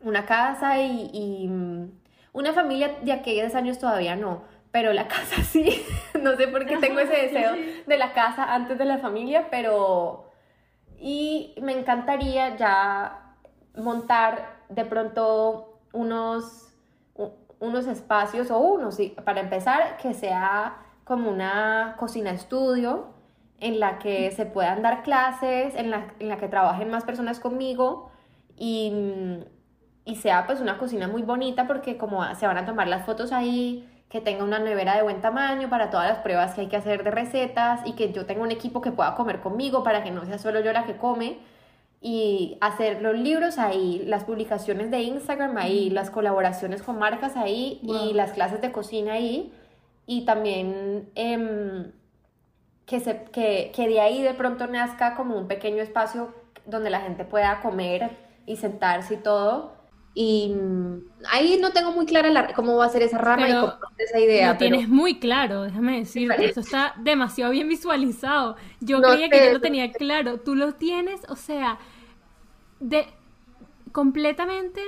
una 0.04 0.26
casa 0.26 0.80
y, 0.80 1.48
mm, 1.48 1.90
una 2.32 2.52
familia 2.52 2.96
de 3.02 3.12
aquellos 3.12 3.54
años 3.54 3.78
todavía 3.78 4.16
no, 4.16 4.44
pero 4.70 4.92
la 4.92 5.08
casa 5.08 5.42
sí, 5.42 5.84
no 6.20 6.36
sé 6.36 6.48
por 6.48 6.66
qué 6.66 6.76
tengo 6.78 7.00
ese 7.00 7.14
deseo 7.28 7.52
de 7.86 7.96
la 7.96 8.12
casa 8.12 8.54
antes 8.54 8.78
de 8.78 8.84
la 8.84 8.98
familia, 8.98 9.48
pero 9.50 10.30
y 10.98 11.54
me 11.60 11.72
encantaría 11.72 12.56
ya 12.56 13.36
montar 13.76 14.56
de 14.68 14.84
pronto 14.84 15.80
unos 15.92 16.74
unos 17.64 17.86
espacios 17.86 18.50
o 18.50 18.58
unos, 18.58 18.98
para 19.24 19.40
empezar, 19.40 19.96
que 19.96 20.14
sea 20.14 20.76
como 21.04 21.30
una 21.30 21.96
cocina 21.98 22.30
estudio 22.30 23.06
en 23.58 23.80
la 23.80 23.98
que 23.98 24.30
se 24.32 24.46
puedan 24.46 24.82
dar 24.82 25.02
clases, 25.02 25.74
en 25.74 25.90
la, 25.90 26.12
en 26.18 26.28
la 26.28 26.36
que 26.36 26.48
trabajen 26.48 26.90
más 26.90 27.04
personas 27.04 27.40
conmigo 27.40 28.10
y, 28.56 28.92
y, 30.04 30.16
sea 30.16 30.46
pues 30.46 30.60
una 30.60 30.78
cocina 30.78 31.08
muy 31.08 31.22
bonita 31.22 31.66
porque 31.66 31.96
como 31.96 32.22
se 32.34 32.46
van 32.46 32.58
a 32.58 32.66
tomar 32.66 32.88
las 32.88 33.04
fotos 33.06 33.32
ahí, 33.32 33.88
que 34.08 34.20
tenga 34.20 34.44
una 34.44 34.58
nevera 34.58 34.96
de 34.96 35.02
buen 35.02 35.20
tamaño 35.20 35.68
para 35.68 35.90
todas 35.90 36.08
las 36.08 36.18
pruebas 36.18 36.54
que 36.54 36.62
hay 36.62 36.66
que 36.68 36.76
hacer 36.76 37.02
de 37.02 37.10
recetas 37.10 37.80
y 37.84 37.92
que 37.92 38.12
yo 38.12 38.26
tenga 38.26 38.42
un 38.42 38.52
equipo 38.52 38.80
que 38.80 38.92
pueda 38.92 39.14
comer 39.14 39.40
conmigo 39.40 39.82
para 39.82 40.04
que 40.04 40.10
no 40.10 40.24
sea 40.24 40.38
solo 40.38 40.60
yo 40.60 40.72
la 40.72 40.84
que 40.84 40.96
come 40.96 41.38
y 42.00 42.58
hacer 42.60 43.00
los 43.00 43.18
libros 43.18 43.58
ahí, 43.58 44.04
las 44.06 44.24
publicaciones 44.24 44.90
de 44.90 45.00
Instagram 45.00 45.56
ahí, 45.56 45.90
las 45.90 46.10
colaboraciones 46.10 46.82
con 46.82 46.98
marcas 46.98 47.36
ahí 47.36 47.80
y 47.82 48.12
las 48.12 48.32
clases 48.32 48.60
de 48.60 48.72
cocina 48.72 49.14
ahí 49.14 49.52
y 50.06 50.24
también 50.26 51.10
em, 51.14 51.92
que, 52.86 53.00
se, 53.00 53.24
que, 53.32 53.72
que 53.74 53.88
de 53.88 54.00
ahí 54.00 54.22
de 54.22 54.34
pronto 54.34 54.66
nazca 54.66 55.14
como 55.16 55.36
un 55.36 55.48
pequeño 55.48 55.82
espacio 55.82 56.34
donde 56.66 56.90
la 56.90 57.00
gente 57.00 57.24
pueda 57.24 57.60
comer 57.60 58.10
y 58.46 58.56
sentarse 58.56 59.14
y 59.14 59.16
todo. 59.18 59.72
Y 60.16 60.54
mm, 60.54 61.00
ahí 61.28 61.58
no 61.60 61.72
tengo 61.72 61.90
muy 61.90 62.06
clara 62.06 62.52
cómo 62.54 62.76
va 62.76 62.86
a 62.86 62.88
ser 62.88 63.02
esa 63.02 63.18
rama 63.18 63.48
y 63.48 63.52
cómo 63.52 63.66
va 63.66 63.88
a 63.90 63.96
ser 63.96 64.06
esa 64.06 64.20
idea. 64.20 64.52
Lo 64.52 64.58
tienes 64.58 64.88
muy 64.88 65.18
claro, 65.18 65.62
déjame 65.62 65.98
decirte. 65.98 66.44
Eso 66.44 66.60
está 66.60 66.94
demasiado 66.98 67.50
bien 67.50 67.68
visualizado. 67.68 68.56
Yo 68.80 69.02
creía 69.02 69.28
que 69.28 69.46
yo 69.46 69.52
lo 69.52 69.60
tenía 69.60 69.90
claro. 69.92 70.38
Tú 70.38 70.54
lo 70.54 70.74
tienes, 70.74 71.20
o 71.28 71.34
sea, 71.34 71.78
de 72.78 73.06
completamente 73.90 74.80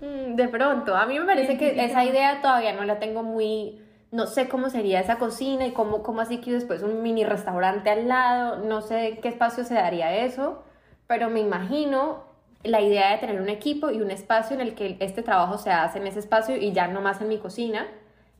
mm, 0.00 0.34
de 0.36 0.48
pronto, 0.48 0.94
a 0.94 1.06
mí 1.06 1.18
me 1.18 1.24
parece 1.24 1.56
que 1.56 1.82
esa 1.84 2.04
idea 2.04 2.40
todavía 2.42 2.74
no 2.74 2.84
la 2.84 2.98
tengo 2.98 3.22
muy, 3.22 3.80
no 4.12 4.26
sé 4.26 4.48
cómo 4.48 4.68
sería 4.68 5.00
esa 5.00 5.18
cocina 5.18 5.66
y 5.66 5.72
cómo, 5.72 6.02
cómo 6.02 6.20
así 6.20 6.42
que 6.42 6.52
después 6.52 6.82
un 6.82 7.02
mini 7.02 7.24
restaurante 7.24 7.88
al 7.90 8.06
lado, 8.06 8.64
no 8.64 8.82
sé 8.82 9.18
qué 9.22 9.28
espacio 9.28 9.64
se 9.64 9.74
daría 9.74 10.14
eso, 10.14 10.62
pero 11.06 11.30
me 11.30 11.40
imagino 11.40 12.33
la 12.64 12.80
idea 12.80 13.12
de 13.12 13.18
tener 13.18 13.40
un 13.40 13.48
equipo 13.48 13.90
y 13.90 14.00
un 14.00 14.10
espacio 14.10 14.54
en 14.54 14.60
el 14.60 14.74
que 14.74 14.96
este 15.00 15.22
trabajo 15.22 15.58
se 15.58 15.70
hace 15.70 15.98
en 15.98 16.06
ese 16.06 16.18
espacio 16.18 16.56
y 16.56 16.72
ya 16.72 16.88
no 16.88 17.00
más 17.00 17.20
en 17.20 17.28
mi 17.28 17.38
cocina 17.38 17.86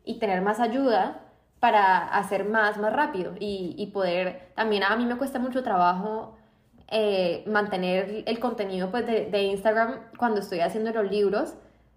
y 0.05 0.18
tener 0.18 0.43
más 0.43 0.61
ayuda 0.61 1.20
para 1.61 2.09
hacer 2.09 2.45
más, 2.45 2.79
más 2.79 2.93
rápido 2.93 3.35
y, 3.39 3.75
y 3.79 3.87
poder, 3.89 4.51
también 4.55 4.83
a 4.83 4.97
mí 4.97 5.07
me 5.07 5.16
cuesta 5.16 5.39
mucho 5.39 5.62
trabajo 5.62 6.37
eh, 6.89 7.43
mantener 7.47 8.25
el 8.27 8.39
contenido 8.39 8.91
pues, 8.91 9.07
de, 9.07 9.43
Instagram 9.43 10.01
cuando 10.18 10.41
estoy 10.41 10.61
haciendo 10.61 10.93
los 10.93 11.11
libros, 11.11 11.55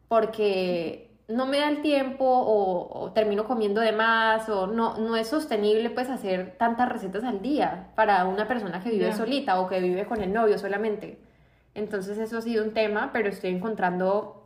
porque 0.07 1.11
no 1.27 1.45
me 1.45 1.59
da 1.59 1.69
el 1.69 1.81
tiempo 1.81 2.25
o, 2.25 3.11
termino 3.11 3.45
comiendo 3.45 3.81
de 3.81 3.91
más 3.91 4.47
o 4.47 4.65
no, 4.65 4.97
no 4.97 5.17
es 5.17 5.27
sostenible 5.27 5.89
pues 5.89 6.09
hacer 6.09 6.55
tantas 6.57 6.87
recetas 6.89 7.25
al 7.25 7.41
día 7.41 7.89
para 7.95 8.25
una 8.25 8.47
persona 8.47 8.81
que 8.81 8.89
vive 8.89 9.11
solita 9.13 9.59
o 9.59 9.67
que 9.67 9.81
vive 9.81 10.05
con 10.05 10.21
el 10.21 10.31
novio 10.31 10.57
solamente. 10.57 11.19
Entonces 11.77 12.17
eso 12.17 12.39
ha 12.39 12.41
sido 12.41 12.63
un 12.63 12.73
tema, 12.73 13.11
pero 13.13 13.29
estoy 13.29 13.51
encontrando 13.51 14.43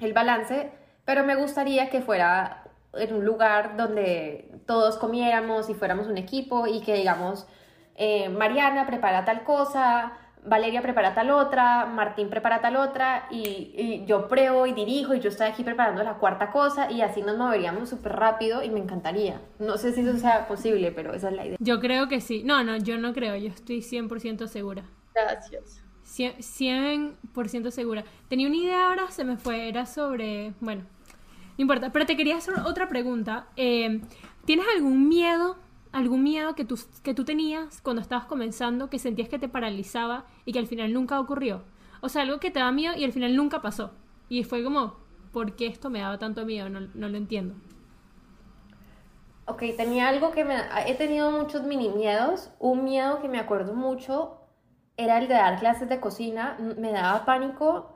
el 0.00 0.12
balance, 0.12 0.72
pero 1.04 1.24
me 1.24 1.36
gustaría 1.36 1.88
que 1.88 2.00
fuera 2.00 2.64
en 2.94 3.14
un 3.14 3.24
lugar 3.24 3.76
donde 3.76 4.50
todos 4.66 4.98
comiéramos 4.98 5.70
y 5.70 5.74
fuéramos 5.74 6.08
un 6.08 6.18
equipo 6.18 6.66
y 6.66 6.80
que 6.80 6.94
digamos 6.94 7.46
eh, 7.94 8.28
Mariana 8.28 8.86
prepara 8.88 9.24
tal 9.24 9.44
cosa, 9.44 10.18
Valeria 10.44 10.82
prepara 10.82 11.14
tal 11.14 11.30
otra, 11.30 11.86
Martín 11.86 12.28
prepara 12.28 12.60
tal 12.60 12.74
otra, 12.74 13.28
y, 13.30 14.04
yo 14.06 14.26
pruebo 14.26 14.66
y 14.66 14.72
dirijo, 14.72 15.14
y 15.14 15.20
yo 15.20 15.28
estoy 15.28 15.46
aquí 15.46 15.62
preparando 15.62 16.02
la 16.02 16.14
cuarta 16.14 16.50
cosa, 16.50 16.90
y 16.90 17.02
así 17.02 17.22
nos 17.22 17.38
moveríamos 17.38 17.88
súper 17.88 18.12
rápido, 18.16 18.64
y 18.64 18.68
me 18.68 18.80
encantaría. 18.80 19.40
No 19.60 19.78
sé 19.78 19.92
si 19.92 20.00
eso 20.00 20.18
sea 20.18 20.48
posible, 20.48 20.90
pero 20.90 21.14
esa 21.14 21.30
es 21.30 21.36
la 21.36 21.46
idea. 21.46 21.56
Yo 21.60 21.80
creo 21.80 22.08
que 22.08 22.20
sí. 22.20 22.42
No, 22.44 22.62
no, 22.64 22.76
yo 22.76 22.98
no 22.98 23.14
creo, 23.14 23.36
yo 23.36 23.48
estoy 23.48 23.78
100% 23.78 24.48
segura. 24.48 24.82
Gracias. 25.14 25.83
100%, 26.04 27.70
segura. 27.70 28.04
Tenía 28.28 28.46
una 28.46 28.56
idea 28.56 28.88
ahora, 28.88 29.10
se 29.10 29.24
me 29.24 29.36
fue, 29.36 29.68
era 29.68 29.86
sobre, 29.86 30.54
bueno, 30.60 30.82
no 31.56 31.62
importa, 31.62 31.92
pero 31.92 32.06
te 32.06 32.16
quería 32.16 32.36
hacer 32.36 32.54
otra 32.64 32.88
pregunta. 32.88 33.48
Eh, 33.56 34.00
¿Tienes 34.44 34.66
algún 34.74 35.08
miedo 35.08 35.56
algún 35.94 36.24
miedo 36.24 36.56
que 36.56 36.64
tú, 36.64 36.76
que 37.04 37.14
tú 37.14 37.24
tenías 37.24 37.80
cuando 37.80 38.02
estabas 38.02 38.26
comenzando, 38.26 38.90
que 38.90 38.98
sentías 38.98 39.28
que 39.28 39.38
te 39.38 39.48
paralizaba 39.48 40.24
y 40.44 40.52
que 40.52 40.58
al 40.58 40.66
final 40.66 40.92
nunca 40.92 41.20
ocurrió. 41.20 41.62
O 42.00 42.08
sea, 42.08 42.22
algo 42.22 42.40
que 42.40 42.50
te 42.50 42.58
da 42.58 42.72
miedo 42.72 42.94
y 42.96 43.04
al 43.04 43.12
final 43.12 43.36
nunca 43.36 43.62
pasó. 43.62 43.92
Y 44.28 44.42
fue 44.42 44.64
como, 44.64 44.96
¿por 45.32 45.54
qué 45.54 45.68
esto 45.68 45.90
me 45.90 46.00
daba 46.00 46.18
tanto 46.18 46.44
miedo? 46.44 46.68
No, 46.68 46.80
no 46.94 47.08
lo 47.08 47.16
entiendo. 47.16 47.54
Ok, 49.46 49.62
tenía 49.76 50.08
algo 50.08 50.32
que 50.32 50.44
me... 50.44 50.56
He 50.86 50.94
tenido 50.94 51.30
muchos 51.30 51.62
mini 51.62 51.88
miedos. 51.90 52.50
Un 52.58 52.82
miedo 52.82 53.20
que 53.20 53.28
me 53.28 53.38
acuerdo 53.38 53.72
mucho 53.74 54.40
era 54.96 55.18
el 55.18 55.28
de 55.28 55.34
dar 55.34 55.58
clases 55.58 55.88
de 55.88 56.00
cocina. 56.00 56.56
Me 56.58 56.92
daba 56.92 57.24
pánico 57.24 57.94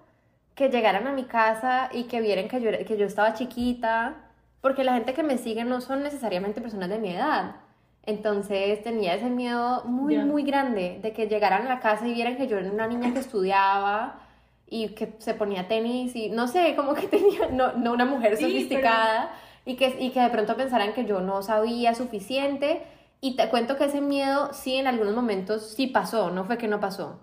que 0.54 0.68
llegaran 0.68 1.06
a 1.06 1.12
mi 1.12 1.24
casa 1.24 1.88
y 1.92 2.04
que 2.04 2.20
vieran 2.20 2.48
que 2.48 2.60
yo, 2.60 2.70
que 2.84 2.96
yo 2.96 3.06
estaba 3.06 3.34
chiquita, 3.34 4.16
porque 4.60 4.84
la 4.84 4.94
gente 4.94 5.14
que 5.14 5.22
me 5.22 5.38
sigue 5.38 5.64
no 5.64 5.80
son 5.80 6.02
necesariamente 6.02 6.60
personas 6.60 6.88
de 6.88 6.98
mi 6.98 7.10
edad. 7.14 7.56
Entonces 8.04 8.82
tenía 8.82 9.14
ese 9.14 9.28
miedo 9.30 9.84
muy, 9.84 10.16
muy 10.18 10.42
grande 10.42 10.98
de 11.02 11.12
que 11.12 11.28
llegaran 11.28 11.66
a 11.66 11.68
la 11.68 11.80
casa 11.80 12.08
y 12.08 12.14
vieran 12.14 12.36
que 12.36 12.46
yo 12.46 12.58
era 12.58 12.70
una 12.70 12.86
niña 12.86 13.12
que 13.12 13.18
estudiaba 13.18 14.20
y 14.66 14.88
que 14.90 15.14
se 15.18 15.34
ponía 15.34 15.68
tenis 15.68 16.16
y 16.16 16.30
no 16.30 16.48
sé, 16.48 16.74
como 16.74 16.94
que 16.94 17.06
tenía, 17.06 17.48
no, 17.52 17.74
no 17.74 17.92
una 17.92 18.06
mujer 18.06 18.36
sofisticada 18.36 19.30
y, 19.64 19.76
que, 19.76 19.96
y 20.00 20.10
que 20.10 20.20
de 20.20 20.30
pronto 20.30 20.56
pensaran 20.56 20.94
que 20.94 21.04
yo 21.04 21.20
no 21.20 21.42
sabía 21.42 21.94
suficiente 21.94 22.82
Y 23.20 23.36
te 23.36 23.48
cuento 23.48 23.76
que 23.76 23.84
ese 23.84 24.00
miedo 24.00 24.52
sí 24.52 24.76
en 24.76 24.86
algunos 24.86 25.14
momentos 25.14 25.74
sí 25.74 25.88
pasó, 25.88 26.30
no 26.30 26.44
fue 26.44 26.58
que 26.58 26.68
no 26.68 26.80
pasó. 26.80 27.18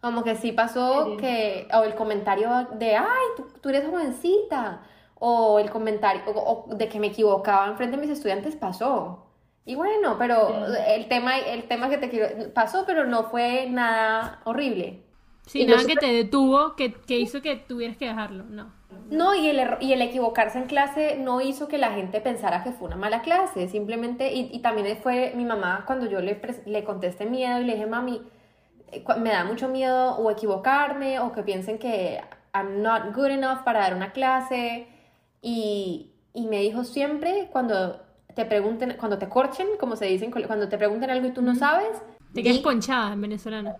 Como 0.00 0.22
que 0.22 0.36
sí 0.36 0.52
pasó 0.52 1.16
que, 1.18 1.68
o 1.72 1.82
el 1.82 1.94
comentario 1.94 2.68
de, 2.72 2.96
ay, 2.96 3.26
tú, 3.60 3.68
eres 3.68 3.88
jovencita, 3.88 4.82
o 5.14 5.58
el 5.58 5.70
comentario 5.70 6.22
o, 6.26 6.66
de 6.74 6.88
que 6.88 7.00
me 7.00 7.08
equivocaba 7.08 7.66
en 7.66 7.76
frente 7.76 7.96
de 7.96 8.02
mis 8.02 8.10
estudiantes 8.10 8.56
pasó. 8.56 9.26
Y 9.64 9.74
bueno, 9.74 10.16
pero 10.16 10.66
el 10.86 11.08
tema, 11.08 11.38
el 11.38 11.64
tema 11.64 11.90
que 11.90 11.98
te 11.98 12.08
quiero, 12.08 12.52
pasó, 12.54 12.84
pero 12.86 13.04
no 13.04 13.24
fue 13.24 13.68
nada 13.68 14.40
horrible. 14.44 15.02
Sí, 15.46 15.66
nada 15.66 15.84
que 15.84 15.96
te 15.96 16.12
detuvo, 16.12 16.76
que, 16.76 16.92
que 16.92 17.18
hizo 17.18 17.42
que 17.42 17.56
tuvieras 17.56 17.96
que 17.96 18.06
dejarlo, 18.06 18.44
no. 18.44 18.75
No, 19.10 19.34
y 19.34 19.48
el, 19.48 19.60
y 19.80 19.92
el 19.92 20.02
equivocarse 20.02 20.58
en 20.58 20.66
clase 20.66 21.16
no 21.18 21.40
hizo 21.40 21.68
que 21.68 21.78
la 21.78 21.92
gente 21.92 22.20
pensara 22.20 22.62
que 22.64 22.72
fue 22.72 22.88
una 22.88 22.96
mala 22.96 23.22
clase, 23.22 23.68
simplemente, 23.68 24.32
y, 24.32 24.50
y 24.52 24.60
también 24.60 24.96
fue 24.98 25.32
mi 25.36 25.44
mamá 25.44 25.84
cuando 25.86 26.06
yo 26.06 26.20
le, 26.20 26.40
le 26.66 26.84
contesté 26.84 27.26
miedo 27.26 27.60
y 27.60 27.64
le 27.64 27.74
dije, 27.74 27.86
mami, 27.86 28.22
eh, 28.92 29.04
me 29.18 29.30
da 29.30 29.44
mucho 29.44 29.68
miedo 29.68 30.16
o 30.16 30.30
equivocarme 30.30 31.20
o 31.20 31.32
que 31.32 31.42
piensen 31.42 31.78
que 31.78 32.20
I'm 32.54 32.82
not 32.82 33.14
good 33.14 33.30
enough 33.30 33.62
para 33.64 33.80
dar 33.80 33.94
una 33.94 34.12
clase. 34.12 34.86
Y, 35.42 36.12
y 36.32 36.46
me 36.46 36.60
dijo 36.60 36.84
siempre 36.84 37.48
cuando 37.52 38.00
te 38.34 38.44
pregunten, 38.44 38.96
cuando 38.98 39.18
te 39.18 39.28
corchen, 39.28 39.66
como 39.78 39.96
se 39.96 40.06
dicen, 40.06 40.30
cuando 40.30 40.68
te 40.68 40.78
pregunten 40.78 41.10
algo 41.10 41.28
y 41.28 41.32
tú 41.32 41.42
no 41.42 41.54
sabes. 41.54 42.02
Te 42.34 42.42
quedas 42.42 42.62
en 43.12 43.20
venezolano. 43.20 43.76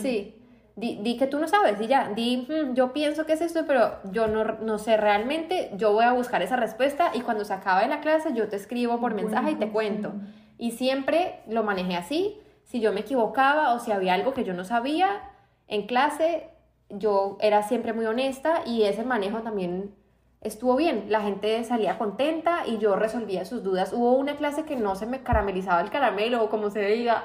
Sí, 0.00 0.34
Di, 0.80 1.16
que 1.16 1.26
tú 1.26 1.40
no 1.40 1.48
sabes 1.48 1.80
y 1.80 1.88
ya, 1.88 2.08
di, 2.14 2.46
hmm, 2.48 2.74
yo 2.74 2.92
pienso 2.92 3.26
que 3.26 3.32
es 3.32 3.40
esto, 3.40 3.64
pero 3.66 3.96
yo 4.12 4.28
no, 4.28 4.44
no, 4.44 4.78
sé 4.78 4.96
realmente, 4.96 5.72
yo 5.74 5.92
voy 5.92 6.04
a 6.04 6.12
buscar 6.12 6.40
esa 6.40 6.54
respuesta 6.54 7.10
y 7.14 7.22
cuando 7.22 7.44
se 7.44 7.52
acabe 7.52 7.88
la 7.88 8.00
clase 8.00 8.32
yo 8.32 8.48
te 8.48 8.54
escribo 8.54 9.00
por 9.00 9.12
mensaje 9.12 9.50
y 9.50 9.54
te 9.56 9.70
cuento. 9.70 10.12
Y 10.56 10.70
siempre 10.70 11.40
lo 11.48 11.64
manejé 11.64 11.96
así, 11.96 12.38
si 12.62 12.78
yo 12.78 12.92
me 12.92 13.00
equivocaba 13.00 13.74
o 13.74 13.80
si 13.80 13.90
había 13.90 14.14
algo 14.14 14.34
que 14.34 14.44
yo 14.44 14.54
no 14.54 14.62
sabía 14.62 15.22
en 15.66 15.86
clase, 15.86 16.48
yo 16.90 17.38
era 17.40 17.62
siempre 17.64 17.92
muy 17.92 18.06
honesta 18.06 18.62
y 18.64 18.84
ese 18.84 19.04
manejo 19.04 19.38
también 19.38 19.94
estuvo 20.40 20.76
bien. 20.76 21.06
La 21.08 21.20
gente 21.22 21.62
salía 21.64 21.98
contenta 21.98 22.66
y 22.66 22.78
yo 22.78 22.96
resolvía 22.96 23.44
sus 23.44 23.62
dudas. 23.62 23.92
Hubo 23.92 24.12
una 24.12 24.36
clase 24.36 24.64
que 24.64 24.76
no 24.76 24.94
se 24.94 25.06
me 25.06 25.22
caramelizaba 25.22 25.80
el 25.80 25.90
caramelo 25.90 26.42
o 26.42 26.48
como 26.48 26.70
se 26.70 26.80
diga, 26.86 27.24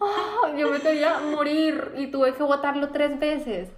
¡Ah! 0.00 0.52
yo 0.56 0.70
me 0.70 0.80
quería 0.80 1.18
morir 1.18 1.92
y 1.96 2.08
tuve 2.08 2.34
que 2.34 2.42
botarlo 2.42 2.88
tres 2.88 3.18
veces. 3.18 3.68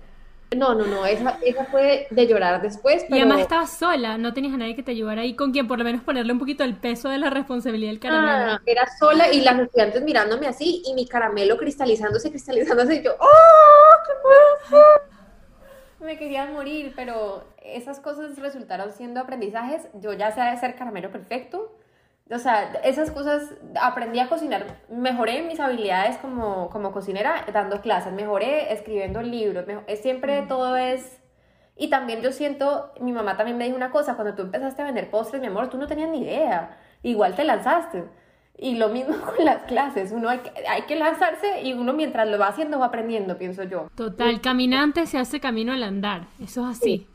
No, 0.57 0.75
no, 0.75 0.87
no, 0.87 1.05
esa, 1.05 1.39
esa 1.45 1.67
fue 1.67 2.07
de 2.11 2.27
llorar 2.27 2.63
después. 2.63 3.05
Y 3.11 3.15
además 3.15 3.41
estabas 3.41 3.77
sola, 3.77 4.17
no 4.17 4.33
tenías 4.33 4.55
a 4.55 4.57
nadie 4.57 4.75
que 4.75 4.83
te 4.83 4.93
ayudara 4.93 5.21
ahí 5.21 5.35
con 5.35 5.53
quien 5.53 5.69
por 5.69 5.79
lo 5.79 5.85
menos 5.85 6.03
ponerle 6.03 6.33
un 6.33 6.39
poquito 6.39 6.65
el 6.65 6.75
peso 6.75 7.11
de 7.11 7.19
la 7.19 7.29
responsabilidad 7.29 7.91
del 7.91 8.01
caramelo. 8.01 8.53
Ah, 8.53 8.63
era 8.65 8.87
sola 8.99 9.31
y 9.31 9.43
las 9.43 9.59
estudiantes 9.59 10.03
mirándome 10.03 10.47
así 10.47 10.83
y 10.87 10.95
mi 10.95 11.07
caramelo 11.07 11.59
cristalizándose, 11.59 12.31
cristalizándose 12.31 12.95
y 12.95 13.03
yo, 13.03 13.13
¡oh! 13.21 14.77
¿Qué 16.01 16.05
Me 16.05 16.17
quería 16.17 16.47
morir, 16.47 16.95
pero 16.97 17.45
esas 17.63 18.01
cosas 18.01 18.39
resultaron 18.39 18.91
siendo 18.93 19.21
aprendizajes. 19.21 19.83
Yo 20.01 20.15
ya 20.15 20.33
sé 20.33 20.41
hacer 20.41 20.77
caramelo 20.77 21.11
perfecto 21.11 21.78
o 22.31 22.39
sea, 22.39 22.73
esas 22.85 23.11
cosas, 23.11 23.55
aprendí 23.81 24.19
a 24.19 24.29
cocinar, 24.29 24.81
mejoré 24.91 25.43
mis 25.43 25.61
habilidades 25.61 26.19
como, 26.19 26.69
como 26.69 26.93
cocinera 26.93 27.47
dando 27.53 27.81
clases, 27.81 28.13
mejoré 28.13 28.73
escribiendo 28.73 29.23
libros, 29.23 29.65
siempre 30.01 30.43
todo 30.43 30.77
es... 30.77 31.21
Y 31.81 31.91
también 31.91 32.21
yo 32.23 32.33
siento, 32.33 32.93
mi 33.01 33.13
mamá 33.13 33.37
también 33.37 33.57
me 33.57 33.65
dijo 33.65 33.77
una 33.77 33.93
cosa, 33.93 34.17
cuando 34.17 34.35
tú 34.35 34.43
empezaste 34.43 34.83
a 34.83 34.87
vender 34.87 35.11
postres, 35.11 35.41
mi 35.41 35.47
amor, 35.47 35.71
tú 35.71 35.79
no 35.79 35.87
tenías 35.87 36.11
ni 36.11 36.23
idea, 36.23 36.77
igual 37.03 37.37
te 37.37 37.45
lanzaste. 37.45 38.05
Y 38.59 38.75
lo 38.75 38.89
mismo 38.89 39.17
con 39.37 39.45
las 39.45 39.63
clases, 39.63 40.11
uno 40.11 40.29
hay 40.29 40.39
que, 40.39 40.51
hay 40.69 40.83
que 40.83 40.97
lanzarse 40.97 41.63
y 41.63 41.73
uno 41.75 41.93
mientras 41.93 42.29
lo 42.29 42.37
va 42.37 42.49
haciendo 42.49 42.81
va 42.81 42.87
aprendiendo, 42.87 43.39
pienso 43.39 43.63
yo. 43.63 43.89
Total, 43.95 44.41
caminante 44.41 45.07
se 45.07 45.19
hace 45.19 45.39
camino 45.39 45.73
al 45.73 45.85
andar, 45.85 46.27
eso 46.43 46.69
es 46.69 46.79
así. 46.79 47.07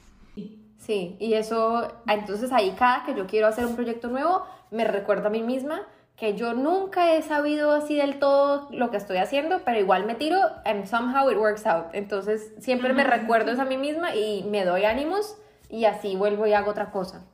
Sí, 0.83 1.15
y 1.17 1.33
eso, 1.35 1.87
entonces 2.07 2.51
ahí 2.51 2.75
cada 2.77 3.05
que 3.05 3.15
yo 3.15 3.25
quiero 3.25 3.47
hacer 3.47 3.65
un 3.65 3.75
proyecto 3.75 4.09
nuevo, 4.09 4.45
me 4.73 4.85
recuerdo 4.85 5.27
a 5.27 5.29
mí 5.29 5.41
misma 5.41 5.83
que 6.15 6.35
yo 6.35 6.53
nunca 6.53 7.15
he 7.15 7.21
sabido 7.21 7.71
así 7.71 7.95
del 7.95 8.19
todo 8.19 8.67
lo 8.71 8.91
que 8.91 8.97
estoy 8.97 9.17
haciendo, 9.17 9.61
pero 9.65 9.79
igual 9.79 10.05
me 10.05 10.15
tiro 10.15 10.39
and 10.65 10.85
somehow 10.85 11.29
it 11.29 11.37
works 11.37 11.65
out. 11.65 11.87
Entonces 11.93 12.53
siempre 12.59 12.93
me 12.93 13.03
recuerdo 13.03 13.51
eso 13.51 13.61
a 13.61 13.65
mí 13.65 13.77
misma 13.77 14.15
y 14.15 14.43
me 14.43 14.65
doy 14.65 14.85
ánimos 14.85 15.37
y 15.69 15.85
así 15.85 16.15
vuelvo 16.15 16.45
y 16.45 16.53
hago 16.53 16.71
otra 16.71 16.91
cosa. 16.91 17.25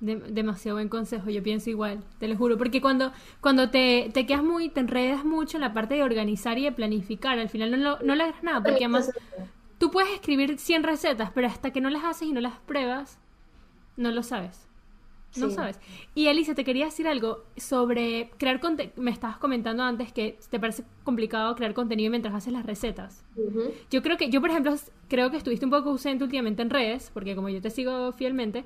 demasiado 0.00 0.76
buen 0.76 0.88
consejo, 0.88 1.30
yo 1.30 1.42
pienso 1.42 1.70
igual, 1.70 2.02
te 2.18 2.26
lo 2.26 2.36
juro, 2.36 2.56
porque 2.56 2.80
cuando, 2.80 3.12
cuando 3.40 3.70
te, 3.70 4.10
te 4.12 4.26
quedas 4.26 4.42
muy, 4.42 4.70
te 4.70 4.80
enredas 4.80 5.24
mucho 5.24 5.58
en 5.58 5.60
la 5.60 5.72
parte 5.72 5.94
de 5.94 6.02
organizar 6.02 6.58
y 6.58 6.64
de 6.64 6.72
planificar, 6.72 7.38
al 7.38 7.48
final 7.48 7.70
no, 7.70 7.76
no, 7.76 7.98
no 8.02 8.14
logras 8.16 8.42
nada, 8.42 8.62
porque 8.62 8.84
además 8.84 9.10
Tú 9.80 9.90
puedes 9.90 10.12
escribir 10.12 10.58
100 10.58 10.82
recetas, 10.82 11.30
pero 11.34 11.46
hasta 11.46 11.70
que 11.70 11.80
no 11.80 11.88
las 11.88 12.04
haces 12.04 12.28
y 12.28 12.32
no 12.34 12.42
las 12.42 12.58
pruebas, 12.58 13.18
no 13.96 14.10
lo 14.10 14.22
sabes. 14.22 14.68
No 15.36 15.50
sabes. 15.50 15.78
Y 16.14 16.26
Alicia, 16.26 16.54
te 16.54 16.64
quería 16.64 16.86
decir 16.86 17.06
algo 17.06 17.44
sobre 17.56 18.30
crear 18.36 18.60
contenido. 18.60 18.94
Me 19.00 19.10
estabas 19.10 19.38
comentando 19.38 19.82
antes 19.82 20.12
que 20.12 20.38
te 20.50 20.58
parece 20.58 20.84
complicado 21.04 21.54
crear 21.54 21.72
contenido 21.72 22.10
mientras 22.10 22.34
haces 22.34 22.52
las 22.52 22.66
recetas. 22.66 23.24
Yo 23.90 24.02
creo 24.02 24.16
que, 24.16 24.28
yo 24.28 24.40
por 24.40 24.50
ejemplo, 24.50 24.74
creo 25.08 25.30
que 25.30 25.36
estuviste 25.36 25.64
un 25.64 25.70
poco 25.70 25.90
ausente 25.90 26.24
últimamente 26.24 26.62
en 26.62 26.70
redes, 26.70 27.10
porque 27.14 27.36
como 27.36 27.48
yo 27.48 27.60
te 27.60 27.70
sigo 27.70 28.12
fielmente, 28.12 28.64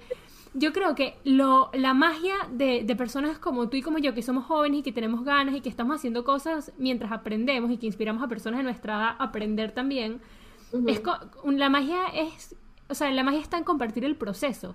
yo 0.54 0.72
creo 0.72 0.94
que 0.94 1.16
lo, 1.24 1.70
la 1.74 1.94
magia 1.94 2.34
de, 2.50 2.84
de, 2.84 2.96
personas 2.96 3.38
como 3.38 3.68
tú 3.68 3.76
y 3.76 3.82
como 3.82 3.98
yo, 3.98 4.14
que 4.14 4.22
somos 4.22 4.44
jóvenes 4.44 4.80
y 4.80 4.82
que 4.82 4.92
tenemos 4.92 5.24
ganas 5.24 5.54
y 5.56 5.60
que 5.60 5.68
estamos 5.68 5.96
haciendo 5.96 6.24
cosas 6.24 6.72
mientras 6.78 7.10
aprendemos 7.12 7.70
y 7.72 7.76
que 7.76 7.86
inspiramos 7.86 8.22
a 8.22 8.28
personas 8.28 8.60
de 8.60 8.64
nuestra 8.64 8.94
edad 8.94 9.16
a 9.18 9.24
aprender 9.24 9.72
también, 9.72 10.20
es 10.86 11.02
la 11.44 11.68
magia 11.68 12.06
es, 12.14 12.56
o 12.88 12.94
sea, 12.94 13.10
la 13.10 13.22
magia 13.22 13.40
está 13.40 13.58
en 13.58 13.64
compartir 13.64 14.04
el 14.04 14.16
proceso. 14.16 14.74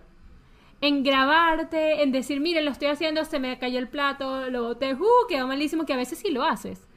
En 0.82 1.03
grabarte, 1.03 2.03
en 2.03 2.11
decir, 2.11 2.39
miren, 2.39 2.65
lo 2.65 2.71
estoy 2.71 2.88
haciendo, 2.88 3.25
se 3.25 3.39
me 3.39 3.59
cayó 3.59 3.80
el 3.80 3.89
plato, 3.89 4.49
lo 4.49 4.63
boté, 4.63 4.93
uh, 4.93 5.27
quedó 5.27 5.47
malísimo, 5.47 5.86
que 5.86 5.93
a 5.93 5.97
veces 5.97 6.19
sí 6.19 6.32
lo 6.32 6.43
haces. 6.43 6.88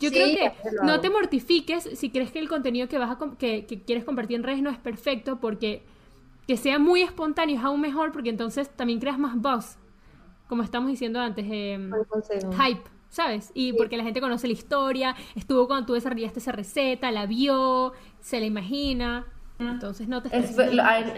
Yo 0.00 0.10
creo 0.10 0.28
que 0.28 0.52
no 0.84 1.00
te 1.00 1.10
mortifiques 1.10 1.84
si 1.94 2.10
crees 2.10 2.30
que 2.30 2.38
el 2.38 2.48
contenido 2.48 2.88
que 2.88 2.98
vas 2.98 3.10
a 3.10 3.18
que, 3.36 3.66
quieres 3.86 4.04
compartir 4.04 4.36
en 4.36 4.42
redes 4.42 4.62
no 4.62 4.70
es 4.70 4.78
perfecto, 4.78 5.40
porque 5.40 5.82
que 6.46 6.56
sea 6.56 6.78
muy 6.78 7.02
espontáneo 7.02 7.58
es 7.58 7.64
aún 7.64 7.80
mejor, 7.80 8.12
porque 8.12 8.30
entonces 8.30 8.70
también 8.70 9.00
creas 9.00 9.18
más 9.18 9.36
buzz, 9.36 9.76
como 10.48 10.62
estamos 10.62 10.90
diciendo 10.90 11.20
antes, 11.20 11.46
eh, 11.48 11.78
hype. 12.52 12.82
¿sabes? 13.10 13.50
Y 13.54 13.72
porque 13.72 13.96
la 13.96 14.04
gente 14.04 14.20
conoce 14.20 14.46
la 14.46 14.52
historia, 14.52 15.16
estuvo 15.34 15.66
cuando 15.66 15.86
tú 15.86 15.94
desarrollaste 15.94 16.40
esa 16.40 16.52
receta, 16.52 17.10
la 17.10 17.26
vio, 17.26 17.92
se 18.20 18.38
la 18.40 18.46
imagina. 18.46 19.26
Entonces 19.58 20.06
no 20.06 20.22
te 20.22 20.36
es, 20.36 20.56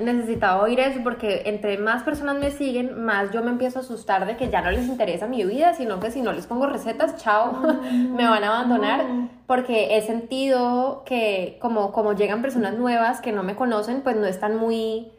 Necesitaba 0.03 0.63
oír 0.63 0.81
eso 0.81 1.01
porque 1.03 1.43
entre 1.45 1.77
más 1.77 2.03
personas 2.03 2.39
me 2.39 2.51
siguen, 2.51 3.05
más 3.05 3.31
yo 3.33 3.43
me 3.43 3.51
empiezo 3.51 3.79
a 3.79 3.83
asustar 3.83 4.27
de 4.27 4.37
que 4.37 4.49
ya 4.49 4.63
no 4.63 4.71
les 4.71 4.87
interesa 4.87 5.27
mi 5.27 5.45
vida, 5.45 5.75
sino 5.75 6.01
que 6.01 6.11
si 6.11 6.23
no 6.23 6.33
les 6.33 6.47
pongo 6.47 6.67
recetas, 6.67 7.17
chao, 7.17 7.53
me 7.93 8.25
van 8.25 8.43
a 8.45 8.49
abandonar. 8.49 9.05
Porque 9.47 9.97
he 9.97 10.03
sentido 10.03 11.03
que 11.05 11.59
como, 11.61 11.93
como 11.93 12.15
llegan 12.15 12.41
personas 12.41 12.79
nuevas 12.79 13.21
que 13.21 13.33
no 13.33 13.43
me 13.43 13.57
conocen, 13.57 14.01
pues 14.01 14.17
no 14.17 14.27
están 14.27 14.57
muy 14.57 15.13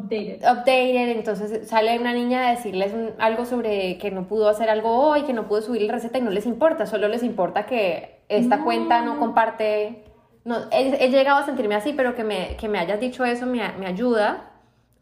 Updated. 0.00 0.42
Updated, 0.42 1.08
entonces 1.10 1.68
sale 1.68 1.98
una 1.98 2.12
niña 2.12 2.48
a 2.48 2.50
decirles 2.52 2.94
algo 3.18 3.44
sobre 3.44 3.98
que 3.98 4.10
no 4.10 4.26
pudo 4.26 4.48
hacer 4.48 4.70
algo 4.70 4.96
hoy, 4.96 5.22
que 5.22 5.32
no 5.32 5.46
pudo 5.46 5.62
subir 5.62 5.82
la 5.82 5.92
receta 5.92 6.18
y 6.18 6.22
no 6.22 6.30
les 6.30 6.46
importa, 6.46 6.86
solo 6.86 7.08
les 7.08 7.22
importa 7.22 7.66
que 7.66 8.20
esta 8.28 8.62
cuenta 8.62 9.02
no 9.02 9.18
comparte. 9.18 10.04
No, 10.44 10.56
he, 10.72 11.10
llegado 11.10 11.38
a 11.38 11.46
sentirme 11.46 11.74
así, 11.74 11.92
pero 11.92 12.14
que 12.14 12.24
me, 12.24 12.56
que 12.56 12.68
me 12.68 12.78
hayas 12.78 12.98
dicho 12.98 13.24
eso 13.24 13.46
me, 13.46 13.72
me, 13.78 13.86
ayuda 13.86 14.50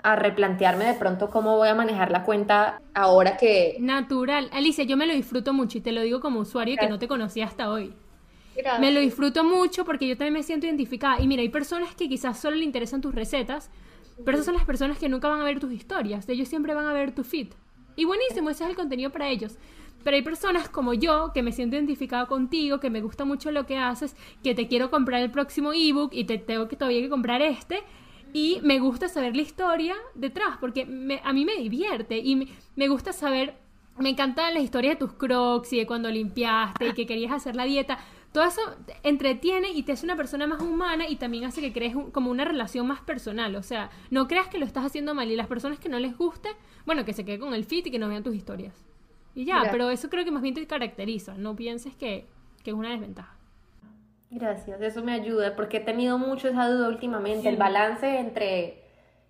a 0.03 0.17
replantearme 0.17 0.85
de 0.85 0.95
pronto 0.95 1.31
cómo 1.31 1.57
voy 1.57 1.69
a 1.69 1.75
manejar 1.75 2.11
la 2.11 2.25
cuenta 2.25 2.81
ahora 2.95 3.37
que... 3.37 3.77
Natural. 3.79 4.49
Alicia, 4.53 4.85
yo 4.85 4.97
me 4.97 5.07
lo 5.07 5.15
disfruto 5.15 5.53
mucho 5.53 5.79
y 5.79 5.81
te 5.81 5.93
lo 5.93 6.03
digo 6.03 6.21
como 6.21 6.41
usuario 6.41 6.77
que 6.79 6.89
no 6.89 6.99
te 6.99 7.09
conocía 7.09 7.47
hasta 7.47 7.71
hoy. 7.71 7.95
Me 8.81 8.93
lo 8.93 9.01
disfruto 9.01 9.45
mucho 9.45 9.85
porque 9.85 10.09
yo 10.09 10.17
también 10.17 10.35
me 10.35 10.43
siento 10.43 10.67
identificada. 10.67 11.21
Y 11.21 11.29
mira, 11.29 11.43
hay 11.43 11.49
personas 11.49 11.95
que 11.95 12.09
quizás 12.09 12.39
solo 12.39 12.57
le 12.57 12.65
interesan 12.65 13.01
tus 13.01 13.15
recetas, 13.15 13.71
pero 14.25 14.37
esas 14.37 14.47
son 14.47 14.55
las 14.55 14.65
personas 14.65 14.99
que 14.99 15.09
nunca 15.09 15.29
van 15.29 15.41
a 15.41 15.45
ver 15.45 15.61
tus 15.61 15.73
historias. 15.73 16.29
Ellos 16.29 16.49
siempre 16.49 16.75
van 16.75 16.87
a 16.87 16.93
ver 16.93 17.15
tu 17.15 17.23
feed. 17.23 17.49
Y 17.97 18.05
buenísimo, 18.05 18.51
ese 18.51 18.65
es 18.65 18.71
el 18.71 18.77
contenido 18.77 19.11
para 19.11 19.29
ellos. 19.29 19.57
Pero 20.05 20.17
hay 20.17 20.23
personas 20.23 20.69
como 20.69 20.95
yo 20.95 21.33
que 21.35 21.43
me 21.43 21.53
siento 21.53 21.77
identificada 21.77 22.27
contigo, 22.27 22.81
que 22.81 22.91
me 22.91 23.01
gusta 23.01 23.25
mucho 23.25 23.51
lo 23.51 23.67
que 23.67 23.77
haces, 23.79 24.17
que 24.43 24.55
te 24.55 24.69
quiero 24.69 24.91
comprar 24.91 25.23
el 25.23 25.31
próximo 25.31 25.73
ebook 25.73 26.11
y 26.13 26.25
te 26.25 26.39
tengo 26.39 26.69
que 26.69 26.77
todavía 26.77 27.01
que 27.01 27.09
comprar 27.09 27.43
este. 27.43 27.83
Y 28.33 28.61
me 28.63 28.79
gusta 28.79 29.09
saber 29.09 29.35
la 29.35 29.43
historia 29.43 29.95
detrás, 30.15 30.59
porque 30.61 30.83
a 31.25 31.33
mí 31.33 31.45
me 31.45 31.57
divierte 31.57 32.19
y 32.19 32.37
me, 32.37 32.49
me 32.77 32.89
gusta 32.89 33.13
saber, 33.13 33.55
me 33.99 34.11
encantan 34.11 34.55
las 34.55 34.63
historias 34.63 34.95
de 34.95 35.07
tus 35.07 35.15
crocs 35.15 35.73
y 35.73 35.79
de 35.79 35.87
cuando 35.87 36.11
limpiaste 36.11 36.89
y 36.89 36.93
que 36.93 37.07
querías 37.07 37.33
hacer 37.33 37.57
la 37.57 37.65
dieta 37.65 37.99
todo 38.33 38.45
eso 38.45 38.61
entretiene 39.03 39.71
y 39.73 39.83
te 39.83 39.93
hace 39.93 40.05
una 40.05 40.17
persona 40.17 40.47
más 40.47 40.61
humana 40.61 41.09
y 41.09 41.17
también 41.17 41.45
hace 41.45 41.61
que 41.61 41.73
crees 41.73 41.95
como 42.13 42.31
una 42.31 42.45
relación 42.45 42.87
más 42.87 43.01
personal. 43.01 43.57
O 43.57 43.63
sea, 43.63 43.91
no 44.11 44.29
creas 44.29 44.49
que 44.49 44.59
lo 44.59 44.67
estás 44.67 44.85
haciendo 44.85 45.15
mal 45.15 45.31
y 45.31 45.37
las 45.37 45.47
personas 45.47 45.79
que 45.79 45.89
no 45.89 45.99
les 45.99 46.17
guste, 46.17 46.51
bueno, 46.85 47.05
que 47.05 47.15
se 47.15 47.25
queden 47.25 47.41
con 47.41 47.55
el 47.55 47.65
fit 47.65 47.87
y 47.87 47.91
que 47.91 47.99
no 47.99 48.09
vean 48.09 48.23
tus 48.23 48.35
historias. 48.35 48.88
Y 49.39 49.45
ya, 49.45 49.69
pero 49.71 49.89
eso 49.89 50.11
creo 50.11 50.25
que 50.25 50.33
más 50.33 50.43
bien 50.43 50.57
te 50.57 50.67
caracteriza. 50.67 51.35
No 51.35 51.55
pienses 51.55 51.95
que, 51.95 52.27
que 52.65 52.71
es 52.71 52.77
una 52.77 52.91
desventaja. 52.91 53.37
Gracias, 54.33 54.81
eso 54.81 55.05
me 55.05 55.13
ayuda 55.13 55.55
porque 55.55 55.77
he 55.77 55.81
tenido 55.81 56.19
mucho 56.19 56.49
esa 56.49 56.69
duda 56.69 56.89
últimamente, 56.89 57.49
el 57.49 57.57
balance 57.57 58.19
entre, 58.19 58.83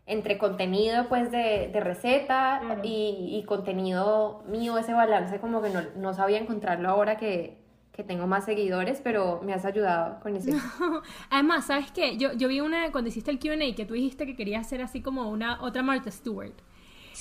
entre 0.06 0.38
contenido 0.38 1.08
pues 1.10 1.30
de, 1.30 1.68
de 1.70 1.80
receta 1.80 2.62
y, 2.82 3.38
y, 3.38 3.44
contenido 3.44 4.42
mío, 4.48 4.78
ese 4.78 4.94
balance 4.94 5.40
como 5.40 5.60
que 5.60 5.68
no, 5.68 5.82
no 5.96 6.14
sabía 6.14 6.38
encontrarlo 6.38 6.88
ahora 6.88 7.18
que, 7.18 7.58
que, 7.92 8.02
tengo 8.02 8.26
más 8.26 8.46
seguidores, 8.46 9.02
pero 9.04 9.42
me 9.44 9.52
has 9.52 9.66
ayudado 9.66 10.20
con 10.20 10.36
eso. 10.36 10.50
Además, 11.30 11.66
¿sabes 11.66 11.92
qué? 11.92 12.16
Yo, 12.16 12.32
yo 12.32 12.48
vi 12.48 12.60
una, 12.60 12.90
cuando 12.92 13.08
hiciste 13.08 13.30
el 13.30 13.38
Q&A, 13.38 13.74
que 13.76 13.84
tú 13.84 13.92
dijiste 13.92 14.24
que 14.24 14.36
querías 14.36 14.66
hacer 14.66 14.80
así 14.80 15.02
como 15.02 15.28
una 15.28 15.62
otra 15.62 15.82
Martha 15.82 16.10
Stewart. 16.10 16.54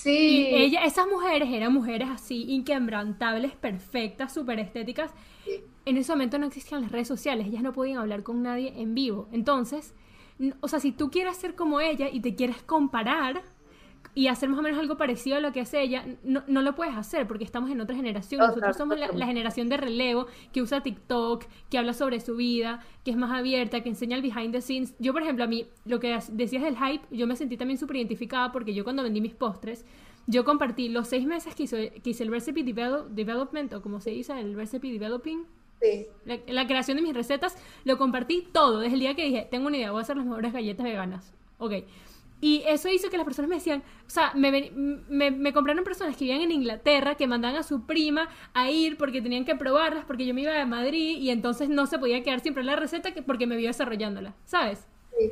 Sí. 0.04 0.50
Y 0.50 0.56
ella, 0.56 0.86
esas 0.86 1.08
mujeres 1.08 1.50
eran 1.52 1.74
mujeres 1.74 2.10
así 2.10 2.45
inquebrantables, 2.52 3.54
perfectas, 3.54 4.34
súper 4.34 4.60
estéticas 4.60 5.12
en 5.88 5.95
ese 5.95 6.12
momento 6.12 6.38
no 6.38 6.48
existían 6.48 6.82
las 6.82 6.91
redes 6.91 7.08
sociales, 7.08 7.48
ellas 7.48 7.64
no 7.64 7.72
podían 7.72 8.00
hablar 8.00 8.22
con 8.24 8.43
nadie 8.43 8.74
en 8.76 8.93
vivo. 8.93 9.30
Entonces, 9.32 9.93
o 10.60 10.68
sea, 10.68 10.82
si 10.82 10.91
tú 10.91 11.10
quieres 11.10 11.38
ser 11.38 11.56
como 11.56 11.80
ella 11.80 12.10
y 12.12 12.20
te 12.20 12.36
quieres 12.36 12.62
comparar 12.62 13.41
y 14.18 14.30
hacer 14.30 14.49
más 14.49 14.57
o 14.57 14.63
menos 14.63 14.80
algo 14.80 14.97
parecido 14.97 15.38
a 15.38 15.39
lo 15.39 15.53
que 15.53 15.59
hace 15.59 15.80
ella, 15.80 16.03
no, 16.24 16.43
no 16.47 16.63
lo 16.63 16.74
puedes 16.74 16.95
hacer 16.95 17.28
porque 17.28 17.43
estamos 17.43 17.70
en 17.70 17.80
otra 17.82 17.95
generación. 17.95 18.41
Nosotros 18.41 18.76
somos 18.76 18.97
la, 18.97 19.26
generación 19.28 19.70
de 19.70 19.78
relevo 19.78 20.26
que 20.51 20.63
usa 20.63 20.82
TikTok, 20.82 21.45
que 21.70 21.78
habla 21.78 21.93
sobre 21.93 22.20
su 22.20 22.36
vida, 22.36 22.84
que 23.05 23.11
es 23.11 23.18
más 23.18 23.30
abierta, 23.30 23.84
que 23.84 23.89
enseña 23.89 24.15
el 24.15 24.24
behind 24.24 24.53
the 24.53 24.61
scenes. 24.61 24.95
Yo, 24.97 25.13
por 25.13 25.22
ejemplo, 25.22 25.43
a 25.43 25.47
mí, 25.47 25.68
lo 25.86 25.99
que 25.99 26.18
decías 26.32 26.63
del 26.63 26.76
hype, 26.78 27.05
yo 27.11 27.28
me 27.28 27.36
sentí 27.36 27.57
también 27.57 27.78
súper 27.78 27.97
identificada 27.97 28.51
porque 28.51 28.74
yo 28.74 28.84
cuando 28.84 29.03
vendí 29.03 29.22
mis 29.22 29.36
postres, 29.36 29.86
yo 30.26 30.43
compartí 30.43 30.89
los 30.89 31.07
seis 31.07 31.28
meses 31.28 31.53
que 31.53 31.63
hice, 31.63 31.91
que 32.03 32.09
hice 32.09 32.24
el 32.24 32.32
recipe 32.32 32.63
development, 32.63 33.72
o 33.74 33.84
como 33.84 34.01
se 34.01 34.09
dice, 34.09 34.39
el 34.39 34.55
recipe 34.55 34.91
developing, 34.91 35.45
Sí. 35.80 36.07
La, 36.47 36.65
creación 36.65 36.97
de 36.97 37.03
mis 37.03 37.13
recetas, 37.13 37.55
lo 37.84 37.99
compartí 37.99 38.47
todo, 38.51 38.80
desde 38.80 38.95
el 38.95 38.99
día 38.99 39.13
que 39.13 39.26
dije, 39.26 39.47
tengo 39.51 39.68
una 39.68 39.78
idea, 39.78 39.91
voy 39.91 39.99
a 39.99 40.01
hacer 40.01 40.18
las 40.18 40.26
mejores 40.26 40.51
galletas 40.51 40.84
veganas. 40.84 41.36
Ok. 41.59 41.74
Y 42.40 42.64
eso 42.68 42.88
hizo 42.90 43.10
que 43.10 43.18
las 43.18 43.26
personas 43.26 43.50
me 43.50 43.56
decían, 43.56 43.84
o 44.06 44.10
sea, 44.10 44.32
me, 44.36 44.72
me, 44.72 45.32
me, 45.32 45.54
compraron 45.54 45.84
personas 45.84 46.16
que 46.16 46.26
vivían 46.26 46.42
en 46.42 46.52
Inglaterra, 46.52 47.16
que 47.16 47.26
mandaban 47.26 47.58
a 47.58 47.64
su 47.64 47.88
prima 47.88 48.30
a 48.54 48.70
ir 48.70 48.98
porque 48.98 49.22
tenían 49.22 49.44
que 49.44 49.56
probarlas, 49.56 50.06
porque 50.06 50.26
yo 50.26 50.34
me 50.36 50.42
iba 50.42 50.62
a 50.62 50.66
Madrid 50.66 51.18
y 51.18 51.32
entonces 51.32 51.68
no 51.70 51.88
se 51.88 51.98
podía 51.98 52.22
quedar 52.24 52.42
siempre 52.42 52.64
la 52.64 52.76
receta 52.76 53.10
porque 53.26 53.48
me 53.48 53.56
vio 53.56 53.68
desarrollándola, 53.68 54.36
¿sabes? 54.46 54.88
Sí. 55.18 55.32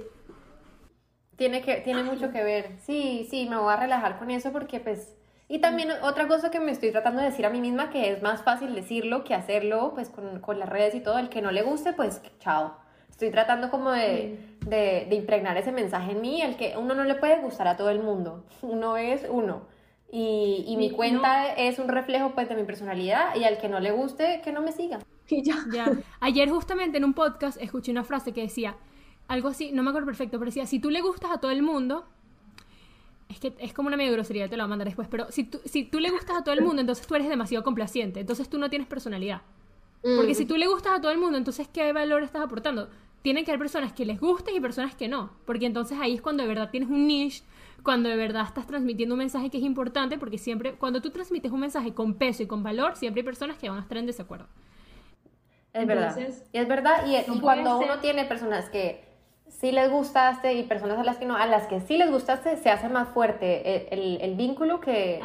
Tiene, 1.36 1.62
que, 1.62 1.76
tiene 1.82 2.02
mucho 2.04 2.32
que 2.32 2.44
ver. 2.44 2.78
Sí, 2.80 3.28
sí, 3.30 3.48
me 3.50 3.58
voy 3.58 3.72
a 3.72 3.78
relajar 3.78 4.18
con 4.18 4.32
eso 4.32 4.52
porque 4.52 4.80
pues 4.80 5.16
y 5.48 5.60
también 5.60 5.90
otra 6.02 6.28
cosa 6.28 6.50
que 6.50 6.60
me 6.60 6.72
estoy 6.72 6.92
tratando 6.92 7.22
de 7.22 7.28
decir 7.30 7.46
a 7.46 7.52
mí 7.52 7.62
misma, 7.62 7.92
que 7.92 8.12
es 8.12 8.22
más 8.24 8.42
fácil 8.42 8.74
decirlo 8.74 9.24
que 9.24 9.36
hacerlo, 9.36 9.92
pues 9.94 10.10
con, 10.10 10.40
con 10.40 10.58
las 10.58 10.70
redes 10.70 10.96
y 10.96 11.02
todo, 11.02 11.20
el 11.20 11.30
que 11.30 11.42
no 11.42 11.52
le 11.52 11.62
guste, 11.62 11.94
pues 11.94 12.22
chao. 12.40 12.78
Estoy 13.16 13.32
tratando 13.32 13.72
como 13.72 13.92
de, 13.92 14.38
de, 14.66 15.08
de, 15.10 15.16
impregnar 15.16 15.56
ese 15.56 15.72
mensaje 15.72 16.12
en 16.12 16.20
mí, 16.20 16.42
el 16.42 16.58
que 16.58 16.76
uno 16.78 16.94
no 16.96 17.06
le 17.06 17.16
puede 17.16 17.40
gustar 17.40 17.66
a 17.66 17.78
todo 17.78 17.90
el 17.90 18.04
mundo, 18.04 18.44
uno 18.62 18.98
es 18.98 19.26
uno. 19.30 19.62
Y, 20.12 20.66
y 20.68 20.76
mi 20.76 20.92
cuenta 20.92 21.54
es 21.54 21.80
un 21.80 21.88
reflejo 21.88 22.32
pues 22.36 22.50
de 22.50 22.56
mi 22.56 22.64
personalidad 22.64 23.34
y 23.38 23.46
al 23.46 23.58
que 23.58 23.70
no 23.70 23.80
le 23.80 23.92
guste, 23.92 24.42
que 24.44 24.52
no 24.52 24.62
me 24.62 24.74
siga. 24.74 25.00
Y 25.30 25.42
ya. 25.44 25.56
ya. 25.74 25.92
Ayer 26.20 26.50
justamente 26.50 26.98
en 26.98 27.06
un 27.06 27.14
podcast 27.14 27.60
escuché 27.60 27.92
una 27.92 28.04
frase 28.04 28.34
que 28.34 28.42
decía, 28.42 28.76
algo 29.30 29.48
así, 29.48 29.72
no 29.72 29.82
me 29.82 29.90
acuerdo 29.90 30.08
perfecto, 30.08 30.38
pero 30.38 30.50
decía, 30.50 30.68
si 30.68 30.80
tú 30.80 30.92
le 30.92 31.02
gustas 31.02 31.32
a 31.32 31.40
todo 31.40 31.52
el 31.52 31.64
mundo, 31.64 32.06
es 33.30 33.40
que 33.40 33.56
es 33.60 33.74
como 33.74 33.88
una 33.88 33.98
medio 33.98 34.12
grosería, 34.12 34.50
te 34.50 34.58
la 34.58 34.64
voy 34.64 34.68
a 34.68 34.70
mandar 34.70 34.88
después, 34.88 35.08
pero 35.10 35.32
si 35.32 35.46
tú, 35.46 35.60
si 35.66 35.86
tú 35.86 36.00
le 36.00 36.12
gustas 36.12 36.38
a 36.38 36.44
todo 36.44 36.54
el 36.54 36.62
mundo, 36.62 36.82
entonces 36.82 37.08
tú 37.08 37.16
eres 37.16 37.30
demasiado 37.30 37.64
complaciente, 37.64 38.20
entonces 38.20 38.50
tú 38.50 38.58
no 38.58 38.70
tienes 38.70 38.88
personalidad. 38.88 39.42
Porque 40.16 40.36
si 40.36 40.46
tú 40.46 40.56
le 40.56 40.68
gustas 40.68 40.94
a 40.94 41.02
todo 41.02 41.12
el 41.12 41.18
mundo, 41.18 41.36
entonces 41.36 41.68
¿qué 41.68 41.92
valor 41.92 42.22
estás 42.22 42.44
aportando? 42.44 42.90
Tienen 43.26 43.44
que 43.44 43.50
haber 43.50 43.58
personas 43.58 43.92
que 43.92 44.06
les 44.06 44.20
gusten 44.20 44.56
y 44.56 44.60
personas 44.60 44.94
que 44.94 45.08
no, 45.08 45.32
porque 45.48 45.66
entonces 45.66 45.98
ahí 46.00 46.14
es 46.14 46.22
cuando 46.22 46.44
de 46.44 46.48
verdad 46.48 46.70
tienes 46.70 46.92
un 46.92 47.08
niche, 47.08 47.44
cuando 47.82 48.08
de 48.08 48.16
verdad 48.16 48.44
estás 48.46 48.68
transmitiendo 48.68 49.16
un 49.16 49.18
mensaje 49.18 49.50
que 49.50 49.58
es 49.58 49.64
importante, 49.64 50.20
porque 50.20 50.38
siempre, 50.38 50.74
cuando 50.74 51.02
tú 51.02 51.10
transmites 51.10 51.52
un 51.52 51.60
mensaje 51.60 51.92
con 51.96 52.14
peso 52.14 52.44
y 52.44 52.46
con 52.46 52.62
valor, 52.62 52.96
siempre 52.96 53.22
hay 53.22 53.26
personas 53.26 53.58
que 53.58 53.68
van 53.68 53.80
a 53.80 53.82
estar 53.82 53.98
en 53.98 54.06
desacuerdo. 54.06 54.46
Es 55.74 55.88
verdad. 55.88 56.16
Y 56.54 56.58
es 56.60 56.68
verdad, 56.68 57.04
y, 57.08 57.40
cuando 57.40 57.80
uno 57.80 57.98
tiene 57.98 58.26
personas 58.26 58.70
que 58.70 59.04
sí 59.48 59.72
les 59.72 59.90
gustaste 59.90 60.54
y 60.54 60.62
personas 60.62 61.00
a 61.00 61.04
las 61.04 61.18
que 61.18 61.26
no, 61.26 61.36
a 61.36 61.48
las 61.48 61.66
que 61.66 61.82
sí 61.82 61.98
les 61.98 62.12
gustaste, 62.12 62.58
se 62.58 62.70
hace 62.70 62.90
más 62.90 63.10
fuerte 63.10 63.92
el, 63.92 64.22
el, 64.22 64.36
vínculo 64.36 64.82
que, 64.82 65.20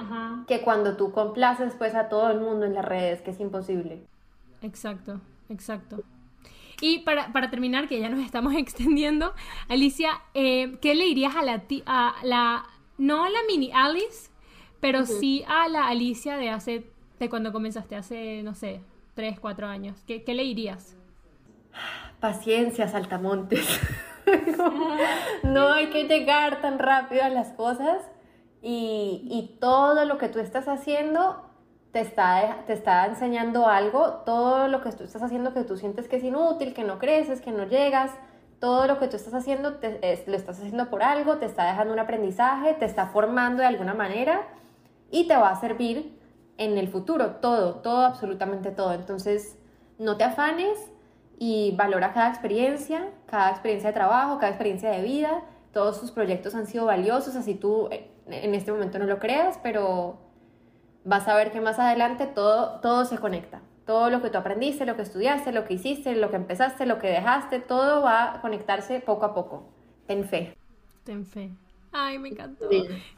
que 0.46 0.62
cuando 0.62 0.96
tú 0.96 1.12
complaces 1.12 1.74
pues 1.76 1.94
a 1.94 2.08
todo 2.08 2.30
el 2.30 2.40
mundo 2.40 2.64
en 2.64 2.72
las 2.72 2.84
redes, 2.86 3.20
que 3.20 3.32
es 3.32 3.40
imposible. 3.40 4.06
Exacto, 4.62 5.20
exacto. 5.50 6.02
Y 6.80 7.00
para, 7.00 7.32
para 7.32 7.50
terminar, 7.50 7.88
que 7.88 8.00
ya 8.00 8.08
nos 8.08 8.20
estamos 8.20 8.54
extendiendo, 8.56 9.34
Alicia, 9.68 10.20
eh, 10.34 10.78
¿qué 10.80 10.94
le 10.94 11.04
dirías 11.04 11.36
a 11.36 11.42
la, 11.42 11.62
a 11.86 12.14
la, 12.22 12.64
no 12.98 13.24
a 13.24 13.30
la 13.30 13.38
mini 13.48 13.70
Alice, 13.72 14.30
pero 14.80 15.04
sí 15.06 15.44
a 15.46 15.68
la 15.68 15.88
Alicia 15.88 16.36
de 16.36 16.48
hace, 16.50 16.90
de 17.18 17.28
cuando 17.28 17.52
comenzaste, 17.52 17.96
hace, 17.96 18.42
no 18.42 18.54
sé, 18.54 18.80
tres, 19.14 19.38
cuatro 19.38 19.66
años? 19.66 20.02
¿Qué, 20.06 20.22
qué 20.24 20.34
le 20.34 20.42
dirías? 20.42 20.96
Paciencia, 22.20 22.88
saltamontes. 22.88 23.66
no 25.42 25.72
hay 25.72 25.90
que 25.90 26.04
llegar 26.04 26.60
tan 26.60 26.78
rápido 26.78 27.22
a 27.24 27.28
las 27.28 27.48
cosas 27.48 28.02
y, 28.62 29.22
y, 29.30 29.56
todo 29.58 30.04
lo 30.04 30.18
que 30.18 30.28
tú 30.28 30.38
estás 30.38 30.68
haciendo 30.68 31.49
te 31.92 32.00
está, 32.00 32.58
te 32.66 32.72
está 32.72 33.06
enseñando 33.06 33.66
algo, 33.66 34.22
todo 34.24 34.68
lo 34.68 34.80
que 34.80 34.92
tú 34.92 35.04
estás 35.04 35.22
haciendo 35.22 35.52
que 35.52 35.64
tú 35.64 35.76
sientes 35.76 36.08
que 36.08 36.16
es 36.16 36.24
inútil, 36.24 36.74
que 36.74 36.84
no 36.84 36.98
creces, 36.98 37.40
que 37.40 37.50
no 37.50 37.64
llegas, 37.64 38.12
todo 38.60 38.86
lo 38.86 38.98
que 38.98 39.08
tú 39.08 39.16
estás 39.16 39.34
haciendo 39.34 39.70
lo 39.80 40.36
estás 40.36 40.58
haciendo 40.58 40.90
por 40.90 41.02
algo, 41.02 41.38
te 41.38 41.46
está 41.46 41.66
dejando 41.66 41.92
un 41.92 41.98
aprendizaje, 41.98 42.74
te 42.74 42.84
está 42.84 43.06
formando 43.06 43.62
de 43.62 43.68
alguna 43.68 43.94
manera 43.94 44.42
y 45.10 45.26
te 45.26 45.36
va 45.36 45.50
a 45.50 45.60
servir 45.60 46.18
en 46.58 46.78
el 46.78 46.88
futuro, 46.88 47.36
todo, 47.36 47.76
todo, 47.76 48.04
absolutamente 48.04 48.70
todo. 48.70 48.92
Entonces, 48.92 49.58
no 49.98 50.16
te 50.18 50.24
afanes, 50.24 50.78
y 51.42 51.74
valora 51.74 52.12
cada 52.12 52.28
experiencia, 52.28 53.08
cada 53.24 53.50
experiencia 53.50 53.88
de 53.88 53.94
trabajo, 53.94 54.38
cada 54.38 54.50
experiencia 54.50 54.90
de 54.90 55.02
vida. 55.02 55.42
Todos 55.72 55.96
sus 55.96 56.10
proyectos 56.10 56.54
han 56.54 56.66
sido 56.66 56.84
valiosos, 56.84 57.34
así 57.34 57.54
tú 57.54 57.88
eh, 57.90 58.10
en 58.26 58.54
este 58.54 58.70
momento 58.70 58.98
no 58.98 59.06
lo 59.06 59.18
creas, 59.18 59.58
pero 59.62 60.18
vas 61.04 61.28
a 61.28 61.36
ver 61.36 61.50
que 61.50 61.60
más 61.60 61.78
adelante 61.78 62.26
todo, 62.26 62.80
todo 62.80 63.04
se 63.04 63.18
conecta. 63.18 63.60
Todo 63.86 64.10
lo 64.10 64.22
que 64.22 64.30
tú 64.30 64.38
aprendiste, 64.38 64.86
lo 64.86 64.96
que 64.96 65.02
estudiaste, 65.02 65.52
lo 65.52 65.64
que 65.64 65.74
hiciste, 65.74 66.14
lo 66.14 66.30
que 66.30 66.36
empezaste, 66.36 66.86
lo 66.86 66.98
que 66.98 67.08
dejaste, 67.08 67.60
todo 67.60 68.02
va 68.02 68.34
a 68.34 68.40
conectarse 68.40 69.00
poco 69.00 69.24
a 69.24 69.34
poco. 69.34 69.64
Ten 70.06 70.24
fe. 70.24 70.56
Ten 71.04 71.26
fe. 71.26 71.50
Ay, 71.92 72.18
me 72.18 72.28
encantó. 72.28 72.68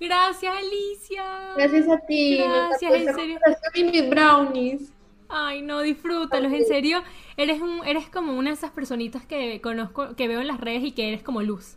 Gracias, 0.00 0.54
Alicia. 0.56 1.54
Gracias 1.56 1.88
a 1.88 1.98
ti. 1.98 2.38
Gracias, 2.38 2.92
en 2.94 3.14
serio. 3.14 3.38
mis 3.74 4.08
brownies. 4.08 4.92
Ay, 5.28 5.62
no, 5.62 5.80
disfrútalos, 5.80 6.52
en 6.52 6.64
serio. 6.66 7.02
Eres 7.36 7.60
un, 7.60 7.84
eres 7.86 8.08
como 8.08 8.36
una 8.36 8.50
de 8.50 8.54
esas 8.54 8.70
personitas 8.70 9.26
que 9.26 9.60
conozco, 9.60 10.14
que 10.14 10.28
veo 10.28 10.40
en 10.40 10.46
las 10.46 10.60
redes 10.60 10.84
y 10.84 10.92
que 10.92 11.08
eres 11.08 11.22
como 11.22 11.42
luz. 11.42 11.76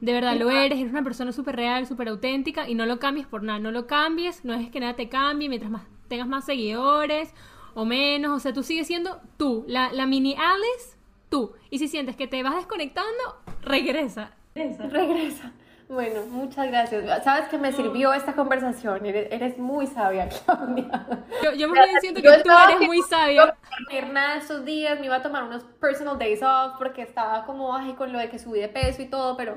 De 0.00 0.12
verdad 0.12 0.36
lo 0.36 0.50
eres, 0.50 0.78
eres 0.78 0.90
una 0.90 1.02
persona 1.02 1.32
súper 1.32 1.56
real, 1.56 1.86
súper 1.86 2.08
auténtica 2.08 2.68
y 2.68 2.74
no 2.74 2.86
lo 2.86 2.98
cambies 2.98 3.26
por 3.26 3.42
nada, 3.42 3.58
no 3.58 3.70
lo 3.70 3.86
cambies, 3.86 4.44
no 4.44 4.54
es 4.54 4.70
que 4.70 4.80
nada 4.80 4.94
te 4.94 5.08
cambie 5.08 5.48
mientras 5.48 5.70
más 5.70 5.82
tengas 6.08 6.26
más 6.26 6.44
seguidores 6.44 7.32
o 7.74 7.84
menos, 7.84 8.36
o 8.36 8.40
sea, 8.40 8.52
tú 8.52 8.62
sigues 8.62 8.86
siendo 8.86 9.20
tú, 9.36 9.64
la, 9.68 9.92
la 9.92 10.06
mini 10.06 10.34
Alice, 10.34 10.96
tú. 11.28 11.52
Y 11.70 11.78
si 11.78 11.88
sientes 11.88 12.16
que 12.16 12.26
te 12.26 12.42
vas 12.42 12.56
desconectando, 12.56 13.36
regresa. 13.62 14.32
Regresa. 14.54 14.88
regresa. 14.88 15.52
Bueno, 15.88 16.20
muchas 16.26 16.68
gracias. 16.68 17.24
Sabes 17.24 17.48
que 17.48 17.58
me 17.58 17.72
sirvió 17.72 18.12
esta 18.12 18.34
conversación. 18.34 19.04
Eres, 19.06 19.58
muy 19.58 19.88
sabia, 19.88 20.28
Claudia. 20.44 21.24
Yo, 21.42 21.52
yo 21.52 21.68
me 21.68 21.80
estoy 21.80 21.94
diciendo 21.94 22.22
que 22.22 22.42
tú 22.44 22.50
eres 22.50 22.86
muy 22.86 23.02
sabia. 23.02 23.46
No 23.46 24.12
nada 24.12 24.36
estos 24.36 24.64
días, 24.64 25.00
me 25.00 25.06
iba 25.06 25.16
a 25.16 25.22
tomar 25.22 25.42
unos 25.42 25.64
personal 25.80 26.16
days 26.16 26.42
off 26.44 26.74
porque 26.78 27.02
estaba 27.02 27.44
como, 27.44 27.74
ay, 27.74 27.94
con 27.94 28.12
lo 28.12 28.20
de 28.20 28.28
que 28.28 28.38
subí 28.38 28.60
de 28.60 28.68
peso 28.68 29.02
y 29.02 29.06
todo, 29.06 29.36
pero 29.36 29.56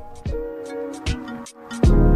Thank 1.53 1.85
you. 1.87 2.10